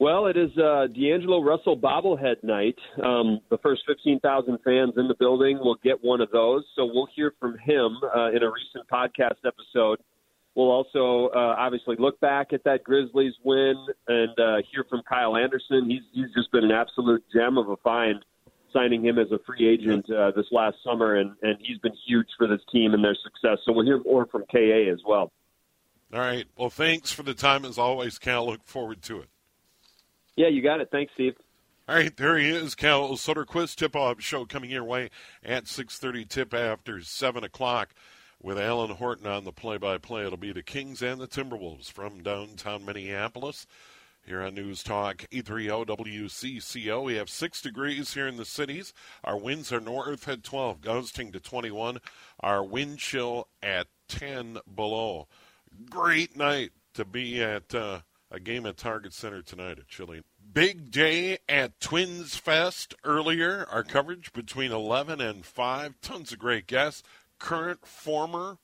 Well, 0.00 0.26
it 0.26 0.36
is 0.36 0.50
uh, 0.58 0.88
D'Angelo 0.88 1.40
Russell 1.40 1.78
bobblehead 1.78 2.42
night. 2.42 2.76
Um, 3.02 3.40
the 3.48 3.56
first 3.62 3.80
15,000 3.86 4.58
fans 4.62 4.92
in 4.98 5.08
the 5.08 5.14
building 5.18 5.58
will 5.58 5.76
get 5.82 6.04
one 6.04 6.20
of 6.20 6.30
those. 6.32 6.64
So 6.76 6.84
we'll 6.84 7.08
hear 7.14 7.32
from 7.40 7.56
him 7.56 7.96
uh, 8.14 8.28
in 8.28 8.42
a 8.42 8.50
recent 8.50 8.86
podcast 8.92 9.38
episode. 9.46 10.00
We'll 10.54 10.70
also 10.70 11.30
uh, 11.34 11.54
obviously 11.56 11.96
look 11.98 12.20
back 12.20 12.52
at 12.52 12.62
that 12.64 12.84
Grizzlies 12.84 13.32
win 13.42 13.86
and 14.08 14.38
uh, 14.38 14.56
hear 14.70 14.84
from 14.90 15.00
Kyle 15.08 15.36
Anderson. 15.36 15.88
He's 15.88 16.02
he's 16.12 16.34
just 16.34 16.50
been 16.52 16.64
an 16.64 16.72
absolute 16.72 17.24
gem 17.34 17.56
of 17.56 17.70
a 17.70 17.76
find, 17.76 18.22
signing 18.72 19.04
him 19.04 19.18
as 19.18 19.30
a 19.32 19.38
free 19.46 19.68
agent 19.68 20.08
uh, 20.10 20.32
this 20.32 20.46
last 20.50 20.76
summer, 20.84 21.16
and 21.16 21.32
and 21.42 21.56
he's 21.60 21.78
been 21.78 21.94
huge 22.06 22.28
for 22.36 22.46
this 22.46 22.60
team 22.72 22.94
and 22.94 23.04
their 23.04 23.16
success. 23.22 23.58
So 23.64 23.72
we'll 23.72 23.86
hear 23.86 24.00
more 24.02 24.26
from 24.26 24.44
KA 24.50 24.90
as 24.92 25.00
well. 25.06 25.32
All 26.12 26.20
right. 26.20 26.46
Well, 26.56 26.70
thanks 26.70 27.12
for 27.12 27.22
the 27.22 27.34
time 27.34 27.64
as 27.64 27.78
always, 27.78 28.18
Cal. 28.18 28.46
Look 28.46 28.64
forward 28.64 29.02
to 29.02 29.20
it. 29.20 29.28
Yeah, 30.36 30.48
you 30.48 30.62
got 30.62 30.80
it. 30.80 30.88
Thanks, 30.92 31.12
Steve. 31.14 31.34
All 31.88 31.94
right, 31.94 32.16
there 32.16 32.36
he 32.36 32.50
is, 32.50 32.74
Cal 32.74 33.10
Soderquist 33.10 33.76
tip-off 33.76 34.20
show 34.20 34.44
coming 34.44 34.70
your 34.70 34.82
way 34.82 35.08
at 35.44 35.66
6.30 35.66 36.28
tip 36.28 36.52
after 36.52 37.00
7 37.00 37.44
o'clock 37.44 37.94
with 38.42 38.58
Alan 38.58 38.90
Horton 38.90 39.28
on 39.28 39.44
the 39.44 39.52
play-by-play. 39.52 40.26
It'll 40.26 40.36
be 40.36 40.50
the 40.50 40.64
Kings 40.64 41.00
and 41.00 41.20
the 41.20 41.28
Timberwolves 41.28 41.90
from 41.90 42.24
downtown 42.24 42.84
Minneapolis 42.84 43.68
here 44.26 44.42
on 44.42 44.54
News 44.54 44.82
Talk 44.82 45.24
830 45.32 45.94
WCCO. 46.04 47.04
We 47.04 47.14
have 47.14 47.30
6 47.30 47.62
degrees 47.62 48.14
here 48.14 48.26
in 48.26 48.36
the 48.36 48.44
cities. 48.44 48.92
Our 49.24 49.36
winds 49.36 49.72
are 49.72 49.80
north 49.80 50.28
at 50.28 50.42
12, 50.42 50.80
gusting 50.80 51.32
to 51.32 51.40
21. 51.40 51.98
Our 52.40 52.64
wind 52.64 52.98
chill 52.98 53.48
at 53.62 53.86
10 54.08 54.58
below. 54.74 55.28
Great 55.90 56.36
night 56.36 56.72
to 56.94 57.04
be 57.04 57.42
at... 57.42 57.74
Uh, 57.74 58.00
a 58.30 58.40
game 58.40 58.66
at 58.66 58.76
Target 58.76 59.12
Center 59.12 59.40
tonight 59.40 59.78
at 59.78 59.88
Chile. 59.88 60.22
Big 60.52 60.90
day 60.90 61.38
at 61.48 61.78
Twins 61.80 62.36
Fest 62.36 62.94
earlier. 63.04 63.66
Our 63.70 63.84
coverage 63.84 64.32
between 64.32 64.72
11 64.72 65.20
and 65.20 65.44
5. 65.44 66.00
Tons 66.00 66.32
of 66.32 66.38
great 66.38 66.66
guests. 66.66 67.02
Current, 67.38 67.86
former, 67.86 68.58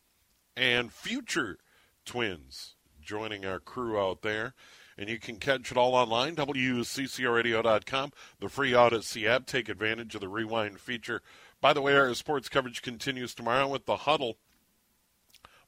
and 0.56 0.92
future 0.92 1.58
Twins 2.04 2.74
joining 3.00 3.44
our 3.44 3.60
crew 3.60 3.98
out 3.98 4.22
there. 4.22 4.54
And 5.02 5.10
you 5.10 5.18
can 5.18 5.38
catch 5.38 5.72
it 5.72 5.76
all 5.76 5.96
online, 5.96 6.36
WCCORadio.com, 6.36 8.12
the 8.38 8.48
free 8.48 8.70
Audacy 8.70 9.26
app. 9.26 9.46
Take 9.46 9.68
advantage 9.68 10.14
of 10.14 10.20
the 10.20 10.28
rewind 10.28 10.78
feature. 10.78 11.22
By 11.60 11.72
the 11.72 11.82
way, 11.82 11.96
our 11.96 12.14
sports 12.14 12.48
coverage 12.48 12.82
continues 12.82 13.34
tomorrow 13.34 13.66
with 13.66 13.84
the 13.84 13.96
huddle. 13.96 14.36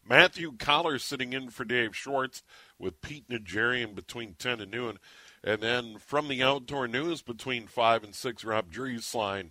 Matthew 0.09 0.53
Coller 0.57 1.01
sitting 1.01 1.33
in 1.33 1.51
for 1.51 1.65
Dave 1.65 1.97
Schwartz 1.97 2.45
with 2.79 3.01
Pete 3.01 3.29
Najarian 3.29 3.97
between 3.97 4.35
10 4.35 4.61
and 4.61 4.71
noon. 4.71 5.01
And 5.43 5.61
then 5.61 5.99
from 5.99 6.29
the 6.29 6.41
outdoor 6.41 6.87
news 6.87 7.21
between 7.21 7.67
5 7.67 8.05
and 8.05 8.15
6, 8.15 8.45
Rob 8.45 8.71
Drieslein 8.71 9.51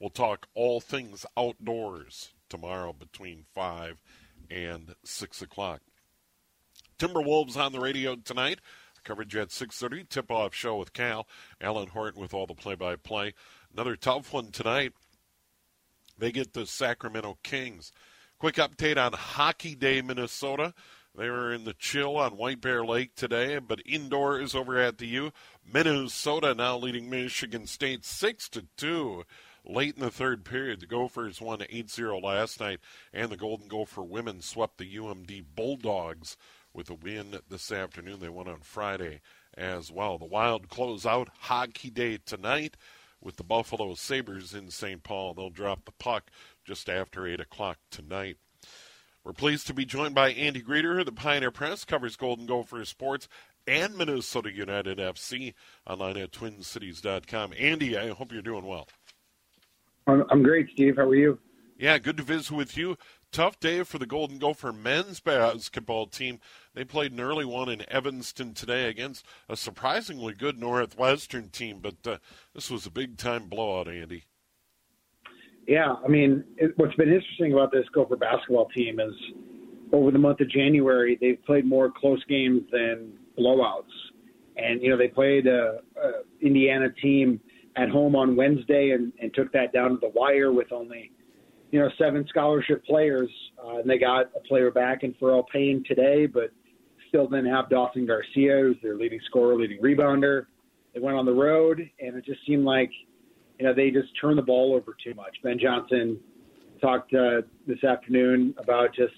will 0.00 0.10
talk 0.10 0.48
all 0.54 0.80
things 0.80 1.24
outdoors 1.36 2.32
tomorrow 2.48 2.92
between 2.92 3.44
5 3.54 4.02
and 4.50 4.96
6 5.04 5.40
o'clock. 5.40 5.82
Timberwolves 7.00 7.56
on 7.56 7.72
the 7.72 7.80
radio 7.80 8.14
tonight. 8.14 8.60
Coverage 9.04 9.34
at 9.34 9.48
6.30. 9.48 10.06
Tip-off 10.06 10.54
show 10.54 10.76
with 10.76 10.92
Cal. 10.92 11.26
Alan 11.58 11.88
Horton 11.88 12.20
with 12.20 12.34
all 12.34 12.46
the 12.46 12.54
play-by-play. 12.54 13.32
Another 13.72 13.96
tough 13.96 14.34
one 14.34 14.50
tonight. 14.50 14.92
They 16.18 16.30
get 16.30 16.52
the 16.52 16.66
Sacramento 16.66 17.38
Kings. 17.42 17.90
Quick 18.38 18.56
update 18.56 18.98
on 18.98 19.14
Hockey 19.14 19.74
Day, 19.74 20.02
Minnesota. 20.02 20.74
They 21.16 21.30
were 21.30 21.54
in 21.54 21.64
the 21.64 21.72
chill 21.72 22.18
on 22.18 22.36
White 22.36 22.60
Bear 22.60 22.84
Lake 22.84 23.14
today, 23.14 23.58
but 23.58 23.80
indoors 23.86 24.54
over 24.54 24.78
at 24.78 24.98
the 24.98 25.06
U. 25.06 25.32
Minnesota 25.72 26.54
now 26.54 26.76
leading 26.76 27.08
Michigan 27.08 27.66
State 27.66 28.04
6 28.04 28.50
to 28.50 28.66
2 28.76 29.24
late 29.64 29.94
in 29.96 30.02
the 30.02 30.10
third 30.10 30.44
period. 30.44 30.80
The 30.80 30.86
Gophers 30.86 31.40
won 31.40 31.60
8-0 31.60 32.22
last 32.22 32.60
night, 32.60 32.80
and 33.12 33.30
the 33.30 33.36
Golden 33.36 33.68
Gopher 33.68 34.02
women 34.02 34.40
swept 34.42 34.78
the 34.78 34.96
UMD 34.96 35.44
Bulldogs 35.54 36.36
with 36.72 36.90
a 36.90 36.94
win 36.94 37.38
this 37.48 37.72
afternoon. 37.72 38.20
They 38.20 38.28
won 38.28 38.48
on 38.48 38.60
Friday 38.60 39.20
as 39.56 39.90
well. 39.90 40.18
The 40.18 40.24
Wild 40.24 40.68
close 40.68 41.04
out 41.04 41.28
Hockey 41.40 41.90
Day 41.90 42.18
tonight 42.24 42.76
with 43.20 43.36
the 43.36 43.44
Buffalo 43.44 43.94
Sabres 43.94 44.54
in 44.54 44.70
St. 44.70 45.02
Paul. 45.02 45.34
They'll 45.34 45.50
drop 45.50 45.84
the 45.84 45.92
puck 45.92 46.30
just 46.64 46.88
after 46.88 47.26
8 47.26 47.40
o'clock 47.40 47.78
tonight. 47.90 48.36
We're 49.24 49.32
pleased 49.32 49.66
to 49.66 49.74
be 49.74 49.84
joined 49.84 50.14
by 50.14 50.30
Andy 50.30 50.62
Greder. 50.62 51.04
The 51.04 51.12
Pioneer 51.12 51.50
Press 51.50 51.84
covers 51.84 52.16
Golden 52.16 52.46
Gopher 52.46 52.84
sports 52.86 53.28
and 53.66 53.96
Minnesota 53.96 54.50
United 54.50 54.98
FC 54.98 55.52
online 55.86 56.16
at 56.16 56.32
twincities.com. 56.32 57.52
Andy, 57.58 57.98
I 57.98 58.08
hope 58.08 58.32
you're 58.32 58.40
doing 58.40 58.64
well. 58.64 58.88
I'm 60.06 60.42
great, 60.42 60.70
Steve. 60.72 60.96
How 60.96 61.02
are 61.02 61.14
you? 61.14 61.38
Yeah, 61.78 61.98
good 61.98 62.16
to 62.16 62.22
visit 62.22 62.50
with 62.50 62.76
you. 62.76 62.96
Tough 63.32 63.60
day 63.60 63.84
for 63.84 63.98
the 63.98 64.06
Golden 64.06 64.38
Gopher 64.38 64.72
men's 64.72 65.20
basketball 65.20 66.06
team. 66.06 66.40
They 66.74 66.84
played 66.84 67.12
an 67.12 67.20
early 67.20 67.44
one 67.44 67.68
in 67.68 67.84
Evanston 67.90 68.54
today 68.54 68.88
against 68.88 69.26
a 69.48 69.56
surprisingly 69.56 70.34
good 70.34 70.58
Northwestern 70.58 71.48
team, 71.48 71.80
but 71.80 72.06
uh, 72.06 72.18
this 72.54 72.70
was 72.70 72.86
a 72.86 72.90
big 72.90 73.16
time 73.16 73.46
blowout, 73.46 73.88
Andy. 73.88 74.24
Yeah, 75.66 75.94
I 76.04 76.08
mean, 76.08 76.44
it, 76.56 76.72
what's 76.76 76.94
been 76.94 77.12
interesting 77.12 77.52
about 77.52 77.72
this 77.72 77.84
Gopher 77.92 78.16
basketball 78.16 78.68
team 78.68 79.00
is 79.00 79.14
over 79.92 80.10
the 80.10 80.18
month 80.18 80.40
of 80.40 80.48
January, 80.48 81.18
they've 81.20 81.42
played 81.44 81.64
more 81.64 81.90
close 81.90 82.22
games 82.28 82.62
than 82.70 83.12
blowouts. 83.38 83.90
And, 84.56 84.80
you 84.80 84.90
know, 84.90 84.96
they 84.96 85.08
played 85.08 85.46
a, 85.46 85.78
Indiana 86.40 86.88
team 87.02 87.40
at 87.76 87.88
home 87.88 88.14
on 88.14 88.36
Wednesday 88.36 88.90
and, 88.90 89.12
and 89.20 89.32
took 89.34 89.52
that 89.52 89.72
down 89.72 89.90
to 89.90 89.96
the 89.96 90.08
wire 90.08 90.52
with 90.52 90.72
only 90.72 91.12
you 91.70 91.78
know, 91.78 91.88
seven 91.98 92.26
scholarship 92.28 92.84
players, 92.84 93.30
uh, 93.64 93.78
and 93.78 93.88
they 93.88 93.98
got 93.98 94.30
a 94.36 94.40
player 94.40 94.70
back 94.70 95.04
in 95.04 95.14
Pharrell 95.14 95.44
Payne 95.52 95.84
today, 95.86 96.26
but 96.26 96.50
still 97.10 97.26
didn't 97.26 97.52
have 97.52 97.68
Dawson 97.68 98.06
Garcia, 98.06 98.60
who's 98.60 98.76
their 98.82 98.96
leading 98.96 99.20
scorer, 99.26 99.54
leading 99.56 99.80
rebounder. 99.82 100.46
They 100.94 101.00
went 101.00 101.16
on 101.16 101.26
the 101.26 101.34
road, 101.34 101.78
and 102.00 102.16
it 102.16 102.24
just 102.24 102.40
seemed 102.46 102.64
like, 102.64 102.90
you 103.58 103.66
know, 103.66 103.74
they 103.74 103.90
just 103.90 104.08
turned 104.18 104.38
the 104.38 104.42
ball 104.42 104.74
over 104.74 104.96
too 105.04 105.14
much. 105.14 105.36
Ben 105.42 105.58
Johnson 105.58 106.18
talked 106.80 107.12
uh, 107.12 107.42
this 107.66 107.84
afternoon 107.84 108.54
about 108.56 108.94
just 108.94 109.12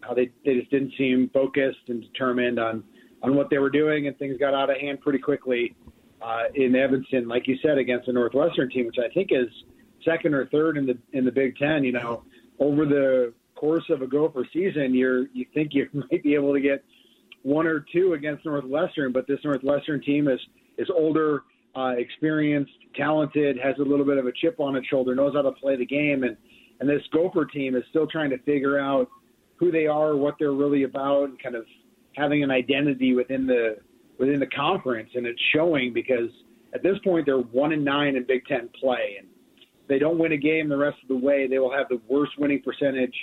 how 0.00 0.14
they, 0.14 0.30
they 0.44 0.54
just 0.54 0.70
didn't 0.70 0.92
seem 0.96 1.30
focused 1.34 1.88
and 1.88 2.02
determined 2.02 2.58
on, 2.58 2.82
on 3.22 3.36
what 3.36 3.50
they 3.50 3.58
were 3.58 3.70
doing, 3.70 4.06
and 4.06 4.18
things 4.18 4.38
got 4.38 4.54
out 4.54 4.70
of 4.70 4.76
hand 4.78 5.00
pretty 5.00 5.18
quickly 5.18 5.76
uh, 6.22 6.44
in 6.54 6.74
Evanston, 6.74 7.28
like 7.28 7.46
you 7.46 7.56
said, 7.62 7.78
against 7.78 8.06
the 8.06 8.12
Northwestern 8.12 8.70
team, 8.70 8.86
which 8.86 8.96
I 8.98 9.12
think 9.12 9.28
is 9.30 9.48
second 10.04 10.34
or 10.34 10.46
third 10.46 10.76
in 10.76 10.86
the 10.86 10.98
in 11.12 11.24
the 11.24 11.32
Big 11.32 11.56
Ten. 11.56 11.84
You 11.84 11.92
know, 11.92 12.24
over 12.58 12.86
the 12.86 13.32
course 13.54 13.84
of 13.90 14.02
a 14.02 14.06
Gopher 14.06 14.46
season, 14.52 14.94
you're 14.94 15.26
you 15.28 15.46
think 15.54 15.70
you 15.72 15.88
might 16.10 16.22
be 16.22 16.34
able 16.34 16.52
to 16.52 16.60
get 16.60 16.84
one 17.44 17.66
or 17.66 17.84
two 17.92 18.14
against 18.14 18.44
Northwestern, 18.44 19.12
but 19.12 19.28
this 19.28 19.38
Northwestern 19.44 20.02
team 20.02 20.28
is 20.28 20.40
is 20.76 20.88
older, 20.90 21.42
uh, 21.76 21.92
experienced, 21.96 22.72
talented, 22.96 23.56
has 23.62 23.76
a 23.78 23.82
little 23.82 24.04
bit 24.04 24.18
of 24.18 24.26
a 24.26 24.32
chip 24.32 24.58
on 24.58 24.74
its 24.74 24.88
shoulder, 24.88 25.14
knows 25.14 25.34
how 25.34 25.42
to 25.42 25.52
play 25.52 25.76
the 25.76 25.86
game, 25.86 26.24
and 26.24 26.36
and 26.80 26.88
this 26.88 27.02
Gopher 27.12 27.44
team 27.44 27.76
is 27.76 27.84
still 27.90 28.06
trying 28.06 28.30
to 28.30 28.38
figure 28.38 28.78
out 28.78 29.08
who 29.56 29.70
they 29.70 29.86
are, 29.86 30.16
what 30.16 30.34
they're 30.38 30.52
really 30.52 30.82
about, 30.82 31.28
and 31.28 31.40
kind 31.40 31.54
of 31.54 31.64
having 32.16 32.42
an 32.42 32.50
identity 32.50 33.14
within 33.14 33.46
the 33.46 33.76
within 34.18 34.40
the 34.40 34.46
conference, 34.46 35.10
and 35.14 35.26
it's 35.26 35.40
showing 35.54 35.92
because 35.92 36.30
at 36.74 36.82
this 36.82 36.96
point 37.04 37.26
they're 37.26 37.38
one 37.38 37.72
and 37.72 37.84
nine 37.84 38.16
in 38.16 38.24
Big 38.26 38.44
Ten 38.46 38.68
play, 38.80 39.16
and 39.18 39.28
they 39.88 39.98
don't 39.98 40.18
win 40.18 40.32
a 40.32 40.36
game 40.36 40.68
the 40.68 40.76
rest 40.76 40.96
of 41.02 41.08
the 41.08 41.16
way, 41.16 41.46
they 41.46 41.58
will 41.58 41.72
have 41.72 41.88
the 41.88 42.00
worst 42.08 42.32
winning 42.38 42.62
percentage 42.62 43.14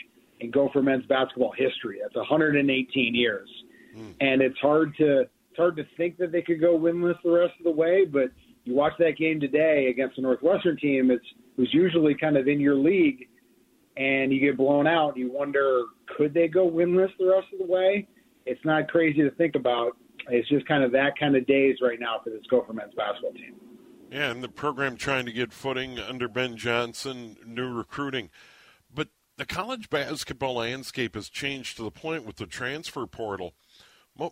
in 0.42 0.52
Gopher 0.52 0.82
men's 0.82 1.06
basketball 1.08 1.54
history. 1.58 2.00
That's 2.02 2.16
118 2.16 3.16
years, 3.16 3.50
mm. 3.96 4.14
and 4.20 4.42
it's 4.42 4.58
hard 4.60 4.96
to 4.98 5.22
it's 5.22 5.58
hard 5.58 5.76
to 5.76 5.84
think 5.98 6.18
that 6.18 6.32
they 6.32 6.42
could 6.42 6.62
go 6.62 6.78
winless 6.78 7.22
the 7.24 7.32
rest 7.32 7.54
of 7.60 7.66
the 7.66 7.72
way. 7.72 8.06
But 8.06 8.32
you 8.64 8.76
watch 8.76 8.94
that 9.00 9.18
game 9.18 9.40
today 9.40 9.88
against 9.90 10.16
the 10.16 10.22
Northwestern 10.22 10.78
team, 10.78 11.12
it's 11.12 11.26
who's 11.58 11.70
usually 11.74 12.16
kind 12.16 12.38
of 12.38 12.48
in 12.48 12.60
your 12.60 12.76
league, 12.76 13.28
and 13.98 14.32
you 14.32 14.40
get 14.40 14.58
blown 14.58 14.88
out. 14.88 15.18
You 15.18 15.32
wonder 15.32 15.84
could 16.18 16.34
they 16.34 16.48
go 16.48 16.70
winless 16.70 17.12
the 17.20 17.28
rest 17.28 17.48
of 17.54 17.60
the 17.60 17.72
way? 17.72 18.08
It's 18.46 18.64
not 18.66 18.88
crazy 18.88 19.22
to 19.22 19.32
think 19.32 19.56
about. 19.56 19.98
It's 20.30 20.48
just 20.50 20.68
kind 20.68 20.84
of 20.84 20.92
that 20.92 21.18
kind 21.20 21.36
of 21.36 21.46
days 21.48 21.78
right 21.82 22.00
now 22.00 22.22
for 22.24 22.30
this 22.30 22.42
Gopher 22.50 22.74
men's 22.74 22.94
basketball 22.96 23.34
team. 23.34 23.56
Yeah, 24.12 24.30
and 24.30 24.44
the 24.44 24.50
program 24.50 24.98
trying 24.98 25.26
to 25.26 25.32
get 25.32 25.54
footing 25.54 25.98
under 25.98 26.28
Ben 26.28 26.58
Johnson, 26.58 27.38
new 27.46 27.72
recruiting. 27.72 28.30
But 28.94 29.08
the 29.38 29.46
college 29.46 29.90
basketball 29.90 30.56
landscape 30.56 31.16
has 31.16 31.30
changed 31.30 31.78
to 31.78 31.84
the 31.84 31.92
point 31.92 32.26
with 32.26 32.36
the 32.36 32.46
transfer 32.46 33.08
portal. 33.08 33.54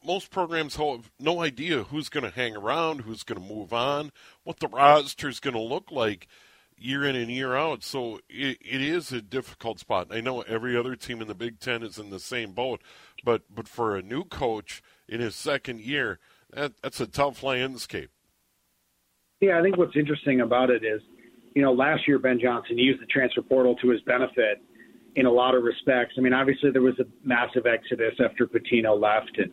Most 0.05 0.29
programs 0.29 0.75
have 0.75 1.11
no 1.19 1.41
idea 1.41 1.83
who's 1.83 2.09
going 2.09 2.23
to 2.23 2.29
hang 2.29 2.55
around, 2.55 3.01
who's 3.01 3.23
going 3.23 3.41
to 3.41 3.53
move 3.53 3.73
on, 3.73 4.11
what 4.43 4.59
the 4.59 4.67
roster 4.67 5.29
is 5.29 5.39
going 5.39 5.55
to 5.55 5.61
look 5.61 5.91
like 5.91 6.27
year 6.77 7.03
in 7.03 7.15
and 7.15 7.31
year 7.31 7.55
out. 7.55 7.83
So 7.83 8.19
it, 8.29 8.57
it 8.61 8.81
is 8.81 9.11
a 9.11 9.21
difficult 9.21 9.79
spot. 9.79 10.07
I 10.11 10.21
know 10.21 10.41
every 10.41 10.77
other 10.77 10.95
team 10.95 11.21
in 11.21 11.27
the 11.27 11.35
Big 11.35 11.59
Ten 11.59 11.83
is 11.83 11.97
in 11.97 12.09
the 12.09 12.19
same 12.19 12.51
boat, 12.51 12.81
but 13.23 13.43
but 13.53 13.67
for 13.67 13.95
a 13.95 14.01
new 14.01 14.23
coach 14.23 14.81
in 15.07 15.19
his 15.21 15.35
second 15.35 15.81
year, 15.81 16.19
that, 16.51 16.73
that's 16.81 17.01
a 17.01 17.07
tough 17.07 17.43
landscape. 17.43 18.11
Yeah, 19.41 19.59
I 19.59 19.61
think 19.61 19.77
what's 19.77 19.95
interesting 19.95 20.41
about 20.41 20.69
it 20.69 20.83
is, 20.83 21.01
you 21.55 21.61
know, 21.61 21.71
last 21.71 22.07
year 22.07 22.19
Ben 22.19 22.39
Johnson 22.41 22.77
used 22.77 23.01
the 23.01 23.05
transfer 23.05 23.41
portal 23.41 23.75
to 23.77 23.89
his 23.89 24.01
benefit 24.01 24.61
in 25.15 25.25
a 25.25 25.31
lot 25.31 25.55
of 25.55 25.63
respects. 25.63 26.13
I 26.17 26.21
mean, 26.21 26.33
obviously 26.33 26.71
there 26.71 26.81
was 26.81 26.99
a 26.99 27.05
massive 27.23 27.65
exodus 27.65 28.13
after 28.23 28.45
Pitino 28.45 28.99
left 28.99 29.37
and 29.37 29.51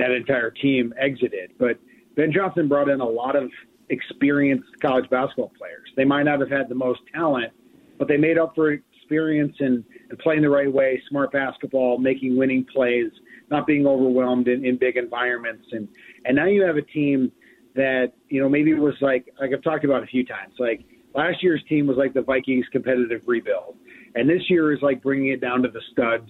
that 0.00 0.10
entire 0.10 0.50
team 0.50 0.92
exited, 0.98 1.52
but 1.58 1.78
Ben 2.16 2.32
Johnson 2.32 2.68
brought 2.68 2.88
in 2.88 3.00
a 3.00 3.08
lot 3.08 3.36
of 3.36 3.50
experienced 3.88 4.68
college 4.80 5.08
basketball 5.10 5.52
players. 5.56 5.88
They 5.96 6.04
might 6.04 6.24
not 6.24 6.40
have 6.40 6.50
had 6.50 6.68
the 6.68 6.74
most 6.74 7.00
talent, 7.14 7.52
but 7.98 8.08
they 8.08 8.16
made 8.16 8.38
up 8.38 8.54
for 8.54 8.72
experience 8.72 9.56
and, 9.60 9.84
and 10.08 10.18
playing 10.18 10.42
the 10.42 10.48
right 10.48 10.72
way, 10.72 11.02
smart 11.08 11.32
basketball, 11.32 11.98
making 11.98 12.36
winning 12.36 12.64
plays, 12.72 13.10
not 13.50 13.66
being 13.66 13.86
overwhelmed 13.86 14.48
in, 14.48 14.64
in 14.64 14.76
big 14.78 14.96
environments. 14.96 15.66
And, 15.72 15.88
and 16.24 16.36
now 16.36 16.46
you 16.46 16.64
have 16.64 16.76
a 16.76 16.82
team 16.82 17.32
that 17.74 18.12
you 18.28 18.40
know 18.40 18.48
maybe 18.48 18.70
it 18.70 18.78
was 18.78 18.94
like 19.00 19.26
like 19.40 19.50
I've 19.54 19.62
talked 19.62 19.84
about 19.84 20.02
a 20.02 20.06
few 20.06 20.24
times. 20.24 20.54
Like 20.58 20.84
last 21.14 21.42
year's 21.42 21.62
team 21.68 21.86
was 21.86 21.96
like 21.96 22.14
the 22.14 22.22
Vikings 22.22 22.66
competitive 22.72 23.22
rebuild, 23.26 23.76
and 24.14 24.28
this 24.28 24.42
year 24.48 24.72
is 24.72 24.80
like 24.82 25.02
bringing 25.02 25.32
it 25.32 25.40
down 25.40 25.62
to 25.62 25.68
the 25.68 25.80
studs 25.92 26.28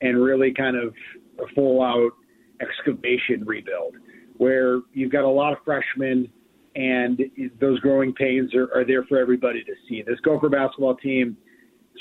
and 0.00 0.22
really 0.22 0.52
kind 0.52 0.76
of 0.76 0.94
a 1.38 1.54
full 1.54 1.82
out 1.82 2.10
excavation 2.62 3.44
rebuild, 3.44 3.96
where 4.36 4.80
you've 4.92 5.12
got 5.12 5.24
a 5.24 5.28
lot 5.28 5.52
of 5.52 5.58
freshmen 5.64 6.30
and 6.74 7.20
those 7.60 7.78
growing 7.80 8.14
pains 8.14 8.54
are, 8.54 8.72
are 8.74 8.84
there 8.84 9.04
for 9.04 9.18
everybody 9.18 9.62
to 9.64 9.72
see. 9.88 10.02
This 10.02 10.18
Gopher 10.20 10.48
basketball 10.48 10.96
team 10.96 11.36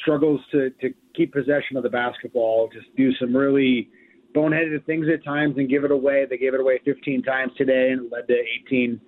struggles 0.01 0.39
to 0.51 0.69
to 0.81 0.93
keep 1.15 1.33
possession 1.33 1.75
of 1.75 1.83
the 1.83 1.89
basketball, 1.89 2.69
just 2.73 2.87
do 2.95 3.13
some 3.15 3.35
really 3.35 3.89
boneheaded 4.33 4.85
things 4.85 5.07
at 5.13 5.23
times 5.23 5.55
and 5.57 5.69
give 5.69 5.83
it 5.83 5.91
away. 5.91 6.25
They 6.29 6.37
gave 6.37 6.53
it 6.53 6.59
away 6.61 6.79
15 6.85 7.23
times 7.23 7.51
today 7.57 7.89
and 7.91 8.05
it 8.05 8.11
led 8.11 8.27
to 8.27 8.35
18 8.67 8.99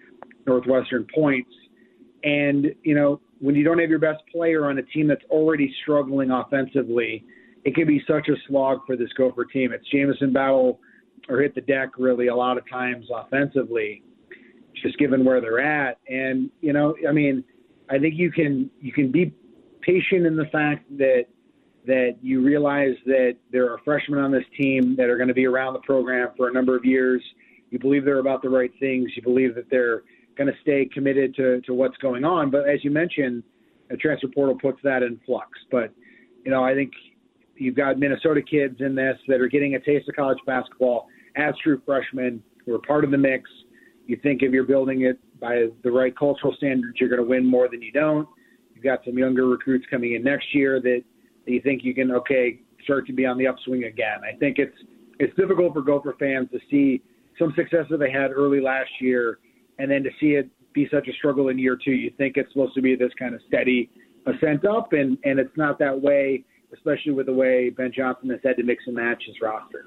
Northwestern 0.46 1.08
points. 1.16 1.52
And, 2.24 2.68
you 2.84 2.96
know, 2.96 3.22
when 3.40 3.56
you 3.56 3.64
don't 3.64 3.80
have 3.80 3.90
your 3.90 4.00
best 4.00 4.22
player 4.32 4.70
on 4.70 4.78
a 4.78 4.82
team 4.82 5.08
that's 5.08 5.24
already 5.30 5.74
struggling 5.82 6.32
offensively, 6.32 7.24
it 7.64 7.76
can 7.76 7.88
be 7.88 8.02
such 8.08 8.28
a 8.28 8.36
slog 8.48 8.80
for 8.86 8.98
this 8.98 9.10
Gopher 9.18 9.46
team. 9.46 9.72
It's 9.72 9.90
Jamison 9.90 10.34
Battle 10.34 10.80
or 11.30 11.42
hit 11.42 11.56
the 11.56 11.62
deck 11.62 11.90
really 11.98 12.28
a 12.28 12.36
lot 12.36 12.58
of 12.58 12.70
times 12.70 13.08
offensively, 13.14 14.04
just 14.82 14.98
given 14.98 15.24
where 15.24 15.42
they're 15.42 15.62
at. 15.62 16.00
And, 16.08 16.50
you 16.62 16.74
know, 16.74 16.96
I 17.08 17.12
mean, 17.12 17.44
I 17.90 18.00
think 18.00 18.16
you 18.16 18.32
can 18.32 18.70
you 18.80 18.92
can 18.92 19.12
be 19.12 19.34
patient 19.82 20.26
in 20.26 20.36
the 20.36 20.46
fact 20.46 20.86
that 20.98 21.26
that 21.86 22.16
you 22.22 22.42
realize 22.42 22.96
that 23.06 23.36
there 23.52 23.70
are 23.72 23.78
freshmen 23.84 24.20
on 24.20 24.32
this 24.32 24.46
team 24.58 24.96
that 24.96 25.10
are 25.10 25.18
going 25.18 25.28
to 25.28 25.34
be 25.34 25.46
around 25.46 25.74
the 25.74 25.80
program 25.80 26.30
for 26.38 26.48
a 26.48 26.54
number 26.54 26.78
of 26.78 26.86
years. 26.86 27.22
You 27.72 27.80
believe 27.80 28.06
they're 28.06 28.20
about 28.20 28.42
the 28.42 28.50
right 28.50 28.72
things. 28.80 29.12
You 29.16 29.22
believe 29.22 29.56
that 29.56 29.70
they're 29.70 30.04
going 30.38 30.48
to 30.48 30.58
stay 30.62 30.86
committed 30.94 31.36
to, 31.36 31.60
to 31.62 31.74
what's 31.74 31.98
going 31.98 32.24
on. 32.24 32.50
But 32.50 32.70
as 32.70 32.84
you 32.84 32.92
mentioned, 32.92 33.44
the 33.90 33.98
transfer 33.98 34.28
portal 34.28 34.58
puts 34.58 34.80
that 34.84 35.04
in 35.04 35.20
flux. 35.26 35.50
But, 35.72 35.94
you 36.46 36.52
know, 36.52 36.64
I 36.64 36.74
think 36.74 36.94
you've 37.56 37.76
got 37.76 38.00
Minnesota 38.00 38.42
kids 38.42 38.78
in 38.80 38.96
this 38.96 39.18
that 39.28 39.42
are 39.42 39.48
getting 39.48 39.76
a 39.76 39.80
taste 39.80 40.08
of 40.08 40.16
college 40.16 40.40
basketball 40.46 41.08
as 41.36 41.54
true 41.64 41.82
freshmen 41.86 42.42
who 42.66 42.74
are 42.74 42.80
part 42.80 43.04
of 43.04 43.12
the 43.12 43.18
mix. 43.18 43.50
You 44.06 44.18
think 44.22 44.44
if 44.44 44.52
you're 44.52 44.66
building 44.66 45.04
it 45.04 45.20
by 45.40 45.68
the 45.84 45.92
right 45.92 46.16
cultural 46.18 46.54
standards, 46.58 47.00
you're 47.00 47.10
going 47.10 47.22
to 47.22 47.28
win 47.28 47.46
more 47.46 47.70
than 47.70 47.82
you 47.82 47.92
don't. 47.92 48.28
You've 48.74 48.84
got 48.84 49.00
some 49.06 49.18
younger 49.18 49.48
recruits 49.48 49.86
coming 49.90 50.16
in 50.16 50.24
next 50.24 50.54
year 50.54 50.82
that 50.82 51.04
you 51.46 51.62
think 51.62 51.84
you 51.84 51.94
can 51.94 52.12
okay 52.12 52.60
start 52.84 53.08
to 53.08 53.14
be 53.14 53.26
on 53.26 53.38
the 53.38 53.48
upswing 53.48 53.86
again. 53.86 54.20
I 54.24 54.38
think 54.38 54.58
it's 54.60 54.76
it's 55.20 55.36
difficult 55.38 55.74
for 55.74 55.82
Gopher 55.82 56.16
fans 56.20 56.50
to 56.52 56.60
see 56.70 57.02
some 57.40 57.54
success 57.56 57.86
that 57.90 57.98
they 57.98 58.12
had 58.12 58.32
early 58.32 58.60
last 58.60 58.90
year, 59.00 59.40
and 59.80 59.90
then 59.90 60.04
to 60.04 60.10
see 60.20 60.32
it 60.32 60.50
be 60.74 60.88
such 60.92 61.08
a 61.08 61.14
struggle 61.14 61.50
in 61.50 61.60
year 61.60 61.78
two. 61.84 61.92
You 61.92 62.12
think 62.18 62.36
it's 62.36 62.52
supposed 62.52 62.74
to 62.76 62.82
be 62.82 62.96
this 62.96 63.12
kind 63.18 63.36
of 63.36 63.42
steady 63.48 63.90
ascent 64.26 64.66
up, 64.66 64.94
and 64.94 65.18
and 65.24 65.40
it's 65.40 65.56
not 65.56 65.80
that 65.80 66.00
way, 66.00 66.44
especially 66.74 67.14
with 67.14 67.28
the 67.28 67.34
way 67.34 67.70
Ben 67.70 67.92
Johnson 67.96 68.30
has 68.30 68.40
had 68.44 68.58
to 68.58 68.64
mix 68.64 68.84
and 68.88 68.96
match 68.96 69.24
his 69.26 69.36
roster. 69.42 69.86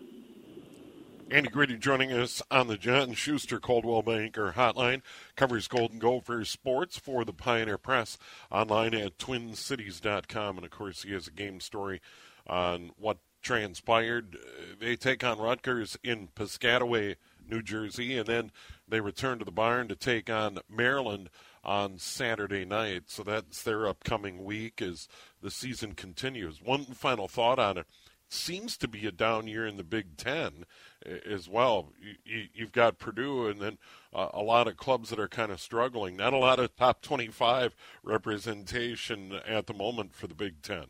Andy 1.28 1.48
Greder 1.48 1.78
joining 1.78 2.12
us 2.12 2.40
on 2.52 2.68
the 2.68 2.76
John 2.76 3.12
Schuster 3.12 3.58
Coldwell 3.58 4.02
Banker 4.02 4.52
Hotline. 4.56 5.02
Covers 5.34 5.66
Golden 5.66 5.98
Gophers 5.98 6.48
sports 6.48 6.98
for 6.98 7.24
the 7.24 7.32
Pioneer 7.32 7.78
Press 7.78 8.16
online 8.48 8.94
at 8.94 9.18
twincities.com. 9.18 10.56
And 10.56 10.64
of 10.64 10.70
course, 10.70 11.02
he 11.02 11.12
has 11.12 11.26
a 11.26 11.32
game 11.32 11.58
story 11.58 12.00
on 12.46 12.92
what 12.96 13.18
transpired. 13.42 14.36
They 14.78 14.94
take 14.94 15.24
on 15.24 15.40
Rutgers 15.40 15.98
in 16.04 16.28
Piscataway, 16.28 17.16
New 17.44 17.60
Jersey, 17.60 18.16
and 18.16 18.28
then 18.28 18.52
they 18.86 19.00
return 19.00 19.40
to 19.40 19.44
the 19.44 19.50
barn 19.50 19.88
to 19.88 19.96
take 19.96 20.30
on 20.30 20.58
Maryland 20.70 21.28
on 21.64 21.98
Saturday 21.98 22.64
night. 22.64 23.04
So 23.06 23.24
that's 23.24 23.64
their 23.64 23.88
upcoming 23.88 24.44
week 24.44 24.80
as 24.80 25.08
the 25.42 25.50
season 25.50 25.94
continues. 25.94 26.62
One 26.62 26.84
final 26.84 27.26
thought 27.26 27.58
on 27.58 27.78
it 27.78 27.86
seems 28.28 28.76
to 28.78 28.88
be 28.88 29.06
a 29.06 29.12
down 29.12 29.46
year 29.46 29.66
in 29.66 29.76
the 29.76 29.84
Big 29.84 30.16
Ten 30.16 30.64
as 31.04 31.48
well. 31.48 31.92
You, 32.24 32.48
have 32.58 32.72
got 32.72 32.98
Purdue 32.98 33.46
and 33.48 33.60
then 33.60 33.78
uh, 34.12 34.28
a 34.32 34.42
lot 34.42 34.68
of 34.68 34.76
clubs 34.76 35.10
that 35.10 35.20
are 35.20 35.28
kind 35.28 35.52
of 35.52 35.60
struggling. 35.60 36.16
Not 36.16 36.32
a 36.32 36.38
lot 36.38 36.58
of 36.58 36.74
top 36.76 37.02
25 37.02 37.74
representation 38.02 39.32
at 39.46 39.66
the 39.66 39.74
moment 39.74 40.14
for 40.14 40.26
the 40.26 40.34
Big 40.34 40.62
Ten. 40.62 40.86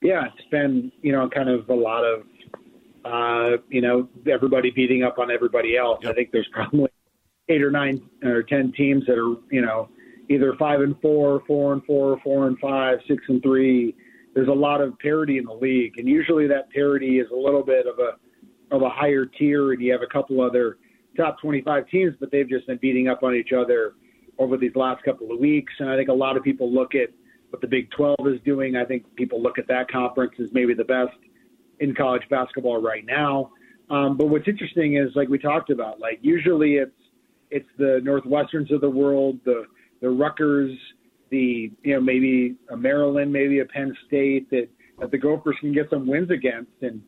Yeah, 0.00 0.24
it's 0.26 0.48
been, 0.50 0.90
you 1.00 1.12
know, 1.12 1.28
kind 1.28 1.48
of 1.48 1.68
a 1.68 1.74
lot 1.74 2.02
of, 2.02 2.22
uh, 3.04 3.62
you 3.68 3.80
know, 3.80 4.08
everybody 4.28 4.70
beating 4.72 5.04
up 5.04 5.18
on 5.18 5.30
everybody 5.30 5.76
else. 5.76 6.00
Yep. 6.02 6.10
I 6.10 6.14
think 6.14 6.32
there's 6.32 6.48
probably 6.52 6.90
eight 7.48 7.62
or 7.62 7.70
nine 7.70 8.02
or 8.24 8.42
10 8.42 8.72
teams 8.72 9.06
that 9.06 9.16
are, 9.16 9.36
you 9.50 9.62
know, 9.62 9.88
either 10.28 10.54
five 10.58 10.80
and 10.80 11.00
four, 11.00 11.42
four 11.46 11.72
and 11.72 11.84
four, 11.84 12.18
four 12.24 12.48
and 12.48 12.58
five, 12.58 12.98
six 13.06 13.22
and 13.28 13.42
three. 13.42 13.94
There's 14.34 14.48
a 14.48 14.52
lot 14.52 14.80
of 14.80 14.98
parity 14.98 15.38
in 15.38 15.44
the 15.44 15.52
league, 15.52 15.98
and 15.98 16.08
usually 16.08 16.46
that 16.48 16.70
parity 16.70 17.18
is 17.18 17.26
a 17.30 17.36
little 17.36 17.62
bit 17.62 17.86
of 17.86 17.98
a 17.98 18.12
of 18.74 18.82
a 18.82 18.88
higher 18.88 19.26
tier, 19.26 19.72
and 19.72 19.82
you 19.82 19.92
have 19.92 20.00
a 20.00 20.06
couple 20.06 20.40
other 20.40 20.78
top 21.16 21.38
25 21.40 21.86
teams, 21.88 22.14
but 22.18 22.30
they've 22.30 22.48
just 22.48 22.66
been 22.66 22.78
beating 22.78 23.08
up 23.08 23.22
on 23.22 23.34
each 23.34 23.52
other 23.52 23.92
over 24.38 24.56
these 24.56 24.74
last 24.74 25.04
couple 25.04 25.30
of 25.30 25.38
weeks. 25.38 25.72
And 25.78 25.90
I 25.90 25.96
think 25.96 26.08
a 26.08 26.14
lot 26.14 26.38
of 26.38 26.42
people 26.42 26.72
look 26.72 26.94
at 26.94 27.10
what 27.50 27.60
the 27.60 27.68
Big 27.68 27.90
12 27.90 28.16
is 28.26 28.40
doing. 28.46 28.76
I 28.76 28.84
think 28.86 29.04
people 29.14 29.42
look 29.42 29.58
at 29.58 29.68
that 29.68 29.90
conference 29.90 30.32
as 30.40 30.46
maybe 30.52 30.72
the 30.72 30.84
best 30.84 31.16
in 31.80 31.94
college 31.94 32.22
basketball 32.30 32.80
right 32.80 33.04
now. 33.04 33.50
Um, 33.90 34.16
but 34.16 34.28
what's 34.28 34.48
interesting 34.48 34.96
is, 34.96 35.14
like 35.14 35.28
we 35.28 35.38
talked 35.38 35.68
about, 35.68 36.00
like 36.00 36.18
usually 36.22 36.74
it's 36.74 36.92
it's 37.50 37.68
the 37.76 38.00
Northwesterns 38.02 38.72
of 38.72 38.80
the 38.80 38.88
world, 38.88 39.38
the 39.44 39.64
the 40.00 40.08
Rutgers, 40.08 40.72
the 41.32 41.72
you 41.82 41.94
know 41.94 42.00
maybe 42.00 42.54
a 42.70 42.76
Maryland, 42.76 43.32
maybe 43.32 43.58
a 43.58 43.64
Penn 43.64 43.96
State 44.06 44.48
that 44.50 44.68
that 45.00 45.10
the 45.10 45.18
Gophers 45.18 45.56
can 45.60 45.72
get 45.72 45.90
some 45.90 46.06
wins 46.06 46.30
against, 46.30 46.70
and 46.82 47.02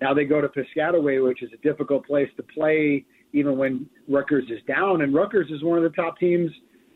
now 0.00 0.14
they 0.14 0.24
go 0.24 0.40
to 0.40 0.48
Piscataway, 0.48 1.24
which 1.26 1.42
is 1.42 1.50
a 1.52 1.56
difficult 1.66 2.06
place 2.06 2.28
to 2.36 2.44
play, 2.44 3.04
even 3.32 3.58
when 3.58 3.88
Rutgers 4.08 4.44
is 4.48 4.60
down. 4.68 5.02
And 5.02 5.12
Rutgers 5.12 5.50
is 5.50 5.64
one 5.64 5.78
of 5.78 5.84
the 5.84 5.96
top 5.96 6.18
teams 6.18 6.52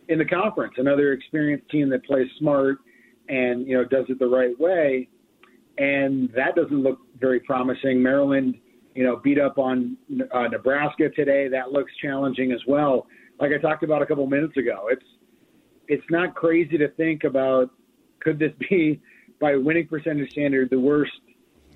in 0.08 0.18
the 0.18 0.24
conference, 0.24 0.74
another 0.76 1.12
experienced 1.12 1.68
team 1.70 1.88
that 1.90 2.04
plays 2.04 2.28
smart 2.38 2.78
and 3.28 3.66
you 3.66 3.76
know 3.76 3.84
does 3.84 4.04
it 4.08 4.20
the 4.20 4.26
right 4.26 4.58
way. 4.60 5.08
And 5.78 6.30
that 6.36 6.54
doesn't 6.54 6.82
look 6.82 7.00
very 7.18 7.40
promising. 7.40 8.02
Maryland 8.02 8.54
you 8.96 9.04
know, 9.04 9.16
beat 9.22 9.38
up 9.38 9.58
on 9.58 9.96
uh, 10.32 10.48
Nebraska 10.48 11.10
today. 11.10 11.48
That 11.48 11.70
looks 11.70 11.92
challenging 12.02 12.50
as 12.50 12.60
well. 12.66 13.06
Like 13.38 13.52
I 13.52 13.60
talked 13.60 13.82
about 13.82 14.00
a 14.00 14.06
couple 14.06 14.26
minutes 14.26 14.56
ago, 14.56 14.86
it's 14.90 15.04
it's 15.88 16.04
not 16.10 16.34
crazy 16.34 16.78
to 16.78 16.88
think 16.92 17.24
about 17.24 17.70
could 18.20 18.38
this 18.38 18.52
be 18.68 19.00
by 19.40 19.56
winning 19.56 19.86
percentage 19.86 20.30
standard 20.30 20.70
the 20.70 20.80
worst 20.80 21.12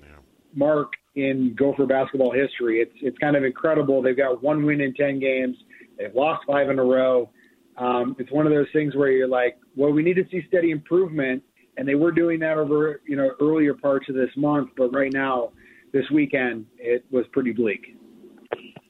yeah. 0.01 0.09
mark 0.55 0.93
in 1.15 1.55
Gopher 1.57 1.85
basketball 1.85 2.31
history. 2.31 2.81
It's 2.81 2.95
it's 3.01 3.17
kind 3.17 3.35
of 3.35 3.43
incredible. 3.43 4.01
They've 4.01 4.17
got 4.17 4.41
one 4.43 4.65
win 4.65 4.81
in 4.81 4.93
ten 4.93 5.19
games. 5.19 5.57
They've 5.97 6.13
lost 6.15 6.43
five 6.47 6.69
in 6.69 6.79
a 6.79 6.83
row. 6.83 7.29
Um, 7.77 8.15
it's 8.19 8.31
one 8.31 8.45
of 8.45 8.53
those 8.53 8.67
things 8.73 8.95
where 8.95 9.09
you're 9.11 9.27
like, 9.27 9.57
well, 9.75 9.91
we 9.91 10.03
need 10.03 10.15
to 10.15 10.25
see 10.31 10.43
steady 10.47 10.71
improvement, 10.71 11.41
and 11.77 11.87
they 11.87 11.95
were 11.95 12.11
doing 12.11 12.39
that 12.39 12.57
over 12.57 13.01
you 13.05 13.15
know 13.15 13.31
earlier 13.41 13.73
parts 13.73 14.07
of 14.09 14.15
this 14.15 14.29
month, 14.35 14.69
but 14.77 14.93
right 14.93 15.11
now 15.13 15.51
this 15.93 16.09
weekend 16.13 16.65
it 16.77 17.05
was 17.11 17.25
pretty 17.31 17.51
bleak. 17.51 17.97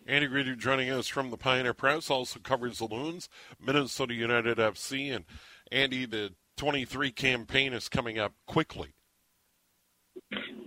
Andy 0.08 0.28
Greder 0.28 0.58
joining 0.58 0.90
us 0.90 1.08
from 1.08 1.30
the 1.30 1.38
Pioneer 1.38 1.74
Press 1.74 2.10
also 2.10 2.40
covers 2.40 2.80
the 2.80 2.86
Loons, 2.86 3.30
Minnesota 3.60 4.14
United 4.14 4.58
FC, 4.58 5.16
and 5.16 5.26
Andy, 5.72 6.06
the 6.06 6.34
23 6.58 7.12
campaign 7.12 7.74
is 7.74 7.88
coming 7.88 8.18
up 8.18 8.34
quickly. 8.48 8.94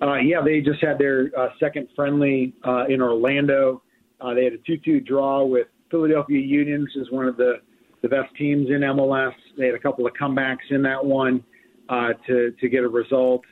Uh, 0.01 0.15
yeah, 0.15 0.41
they 0.45 0.61
just 0.61 0.83
had 0.83 0.99
their 0.99 1.31
uh, 1.37 1.49
second 1.59 1.89
friendly 1.97 2.55
uh, 2.67 2.85
in 2.89 3.01
Orlando. 3.01 3.83
Uh, 4.21 4.35
they 4.35 4.45
had 4.45 4.53
a 4.53 4.59
2-2 4.59 5.05
draw 5.05 5.45
with 5.45 5.67
Philadelphia 5.91 6.41
Union, 6.41 6.83
which 6.83 6.97
is 6.97 7.11
one 7.11 7.27
of 7.27 7.37
the, 7.37 7.55
the 8.03 8.09
best 8.09 8.35
teams 8.37 8.69
in 8.69 8.81
MLS. 8.81 9.35
They 9.59 9.67
had 9.67 9.75
a 9.75 9.79
couple 9.81 10.07
of 10.07 10.13
comebacks 10.21 10.71
in 10.71 10.83
that 10.83 11.05
one 11.05 11.45
uh, 11.89 12.11
to 12.27 12.51
to 12.61 12.69
get 12.71 12.83
a 12.83 12.89
result 12.89 13.43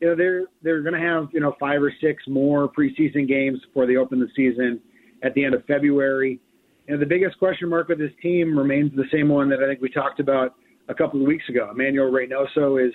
you 0.00 0.08
know 0.08 0.16
they're 0.16 0.44
they're 0.62 0.80
going 0.80 0.94
to 0.94 1.00
have 1.00 1.28
you 1.32 1.40
know 1.40 1.54
five 1.60 1.82
or 1.82 1.92
six 2.00 2.22
more 2.28 2.68
preseason 2.68 3.28
games 3.28 3.60
before 3.66 3.86
they 3.86 3.96
open 3.96 4.18
the 4.18 4.28
season 4.34 4.80
at 5.22 5.34
the 5.34 5.44
end 5.44 5.54
of 5.54 5.64
February. 5.66 6.40
And 6.88 7.00
the 7.00 7.06
biggest 7.06 7.38
question 7.38 7.68
mark 7.68 7.88
with 7.88 7.98
this 7.98 8.12
team 8.22 8.58
remains 8.58 8.90
the 8.96 9.04
same 9.12 9.28
one 9.28 9.48
that 9.50 9.60
I 9.62 9.68
think 9.68 9.80
we 9.80 9.90
talked 9.90 10.20
about 10.20 10.54
a 10.88 10.94
couple 10.94 11.20
of 11.20 11.26
weeks 11.26 11.48
ago. 11.48 11.70
Emmanuel 11.70 12.10
Reynoso 12.10 12.84
is 12.84 12.92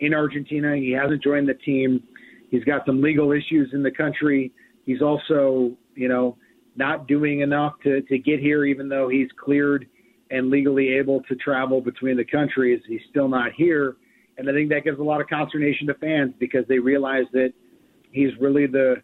in 0.00 0.14
Argentina. 0.14 0.76
He 0.76 0.92
hasn't 0.92 1.22
joined 1.22 1.48
the 1.48 1.54
team. 1.54 2.02
He's 2.50 2.64
got 2.64 2.86
some 2.86 3.02
legal 3.02 3.32
issues 3.32 3.70
in 3.72 3.82
the 3.82 3.90
country. 3.90 4.52
He's 4.86 5.02
also, 5.02 5.72
you 5.94 6.08
know, 6.08 6.36
not 6.76 7.06
doing 7.06 7.40
enough 7.40 7.74
to, 7.84 8.00
to 8.02 8.18
get 8.18 8.40
here, 8.40 8.64
even 8.64 8.88
though 8.88 9.08
he's 9.08 9.28
cleared 9.42 9.86
and 10.30 10.50
legally 10.50 10.88
able 10.88 11.22
to 11.24 11.34
travel 11.36 11.80
between 11.80 12.16
the 12.16 12.24
countries. 12.24 12.80
He's 12.88 13.00
still 13.10 13.28
not 13.28 13.52
here. 13.56 13.96
And 14.38 14.48
I 14.48 14.52
think 14.52 14.70
that 14.70 14.84
gives 14.84 14.98
a 14.98 15.02
lot 15.02 15.20
of 15.20 15.28
consternation 15.28 15.86
to 15.88 15.94
fans 15.94 16.32
because 16.38 16.64
they 16.68 16.78
realize 16.78 17.24
that 17.32 17.52
he's 18.10 18.30
really 18.40 18.66
the 18.66 18.96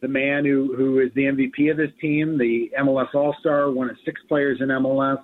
the 0.00 0.08
man 0.08 0.44
who, 0.44 0.74
who 0.76 1.00
is 1.00 1.10
the 1.14 1.22
MVP 1.22 1.70
of 1.70 1.76
this 1.76 1.90
team, 2.00 2.38
the 2.38 2.70
MLS 2.80 3.14
All 3.14 3.34
Star, 3.40 3.70
one 3.70 3.90
of 3.90 3.96
six 4.04 4.20
players 4.28 4.60
in 4.60 4.68
MLS, 4.68 5.22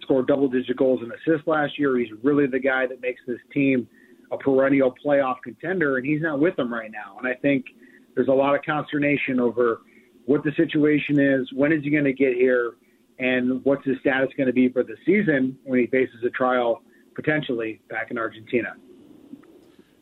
scored 0.00 0.26
double 0.26 0.48
digit 0.48 0.76
goals 0.76 1.00
and 1.02 1.12
assists 1.12 1.46
last 1.46 1.78
year. 1.78 1.96
He's 1.98 2.08
really 2.22 2.46
the 2.46 2.58
guy 2.58 2.86
that 2.86 3.00
makes 3.00 3.20
this 3.26 3.38
team 3.52 3.86
a 4.32 4.36
perennial 4.36 4.94
playoff 5.04 5.36
contender, 5.44 5.98
and 5.98 6.06
he's 6.06 6.22
not 6.22 6.40
with 6.40 6.56
them 6.56 6.72
right 6.72 6.90
now. 6.90 7.16
And 7.18 7.28
I 7.28 7.34
think 7.34 7.66
there's 8.14 8.28
a 8.28 8.32
lot 8.32 8.54
of 8.54 8.62
consternation 8.62 9.38
over 9.38 9.82
what 10.24 10.42
the 10.42 10.52
situation 10.56 11.20
is, 11.20 11.48
when 11.52 11.72
is 11.72 11.82
he 11.84 11.90
going 11.90 12.04
to 12.04 12.12
get 12.12 12.34
here, 12.34 12.72
and 13.18 13.64
what's 13.64 13.84
his 13.84 13.96
status 14.00 14.30
going 14.36 14.46
to 14.46 14.52
be 14.52 14.68
for 14.68 14.82
the 14.82 14.96
season 15.06 15.56
when 15.64 15.78
he 15.78 15.86
faces 15.86 16.16
a 16.26 16.30
trial 16.30 16.82
potentially 17.14 17.80
back 17.88 18.10
in 18.10 18.18
Argentina. 18.18 18.74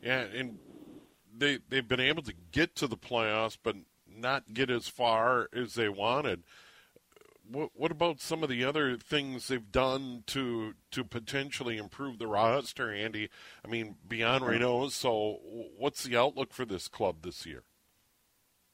Yeah, 0.02 0.20
and 0.34 0.58
they 1.36 1.58
they've 1.68 1.86
been 1.86 2.00
able 2.00 2.22
to 2.22 2.34
get 2.52 2.74
to 2.76 2.86
the 2.86 2.96
playoffs, 2.96 3.58
but 3.62 3.76
not 4.20 4.52
get 4.54 4.70
as 4.70 4.88
far 4.88 5.48
as 5.54 5.74
they 5.74 5.88
wanted. 5.88 6.42
What 7.50 7.70
what 7.74 7.90
about 7.90 8.20
some 8.20 8.42
of 8.42 8.48
the 8.48 8.64
other 8.64 8.96
things 8.96 9.48
they've 9.48 9.72
done 9.72 10.22
to 10.28 10.74
to 10.92 11.04
potentially 11.04 11.76
improve 11.76 12.18
the 12.18 12.28
roster, 12.28 12.92
Andy? 12.92 13.28
I 13.64 13.68
mean, 13.68 13.96
beyond 14.06 14.44
Reynoso, 14.44 14.90
so 14.90 15.38
what's 15.76 16.04
the 16.04 16.16
outlook 16.16 16.52
for 16.52 16.64
this 16.64 16.86
club 16.86 17.22
this 17.22 17.44
year? 17.44 17.64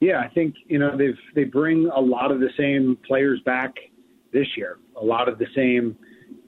Yeah, 0.00 0.20
I 0.20 0.28
think 0.28 0.56
you 0.66 0.78
know 0.78 0.96
they've 0.96 1.18
they 1.34 1.44
bring 1.44 1.90
a 1.94 2.00
lot 2.00 2.30
of 2.30 2.40
the 2.40 2.50
same 2.58 2.98
players 3.06 3.40
back 3.46 3.74
this 4.32 4.46
year. 4.56 4.78
A 5.00 5.04
lot 5.04 5.28
of 5.28 5.38
the 5.38 5.46
same 5.54 5.96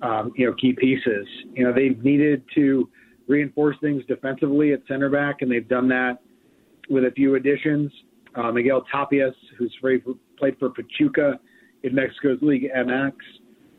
um, 0.02 0.32
you 0.36 0.46
know, 0.46 0.54
key 0.54 0.72
pieces. 0.72 1.26
You 1.52 1.64
know, 1.64 1.72
they've 1.72 2.02
needed 2.02 2.42
to 2.54 2.88
reinforce 3.26 3.76
things 3.80 4.02
defensively 4.06 4.72
at 4.72 4.80
center 4.88 5.10
back, 5.10 5.42
and 5.42 5.50
they've 5.50 5.68
done 5.68 5.88
that 5.88 6.18
with 6.88 7.04
a 7.04 7.10
few 7.10 7.34
additions. 7.34 7.92
Uh, 8.34 8.52
Miguel 8.52 8.84
Tapias, 8.92 9.34
who's 9.58 9.74
played 9.80 10.56
for 10.58 10.70
Pachuca 10.70 11.40
in 11.82 11.94
Mexico's 11.94 12.38
League 12.42 12.68
MX, 12.76 13.12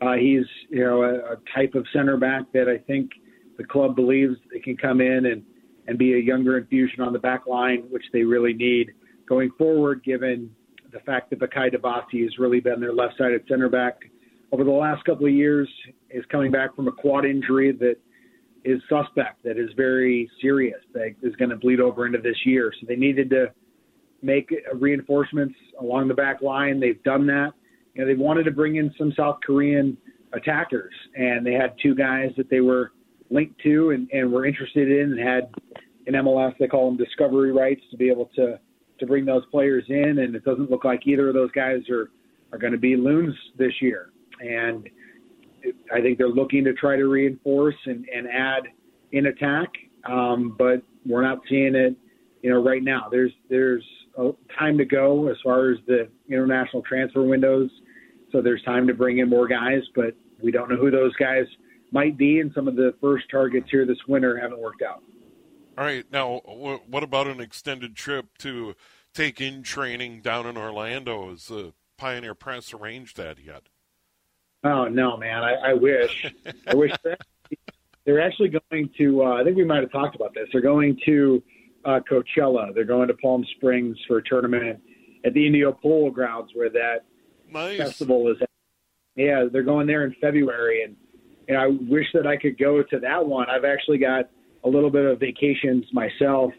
uh, 0.02 0.14
he's 0.14 0.46
you 0.68 0.84
know 0.84 1.02
a, 1.02 1.32
a 1.32 1.36
type 1.54 1.74
of 1.74 1.86
center 1.92 2.16
back 2.16 2.50
that 2.52 2.68
I 2.68 2.78
think 2.78 3.10
the 3.58 3.64
club 3.64 3.94
believes 3.94 4.36
they 4.52 4.60
can 4.60 4.76
come 4.76 5.00
in 5.00 5.26
and 5.26 5.42
and 5.86 5.98
be 5.98 6.14
a 6.14 6.18
younger 6.18 6.58
infusion 6.58 7.00
on 7.00 7.12
the 7.12 7.18
back 7.18 7.46
line, 7.46 7.84
which 7.90 8.04
they 8.12 8.22
really 8.22 8.52
need 8.52 8.92
going 9.28 9.50
forward, 9.58 10.02
given 10.04 10.50
the 10.92 11.00
fact 11.00 11.30
that 11.30 11.40
Bakaye 11.40 11.74
Dibassy 11.74 12.22
has 12.22 12.38
really 12.38 12.60
been 12.60 12.80
their 12.80 12.92
left-sided 12.92 13.44
center 13.48 13.68
back 13.68 13.98
over 14.52 14.64
the 14.64 14.70
last 14.70 15.04
couple 15.04 15.26
of 15.26 15.32
years 15.32 15.68
is 16.10 16.24
coming 16.30 16.50
back 16.50 16.74
from 16.74 16.88
a 16.88 16.92
quad 16.92 17.24
injury 17.24 17.72
that 17.72 17.96
is 18.64 18.80
suspect, 18.88 19.42
that 19.44 19.58
is 19.58 19.70
very 19.76 20.30
serious, 20.40 20.78
that 20.92 21.14
is 21.22 21.34
going 21.36 21.50
to 21.50 21.56
bleed 21.56 21.80
over 21.80 22.06
into 22.06 22.18
this 22.18 22.36
year. 22.44 22.72
So 22.80 22.86
they 22.86 22.96
needed 22.96 23.30
to 23.30 23.52
make 24.22 24.52
reinforcements 24.74 25.54
along 25.80 26.08
the 26.08 26.14
back 26.14 26.42
line. 26.42 26.80
They've 26.80 27.02
done 27.02 27.26
that. 27.26 27.52
You 27.94 28.02
know, 28.02 28.06
they 28.06 28.14
wanted 28.14 28.44
to 28.44 28.50
bring 28.50 28.76
in 28.76 28.92
some 28.96 29.12
South 29.16 29.38
Korean 29.44 29.96
attackers, 30.32 30.92
and 31.16 31.44
they 31.44 31.52
had 31.52 31.74
two 31.82 31.94
guys 31.94 32.30
that 32.36 32.48
they 32.50 32.60
were 32.60 32.92
linked 33.30 33.60
to 33.62 33.90
and, 33.90 34.08
and 34.12 34.32
were 34.32 34.46
interested 34.46 34.90
in, 34.90 35.12
and 35.12 35.20
had 35.20 35.50
in 36.06 36.14
MLS 36.14 36.54
they 36.58 36.66
call 36.66 36.88
them 36.88 36.96
discovery 36.96 37.52
rights 37.52 37.82
to 37.90 37.96
be 37.96 38.10
able 38.10 38.30
to 38.36 38.58
to 38.98 39.06
bring 39.06 39.24
those 39.24 39.42
players 39.50 39.84
in. 39.88 40.18
And 40.18 40.34
it 40.34 40.44
doesn't 40.44 40.70
look 40.70 40.84
like 40.84 41.06
either 41.06 41.28
of 41.28 41.34
those 41.34 41.50
guys 41.52 41.80
are 41.90 42.10
are 42.52 42.58
going 42.58 42.72
to 42.72 42.78
be 42.78 42.96
loons 42.96 43.34
this 43.58 43.72
year 43.80 44.10
and 44.40 44.88
I 45.92 46.00
think 46.00 46.18
they're 46.18 46.28
looking 46.28 46.64
to 46.64 46.72
try 46.72 46.96
to 46.96 47.06
reinforce 47.06 47.74
and, 47.86 48.06
and 48.14 48.26
add 48.28 48.64
in 49.12 49.26
attack, 49.26 49.68
um, 50.08 50.54
but 50.58 50.82
we're 51.06 51.22
not 51.22 51.38
seeing 51.48 51.74
it, 51.74 51.96
you 52.42 52.50
know, 52.50 52.62
right 52.62 52.82
now. 52.82 53.08
There's 53.10 53.32
there's 53.48 53.84
time 54.58 54.78
to 54.78 54.84
go 54.84 55.28
as 55.28 55.36
far 55.42 55.70
as 55.70 55.78
the 55.86 56.08
international 56.28 56.82
transfer 56.82 57.22
windows, 57.22 57.70
so 58.32 58.40
there's 58.40 58.62
time 58.62 58.86
to 58.86 58.94
bring 58.94 59.18
in 59.18 59.28
more 59.28 59.48
guys, 59.48 59.82
but 59.94 60.14
we 60.42 60.50
don't 60.50 60.70
know 60.70 60.76
who 60.76 60.90
those 60.90 61.14
guys 61.16 61.44
might 61.92 62.16
be, 62.16 62.40
and 62.40 62.52
some 62.54 62.68
of 62.68 62.76
the 62.76 62.94
first 63.00 63.24
targets 63.30 63.68
here 63.70 63.84
this 63.84 63.98
winter 64.06 64.38
haven't 64.38 64.60
worked 64.60 64.82
out. 64.82 65.02
All 65.76 65.84
right, 65.84 66.04
now 66.12 66.38
what 66.44 67.02
about 67.02 67.26
an 67.26 67.40
extended 67.40 67.96
trip 67.96 68.36
to 68.38 68.74
take 69.14 69.40
in 69.40 69.62
training 69.62 70.20
down 70.20 70.46
in 70.46 70.56
Orlando? 70.56 71.30
Has 71.30 71.46
the 71.46 71.72
Pioneer 71.96 72.34
Press 72.34 72.74
arranged 72.74 73.16
that 73.16 73.38
yet? 73.42 73.62
Oh 74.62 74.88
no, 74.88 75.16
man! 75.16 75.42
I, 75.42 75.70
I 75.70 75.72
wish. 75.72 76.30
I 76.66 76.74
wish 76.74 76.92
they're 78.04 78.20
actually 78.20 78.50
going 78.70 78.90
to. 78.98 79.24
Uh, 79.24 79.40
I 79.40 79.44
think 79.44 79.56
we 79.56 79.64
might 79.64 79.80
have 79.80 79.92
talked 79.92 80.16
about 80.16 80.34
this. 80.34 80.48
They're 80.52 80.60
going 80.60 80.98
to 81.06 81.42
uh, 81.84 82.00
Coachella. 82.10 82.74
They're 82.74 82.84
going 82.84 83.08
to 83.08 83.14
Palm 83.14 83.44
Springs 83.56 83.96
for 84.06 84.18
a 84.18 84.22
tournament 84.24 84.80
at 85.24 85.34
the 85.34 85.46
Indio 85.46 85.72
Polo 85.72 86.10
Grounds, 86.10 86.50
where 86.54 86.70
that 86.70 87.04
nice. 87.50 87.78
festival 87.78 88.30
is. 88.30 88.36
Yeah, 89.16 89.44
they're 89.52 89.62
going 89.62 89.86
there 89.86 90.04
in 90.04 90.14
February, 90.20 90.84
and 90.84 90.96
and 91.48 91.58
I 91.58 91.66
wish 91.66 92.06
that 92.14 92.26
I 92.26 92.36
could 92.36 92.58
go 92.58 92.82
to 92.82 93.00
that 93.00 93.26
one. 93.26 93.50
I've 93.50 93.64
actually 93.64 93.98
got 93.98 94.30
a 94.64 94.68
little 94.68 94.90
bit 94.90 95.04
of 95.04 95.18
vacations 95.18 95.84
myself 95.92 96.52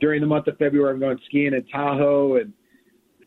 during 0.00 0.20
the 0.20 0.26
month 0.26 0.46
of 0.46 0.56
February. 0.56 0.94
I'm 0.94 1.00
going 1.00 1.18
skiing 1.26 1.52
in 1.52 1.64
Tahoe, 1.66 2.36
and 2.36 2.52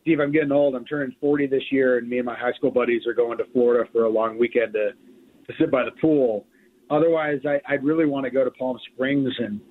Steve, 0.02 0.20
I'm 0.20 0.32
getting 0.32 0.52
old. 0.52 0.76
I'm 0.76 0.86
turning 0.86 1.16
40 1.22 1.48
this 1.48 1.64
year, 1.72 1.98
and 1.98 2.10
me 2.10 2.18
and 2.18 2.26
my 2.26 2.38
high 2.38 2.52
school 2.54 2.72
buddies 2.72 3.06
are 3.06 3.14
going 3.14 3.38
to 3.38 3.46
Florida 3.54 3.88
for 3.92 4.06
a 4.06 4.10
long 4.10 4.38
weekend 4.38 4.74
to 4.74 4.92
to 5.48 5.54
sit 5.60 5.70
by 5.70 5.84
the 5.84 5.92
pool. 6.00 6.46
Otherwise, 6.90 7.40
I, 7.46 7.60
I'd 7.68 7.84
really 7.84 8.06
want 8.06 8.24
to 8.24 8.32
go 8.32 8.44
to 8.44 8.52
Palm 8.52 8.80
Springs 8.94 9.32
and 9.40 9.62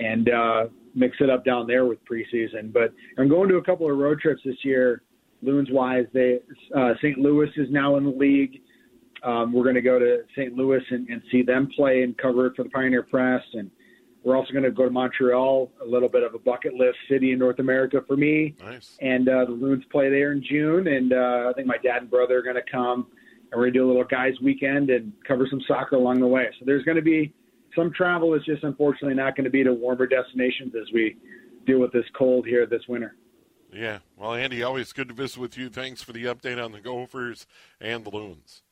and 0.00 0.28
uh, 0.28 0.64
mix 0.94 1.16
it 1.20 1.30
up 1.30 1.44
down 1.44 1.66
there 1.66 1.84
with 1.86 1.98
preseason. 2.04 2.72
But 2.72 2.92
I'm 3.18 3.28
going 3.28 3.48
to 3.48 3.56
a 3.56 3.64
couple 3.64 3.90
of 3.90 3.96
road 3.96 4.20
trips 4.20 4.42
this 4.44 4.56
year, 4.62 5.02
loons 5.42 5.68
wise. 5.70 6.06
They 6.12 6.40
uh, 6.76 6.94
St. 6.98 7.18
Louis 7.18 7.50
is 7.56 7.68
now 7.70 7.96
in 7.96 8.04
the 8.04 8.10
league. 8.10 8.60
Um, 9.22 9.52
we're 9.52 9.62
going 9.62 9.74
to 9.74 9.82
go 9.82 9.98
to 9.98 10.22
St. 10.36 10.52
Louis 10.54 10.82
and, 10.90 11.08
and 11.08 11.22
see 11.32 11.42
them 11.42 11.70
play 11.74 12.02
and 12.02 12.16
cover 12.18 12.46
it 12.46 12.56
for 12.56 12.62
the 12.62 12.68
Pioneer 12.68 13.02
Press, 13.02 13.42
and 13.54 13.70
we're 14.22 14.36
also 14.36 14.52
going 14.52 14.64
to 14.64 14.70
go 14.70 14.84
to 14.84 14.90
Montreal, 14.90 15.70
a 15.82 15.84
little 15.86 16.08
bit 16.08 16.22
of 16.22 16.34
a 16.34 16.38
bucket 16.38 16.74
list 16.74 16.96
city 17.10 17.32
in 17.32 17.38
North 17.38 17.58
America 17.58 18.02
for 18.06 18.16
me. 18.16 18.54
Nice. 18.62 18.96
And 19.00 19.28
uh, 19.28 19.44
the 19.44 19.52
Loons 19.52 19.84
play 19.92 20.08
there 20.08 20.32
in 20.32 20.42
June, 20.42 20.88
and 20.88 21.12
uh, 21.12 21.50
I 21.50 21.52
think 21.54 21.66
my 21.66 21.76
dad 21.78 22.02
and 22.02 22.10
brother 22.10 22.38
are 22.38 22.42
going 22.42 22.56
to 22.56 22.70
come, 22.70 23.06
and 23.52 23.52
we're 23.52 23.64
going 23.64 23.72
to 23.74 23.78
do 23.78 23.86
a 23.86 23.88
little 23.88 24.04
guys' 24.04 24.34
weekend 24.42 24.90
and 24.90 25.12
cover 25.26 25.46
some 25.48 25.60
soccer 25.68 25.96
along 25.96 26.20
the 26.20 26.26
way. 26.26 26.48
So 26.58 26.64
there's 26.64 26.84
going 26.84 26.96
to 26.96 27.02
be 27.02 27.34
some 27.74 27.92
travel. 27.92 28.34
is 28.34 28.44
just 28.44 28.64
unfortunately 28.64 29.14
not 29.14 29.36
going 29.36 29.44
to 29.44 29.50
be 29.50 29.64
to 29.64 29.72
warmer 29.72 30.06
destinations 30.06 30.74
as 30.74 30.92
we 30.92 31.16
deal 31.66 31.80
with 31.80 31.92
this 31.92 32.04
cold 32.16 32.46
here 32.46 32.66
this 32.66 32.82
winter. 32.88 33.16
Yeah. 33.72 33.98
Well, 34.16 34.34
Andy, 34.34 34.62
always 34.62 34.92
good 34.92 35.08
to 35.08 35.14
visit 35.14 35.38
with 35.38 35.58
you. 35.58 35.68
Thanks 35.68 36.02
for 36.02 36.12
the 36.12 36.24
update 36.24 36.62
on 36.64 36.72
the 36.72 36.80
Gophers 36.80 37.46
and 37.80 38.04
the 38.04 38.10
Loons. 38.10 38.62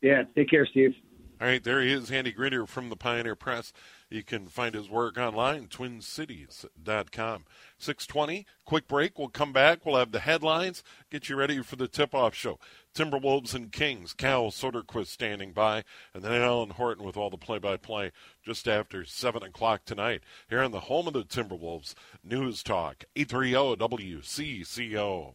Yeah. 0.00 0.22
Take 0.34 0.50
care, 0.50 0.66
Steve. 0.66 0.94
All 1.40 1.48
right, 1.48 1.62
there 1.62 1.82
he 1.82 1.92
is, 1.92 2.10
Andy 2.12 2.32
Greder 2.32 2.68
from 2.68 2.88
the 2.88 2.94
Pioneer 2.94 3.34
Press. 3.34 3.72
You 4.12 4.22
can 4.22 4.46
find 4.46 4.74
his 4.74 4.90
work 4.90 5.16
online, 5.16 5.68
twincities.com. 5.68 7.44
620, 7.78 8.46
quick 8.66 8.86
break. 8.86 9.18
We'll 9.18 9.28
come 9.28 9.54
back. 9.54 9.86
We'll 9.86 9.96
have 9.96 10.12
the 10.12 10.20
headlines, 10.20 10.84
get 11.10 11.30
you 11.30 11.36
ready 11.36 11.62
for 11.62 11.76
the 11.76 11.88
tip-off 11.88 12.34
show. 12.34 12.58
Timberwolves 12.94 13.54
and 13.54 13.72
Kings, 13.72 14.12
Cal 14.12 14.50
Soderquist 14.50 15.06
standing 15.06 15.52
by, 15.52 15.84
and 16.12 16.22
then 16.22 16.32
Alan 16.32 16.70
Horton 16.70 17.06
with 17.06 17.16
all 17.16 17.30
the 17.30 17.38
play-by-play 17.38 18.12
just 18.44 18.68
after 18.68 19.06
7 19.06 19.42
o'clock 19.42 19.86
tonight. 19.86 20.20
Here 20.50 20.60
on 20.60 20.72
the 20.72 20.80
home 20.80 21.06
of 21.06 21.14
the 21.14 21.24
Timberwolves, 21.24 21.94
News 22.22 22.62
Talk, 22.62 23.04
830 23.16 23.76
WCCO. 23.76 25.32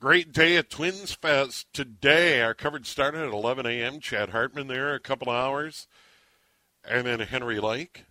Great 0.00 0.32
day 0.32 0.56
at 0.56 0.70
Twins 0.70 1.12
Fest 1.12 1.66
today. 1.72 2.40
Our 2.40 2.54
coverage 2.54 2.86
started 2.86 3.22
at 3.22 3.32
11 3.32 3.66
a.m. 3.66 3.98
Chad 3.98 4.30
Hartman 4.30 4.68
there 4.68 4.94
a 4.94 5.00
couple 5.00 5.28
hours. 5.28 5.88
And 6.84 7.06
then 7.06 7.20
Henry 7.20 7.60
Lake. 7.60 8.04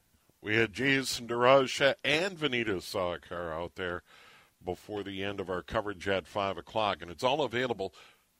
We 0.43 0.55
had 0.55 0.73
Jason 0.73 1.27
DeRusha 1.27 1.95
and 2.03 2.37
Vineeta 2.37 2.81
Sawkar 2.81 3.53
out 3.53 3.75
there 3.75 4.01
before 4.63 5.03
the 5.03 5.23
end 5.23 5.39
of 5.39 5.49
our 5.49 5.61
coverage 5.61 6.07
at 6.07 6.25
5 6.25 6.57
o'clock. 6.57 7.01
And 7.01 7.11
it's 7.11 7.23
all 7.23 7.41
available. 7.41 7.93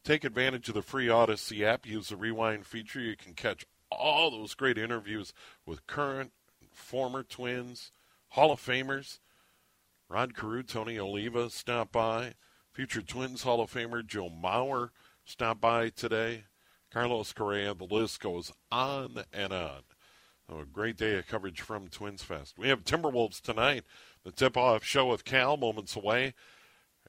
Take 0.04 0.24
advantage 0.24 0.68
of 0.68 0.74
the 0.74 0.82
free 0.82 1.08
Audacy 1.08 1.62
app. 1.62 1.86
Use 1.86 2.10
the 2.10 2.16
rewind 2.16 2.66
feature. 2.66 3.00
You 3.00 3.16
can 3.16 3.34
catch 3.34 3.66
all 3.92 4.32
those 4.32 4.56
great 4.56 4.80
interviews 4.80 5.32
with 5.66 5.86
current, 5.86 6.32
former 6.72 7.22
Twins, 7.22 7.92
Hall 8.30 8.52
of 8.52 8.60
Famers. 8.60 9.20
Rod 10.10 10.36
Carew, 10.36 10.64
Tony 10.64 10.98
Oliva 10.98 11.50
stop 11.50 11.92
by. 11.92 12.34
Future 12.74 13.02
Twins 13.02 13.44
Hall 13.44 13.62
of 13.62 13.72
Famer 13.72 14.06
Joe 14.06 14.30
Mauer 14.30 14.90
stopped 15.24 15.62
by 15.62 15.90
today. 15.90 16.46
Carlos 16.92 17.32
Correa, 17.32 17.74
the 17.74 17.86
list 17.86 18.20
goes 18.20 18.52
on 18.72 19.24
and 19.32 19.54
on. 19.54 19.82
A 20.52 20.66
great 20.66 20.98
day 20.98 21.18
of 21.18 21.28
coverage 21.28 21.62
from 21.62 21.88
Twins 21.88 22.24
Fest. 22.24 22.58
We 22.58 22.68
have 22.68 22.84
Timberwolves 22.84 23.40
tonight, 23.40 23.86
the 24.26 24.32
tip 24.32 24.58
off 24.58 24.84
show 24.84 25.08
with 25.08 25.24
Cal 25.24 25.56
moments 25.56 25.96
away. 25.96 26.34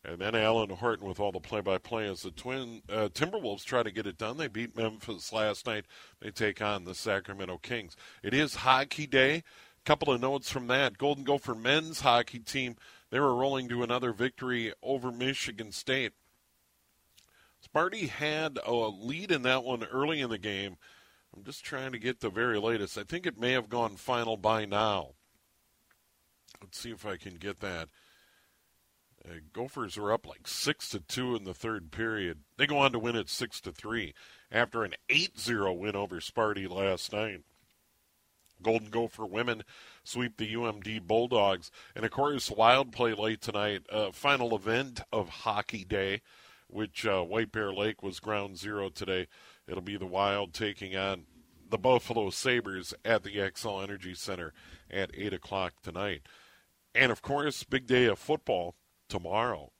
And 0.05 0.20
then 0.20 0.34
Alan 0.34 0.70
Horton 0.70 1.07
with 1.09 1.18
all 1.18 1.32
the 1.32 1.40
play 1.40 1.61
by 1.61 1.78
play 1.78 2.09
as 2.09 2.22
the 2.22 2.30
Twin 2.30 2.82
uh, 2.88 3.09
Timberwolves 3.12 3.64
try 3.64 3.82
to 3.82 3.90
get 3.90 4.07
it 4.07 4.18
done. 4.18 4.36
They 4.36 4.49
beat 4.49 4.76
Memphis 4.76 5.32
last 5.32 5.66
night. 5.66 5.86
They 6.20 6.30
take 6.30 6.62
on 6.62 6.84
the 6.84 6.95
Sacramento 6.95 7.59
Kings. 7.59 7.97
It 8.22 8.32
is 8.32 8.57
hockey 8.57 9.07
day. 9.07 9.36
A 9.36 9.43
Couple 9.84 10.12
of 10.12 10.20
notes 10.20 10.49
from 10.49 10.68
that. 10.68 10.99
Golden 10.99 11.24
Gopher 11.24 11.55
men's 11.55 12.01
hockey 12.01 12.38
team 12.38 12.76
they 13.12 13.20
were 13.20 13.34
rolling 13.34 13.68
to 13.68 13.82
another 13.82 14.14
victory 14.14 14.72
over 14.82 15.12
Michigan 15.12 15.70
State. 15.70 16.12
Sparty 17.62 18.09
had 18.09 18.59
a 18.64 18.72
lead 18.72 19.30
in 19.30 19.43
that 19.43 19.64
one 19.64 19.84
early 19.84 20.20
in 20.20 20.30
the 20.30 20.38
game. 20.38 20.76
I'm 21.34 21.44
just 21.44 21.64
trying 21.64 21.92
to 21.92 21.98
get 21.98 22.20
the 22.20 22.30
very 22.30 22.58
latest. 22.58 22.98
I 22.98 23.04
think 23.04 23.26
it 23.26 23.40
may 23.40 23.52
have 23.52 23.68
gone 23.68 23.96
final 23.96 24.36
by 24.36 24.64
now. 24.64 25.10
Let's 26.60 26.78
see 26.78 26.90
if 26.90 27.06
I 27.06 27.16
can 27.16 27.36
get 27.36 27.60
that. 27.60 27.88
Uh, 29.24 29.34
Gophers 29.52 29.96
are 29.96 30.12
up 30.12 30.26
like 30.26 30.46
six 30.46 30.88
to 30.90 31.00
two 31.00 31.34
in 31.34 31.44
the 31.44 31.54
third 31.54 31.90
period. 31.90 32.40
They 32.56 32.66
go 32.66 32.78
on 32.78 32.92
to 32.92 32.98
win 32.98 33.16
it 33.16 33.28
six 33.28 33.60
to 33.62 33.72
three 33.72 34.14
after 34.50 34.84
an 34.84 34.94
8-0 35.08 35.78
win 35.78 35.96
over 35.96 36.16
Sparty 36.16 36.68
last 36.68 37.12
night. 37.12 37.42
Golden 38.62 38.90
Gopher 38.90 39.26
women 39.26 39.62
sweep 40.04 40.36
the 40.36 40.54
UMD 40.54 41.02
Bulldogs. 41.02 41.70
And 41.96 42.04
of 42.04 42.10
course, 42.10 42.50
Wild 42.50 42.92
play 42.92 43.12
late 43.12 43.40
tonight, 43.40 43.82
uh, 43.90 44.12
final 44.12 44.54
event 44.54 45.00
of 45.12 45.28
Hockey 45.28 45.84
Day, 45.84 46.22
which 46.68 47.06
uh, 47.06 47.22
White 47.22 47.52
Bear 47.52 47.72
Lake 47.72 48.02
was 48.02 48.20
ground 48.20 48.56
zero 48.56 48.88
today. 48.88 49.26
It'll 49.66 49.82
be 49.82 49.96
the 49.96 50.06
Wild 50.06 50.52
taking 50.52 50.96
on 50.96 51.24
the 51.68 51.78
Buffalo 51.78 52.30
Sabres 52.30 52.92
at 53.04 53.22
the 53.22 53.36
Xcel 53.36 53.82
Energy 53.82 54.14
Center 54.14 54.52
at 54.90 55.10
8 55.14 55.32
o'clock 55.32 55.74
tonight. 55.82 56.22
And 56.94 57.10
of 57.10 57.22
course, 57.22 57.64
big 57.64 57.86
day 57.86 58.04
of 58.04 58.18
football 58.18 58.74
tomorrow. 59.08 59.72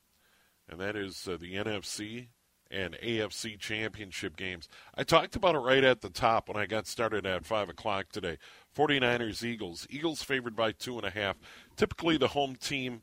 And 0.68 0.80
that 0.80 0.97
is 0.97 1.28
uh, 1.28 1.37
the 1.39 1.55
NFC 1.55 2.28
and 2.70 2.97
AFC 3.03 3.59
championship 3.59 4.37
games. 4.37 4.68
I 4.95 5.05
talked 5.05 5.37
about 5.37 5.55
it 5.55 5.59
right 5.59 5.85
at 5.85 6.01
the 6.01 6.09
top 6.09 6.49
when 6.49 6.57
I 6.57 6.64
got 6.64 6.87
started 6.87 7.26
at 7.26 7.45
5 7.45 7.68
o'clock 7.68 8.07
today. 8.11 8.39
49ers 8.74 9.45
Eagles. 9.45 9.87
Eagles 9.91 10.22
favored 10.22 10.57
by 10.57 10.72
two 10.72 10.97
and 10.97 11.07
a 11.07 11.11
half. 11.11 11.37
Typically, 11.76 12.16
the 12.16 12.28
home 12.28 12.57
team 12.57 13.03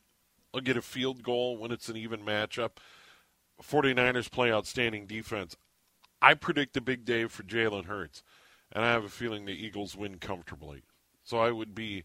will 0.52 0.62
get 0.62 0.78
a 0.78 0.82
field 0.82 1.22
goal 1.22 1.58
when 1.58 1.72
it's 1.72 1.90
an 1.90 1.98
even 1.98 2.22
matchup. 2.22 2.78
49ers 3.62 4.32
play 4.32 4.52
outstanding 4.52 5.06
defense. 5.06 5.56
I 6.22 6.34
predict 6.34 6.78
a 6.78 6.82
big 6.82 7.06
day 7.06 7.26
for 7.28 7.44
Jalen 7.44 7.86
Hurts, 7.86 8.24
and 8.72 8.84
I 8.84 8.92
have 8.92 9.06
a 9.06 9.10
feeling 9.10 9.46
the 9.46 9.52
Eagles 9.52 9.96
win 9.96 10.18
comfortably. 10.18 10.84
So 11.24 11.38
I 11.38 11.52
would 11.52 11.76
be 11.76 12.04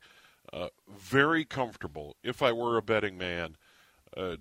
uh, 0.52 0.68
very 0.88 1.44
comfortable 1.44 2.16
if 2.22 2.42
I 2.42 2.52
were 2.52 2.76
a 2.76 2.82
betting 2.82 3.16
man 3.16 3.56
uh, 4.16 4.36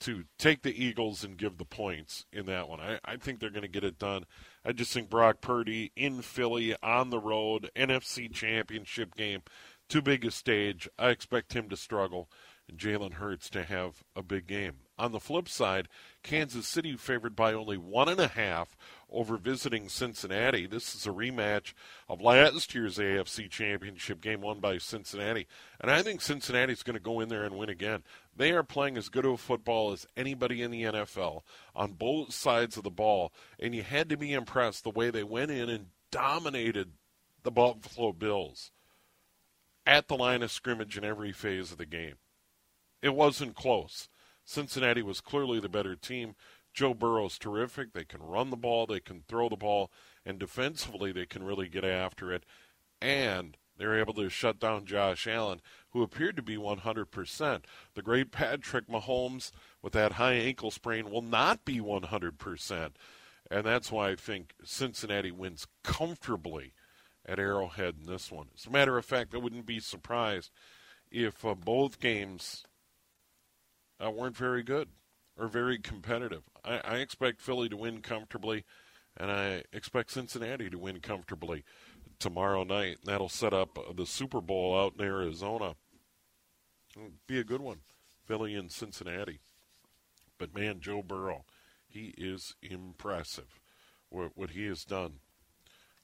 to 0.00 0.24
take 0.38 0.62
the 0.62 0.84
Eagles 0.84 1.24
and 1.24 1.38
give 1.38 1.58
the 1.58 1.64
points 1.64 2.26
in 2.32 2.46
that 2.46 2.68
one. 2.68 2.80
I, 2.80 2.98
I 3.04 3.16
think 3.16 3.40
they're 3.40 3.50
going 3.50 3.62
to 3.62 3.68
get 3.68 3.84
it 3.84 3.98
done. 3.98 4.24
I 4.64 4.72
just 4.72 4.92
think 4.92 5.08
Brock 5.08 5.40
Purdy 5.40 5.92
in 5.96 6.22
Philly 6.22 6.76
on 6.82 7.10
the 7.10 7.18
road, 7.18 7.70
NFC 7.74 8.32
championship 8.32 9.14
game, 9.14 9.42
too 9.88 10.02
big 10.02 10.24
a 10.24 10.30
stage. 10.30 10.88
I 10.98 11.08
expect 11.08 11.54
him 11.54 11.68
to 11.70 11.76
struggle 11.76 12.28
and 12.68 12.78
Jalen 12.78 13.14
Hurts 13.14 13.48
to 13.50 13.62
have 13.62 14.02
a 14.14 14.22
big 14.22 14.46
game. 14.46 14.74
On 14.98 15.12
the 15.12 15.20
flip 15.20 15.48
side, 15.48 15.88
Kansas 16.22 16.66
City 16.66 16.96
favored 16.96 17.36
by 17.36 17.52
only 17.52 17.76
one 17.76 18.08
and 18.08 18.20
a 18.20 18.28
half 18.28 18.76
over 19.10 19.36
visiting 19.36 19.88
Cincinnati. 19.88 20.66
This 20.66 20.94
is 20.94 21.06
a 21.06 21.10
rematch 21.10 21.72
of 22.08 22.20
last 22.20 22.74
year's 22.74 22.98
AFC 22.98 23.48
Championship 23.48 24.20
game 24.20 24.40
won 24.40 24.60
by 24.60 24.78
Cincinnati. 24.78 25.46
And 25.80 25.90
I 25.90 26.02
think 26.02 26.20
Cincinnati's 26.20 26.82
going 26.82 26.96
to 26.96 27.02
go 27.02 27.20
in 27.20 27.28
there 27.28 27.44
and 27.44 27.56
win 27.56 27.68
again. 27.68 28.02
They 28.36 28.52
are 28.52 28.62
playing 28.62 28.96
as 28.96 29.08
good 29.08 29.24
of 29.24 29.40
football 29.40 29.92
as 29.92 30.06
anybody 30.16 30.62
in 30.62 30.70
the 30.70 30.82
NFL 30.82 31.42
on 31.74 31.92
both 31.92 32.34
sides 32.34 32.76
of 32.76 32.82
the 32.82 32.90
ball. 32.90 33.32
And 33.58 33.74
you 33.74 33.82
had 33.82 34.08
to 34.08 34.16
be 34.16 34.32
impressed 34.32 34.84
the 34.84 34.90
way 34.90 35.10
they 35.10 35.24
went 35.24 35.50
in 35.50 35.68
and 35.68 35.86
dominated 36.10 36.92
the 37.42 37.50
Buffalo 37.50 38.12
Bills 38.12 38.72
at 39.86 40.08
the 40.08 40.16
line 40.16 40.42
of 40.42 40.50
scrimmage 40.50 40.98
in 40.98 41.04
every 41.04 41.32
phase 41.32 41.70
of 41.70 41.78
the 41.78 41.86
game. 41.86 42.14
It 43.02 43.14
wasn't 43.14 43.54
close. 43.54 44.08
Cincinnati 44.44 45.02
was 45.02 45.20
clearly 45.20 45.60
the 45.60 45.68
better 45.68 45.96
team. 45.96 46.34
Joe 46.76 46.92
Burrow's 46.92 47.38
terrific. 47.38 47.94
They 47.94 48.04
can 48.04 48.22
run 48.22 48.50
the 48.50 48.56
ball, 48.56 48.86
they 48.86 49.00
can 49.00 49.22
throw 49.26 49.48
the 49.48 49.56
ball, 49.56 49.90
and 50.26 50.38
defensively 50.38 51.10
they 51.10 51.24
can 51.24 51.42
really 51.42 51.68
get 51.68 51.84
after 51.84 52.30
it. 52.30 52.44
And 53.00 53.56
they're 53.78 53.98
able 53.98 54.12
to 54.14 54.28
shut 54.28 54.60
down 54.60 54.84
Josh 54.84 55.26
Allen, 55.26 55.62
who 55.90 56.02
appeared 56.02 56.36
to 56.36 56.42
be 56.42 56.58
100%. 56.58 57.64
The 57.94 58.02
great 58.02 58.30
Patrick 58.30 58.88
Mahomes, 58.88 59.52
with 59.80 59.94
that 59.94 60.12
high 60.12 60.34
ankle 60.34 60.70
sprain, 60.70 61.10
will 61.10 61.22
not 61.22 61.64
be 61.64 61.80
100%. 61.80 62.90
And 63.50 63.64
that's 63.64 63.90
why 63.90 64.10
I 64.10 64.16
think 64.16 64.52
Cincinnati 64.62 65.30
wins 65.30 65.66
comfortably 65.82 66.74
at 67.24 67.38
Arrowhead 67.38 67.94
in 68.00 68.06
this 68.06 68.30
one. 68.30 68.48
As 68.54 68.66
a 68.66 68.70
matter 68.70 68.98
of 68.98 69.04
fact, 69.06 69.34
I 69.34 69.38
wouldn't 69.38 69.66
be 69.66 69.80
surprised 69.80 70.50
if 71.10 71.42
uh, 71.42 71.54
both 71.54 72.00
games 72.00 72.64
uh, 74.04 74.10
weren't 74.10 74.36
very 74.36 74.62
good 74.62 74.90
or 75.38 75.48
very 75.48 75.78
competitive. 75.78 76.42
I, 76.64 76.80
I 76.84 76.96
expect 76.96 77.40
Philly 77.40 77.68
to 77.68 77.76
win 77.76 78.00
comfortably, 78.00 78.64
and 79.16 79.30
I 79.30 79.64
expect 79.72 80.12
Cincinnati 80.12 80.70
to 80.70 80.78
win 80.78 81.00
comfortably. 81.00 81.64
tomorrow 82.18 82.64
night. 82.64 82.98
That'll 83.04 83.28
set 83.28 83.52
up 83.52 83.78
the 83.94 84.06
Super 84.06 84.40
Bowl 84.40 84.78
out 84.78 84.94
in 84.98 85.04
Arizona. 85.04 85.74
It'll 86.96 87.10
be 87.26 87.38
a 87.38 87.44
good 87.44 87.60
one. 87.60 87.80
Philly 88.24 88.54
and 88.54 88.72
Cincinnati. 88.72 89.40
But 90.38 90.54
man, 90.54 90.80
Joe 90.80 91.02
Burrow, 91.02 91.44
he 91.86 92.14
is 92.18 92.54
impressive 92.62 93.60
what, 94.10 94.32
what 94.34 94.50
he 94.50 94.66
has 94.66 94.84
done 94.84 95.20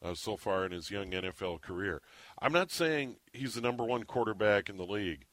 uh, 0.02 0.14
so 0.14 0.36
far 0.36 0.64
in 0.64 0.72
his 0.72 0.90
young 0.90 1.10
NFL 1.10 1.60
career. 1.60 2.00
I'm 2.40 2.52
not 2.52 2.70
saying 2.70 3.16
he's 3.32 3.54
the 3.54 3.60
number 3.60 3.84
one 3.84 4.04
quarterback 4.04 4.68
in 4.68 4.76
the 4.76 4.86
league, 4.86 5.26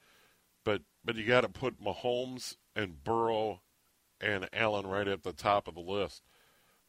but 0.64 0.82
but 1.04 1.16
you 1.16 1.26
got 1.26 1.42
to 1.42 1.50
put 1.50 1.82
Mahomes 1.82 2.58
and 2.76 3.04
Burrow 3.04 3.62
and 4.22 4.50
Allen 4.54 4.88
right 4.88 5.08
at 5.08 5.24
the 5.24 5.34
top 5.34 5.68
of 5.68 5.76
the 5.76 5.82
list, 5.82 6.24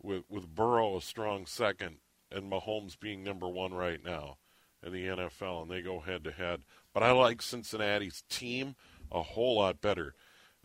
with 0.02 0.24
with 0.28 0.54
Burrow 0.54 0.96
a 0.96 1.02
strong 1.02 1.46
second 1.46 1.98
and 2.30 2.50
Mahomes 2.50 2.98
being 2.98 3.22
number 3.22 3.48
one 3.48 3.74
right 3.74 4.02
now 4.04 4.38
in 4.82 4.92
the 4.92 5.06
NFL, 5.06 5.62
and 5.62 5.70
they 5.70 5.82
go 5.82 6.00
head 6.00 6.24
to 6.24 6.30
head. 6.30 6.62
But 6.94 7.02
I 7.02 7.12
like 7.12 7.42
Cincinnati's 7.42 8.22
team 8.28 8.76
a 9.10 9.22
whole 9.22 9.56
lot 9.56 9.80
better 9.80 10.14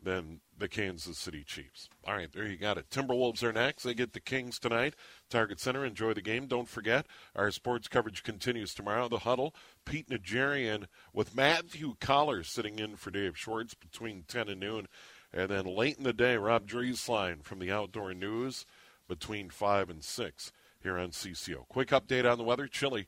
than 0.02 0.40
the 0.58 0.68
Kansas 0.68 1.18
City 1.18 1.44
Chiefs. 1.44 1.90
All 2.06 2.16
right, 2.16 2.32
there 2.32 2.46
you 2.46 2.58
got 2.58 2.78
it. 2.78 2.90
Timberwolves 2.90 3.44
are 3.44 3.52
next. 3.52 3.84
They 3.84 3.94
get 3.94 4.14
the 4.14 4.20
Kings 4.20 4.60
tonight. 4.60 4.94
Target 5.30 5.60
Center. 5.60 5.84
Enjoy 5.84 6.14
the 6.14 6.22
game. 6.22 6.48
Don't 6.48 6.70
forget, 6.70 7.08
our 7.36 7.52
sports 7.52 7.88
coverage 7.88 8.24
continues 8.24 8.74
tomorrow. 8.74 9.10
The 9.10 9.20
Huddle, 9.20 9.56
Pete 9.84 10.10
Najarian 10.10 10.86
with 11.12 11.36
Matthew 11.36 11.96
Coller 12.00 12.44
sitting 12.44 12.80
in 12.80 12.96
for 12.96 13.12
Dave 13.12 13.38
Schwartz 13.38 13.74
between 13.74 14.24
10 14.28 14.50
and 14.50 14.60
noon. 14.60 14.88
And 15.36 15.50
then 15.50 15.66
late 15.66 15.98
in 15.98 16.06
the 16.06 16.14
day, 16.14 16.38
Rob 16.38 16.66
Drieslein 16.66 17.44
from 17.44 17.60
the 17.60 17.70
Outdoor 17.70 18.14
News 18.14 18.66
between 19.08 19.50
5 19.50 19.90
and 19.90 20.04
6 20.04 20.52
here 20.82 20.98
on 20.98 21.10
CCO. 21.10 21.68
Quick 21.68 21.90
update 21.90 22.30
on 22.30 22.38
the 22.38 22.44
weather. 22.44 22.68
Chilly. 22.68 23.06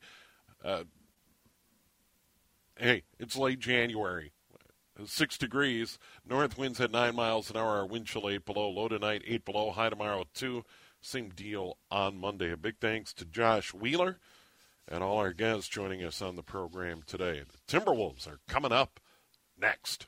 Uh, 0.63 0.83
hey, 2.77 3.03
it's 3.17 3.37
late 3.37 3.59
January. 3.59 4.31
Six 5.05 5.37
degrees. 5.37 5.99
North 6.27 6.57
winds 6.57 6.81
at 6.81 6.91
nine 6.91 7.15
miles 7.15 7.49
an 7.49 7.57
hour. 7.57 7.85
Wind 7.85 8.07
chill 8.07 8.29
eight 8.29 8.45
below. 8.45 8.69
Low 8.69 8.87
tonight, 8.87 9.21
eight 9.25 9.45
below. 9.45 9.71
High 9.71 9.89
tomorrow, 9.89 10.25
two. 10.33 10.65
Same 11.01 11.29
deal 11.29 11.77
on 11.91 12.17
Monday. 12.17 12.51
A 12.51 12.57
big 12.57 12.79
thanks 12.81 13.13
to 13.13 13.25
Josh 13.25 13.73
Wheeler 13.73 14.17
and 14.87 15.03
all 15.03 15.17
our 15.17 15.33
guests 15.33 15.67
joining 15.67 16.03
us 16.03 16.21
on 16.21 16.35
the 16.35 16.43
program 16.43 17.03
today. 17.05 17.43
The 17.67 17.79
Timberwolves 17.79 18.27
are 18.27 18.39
coming 18.47 18.71
up 18.71 18.99
next. 19.59 20.07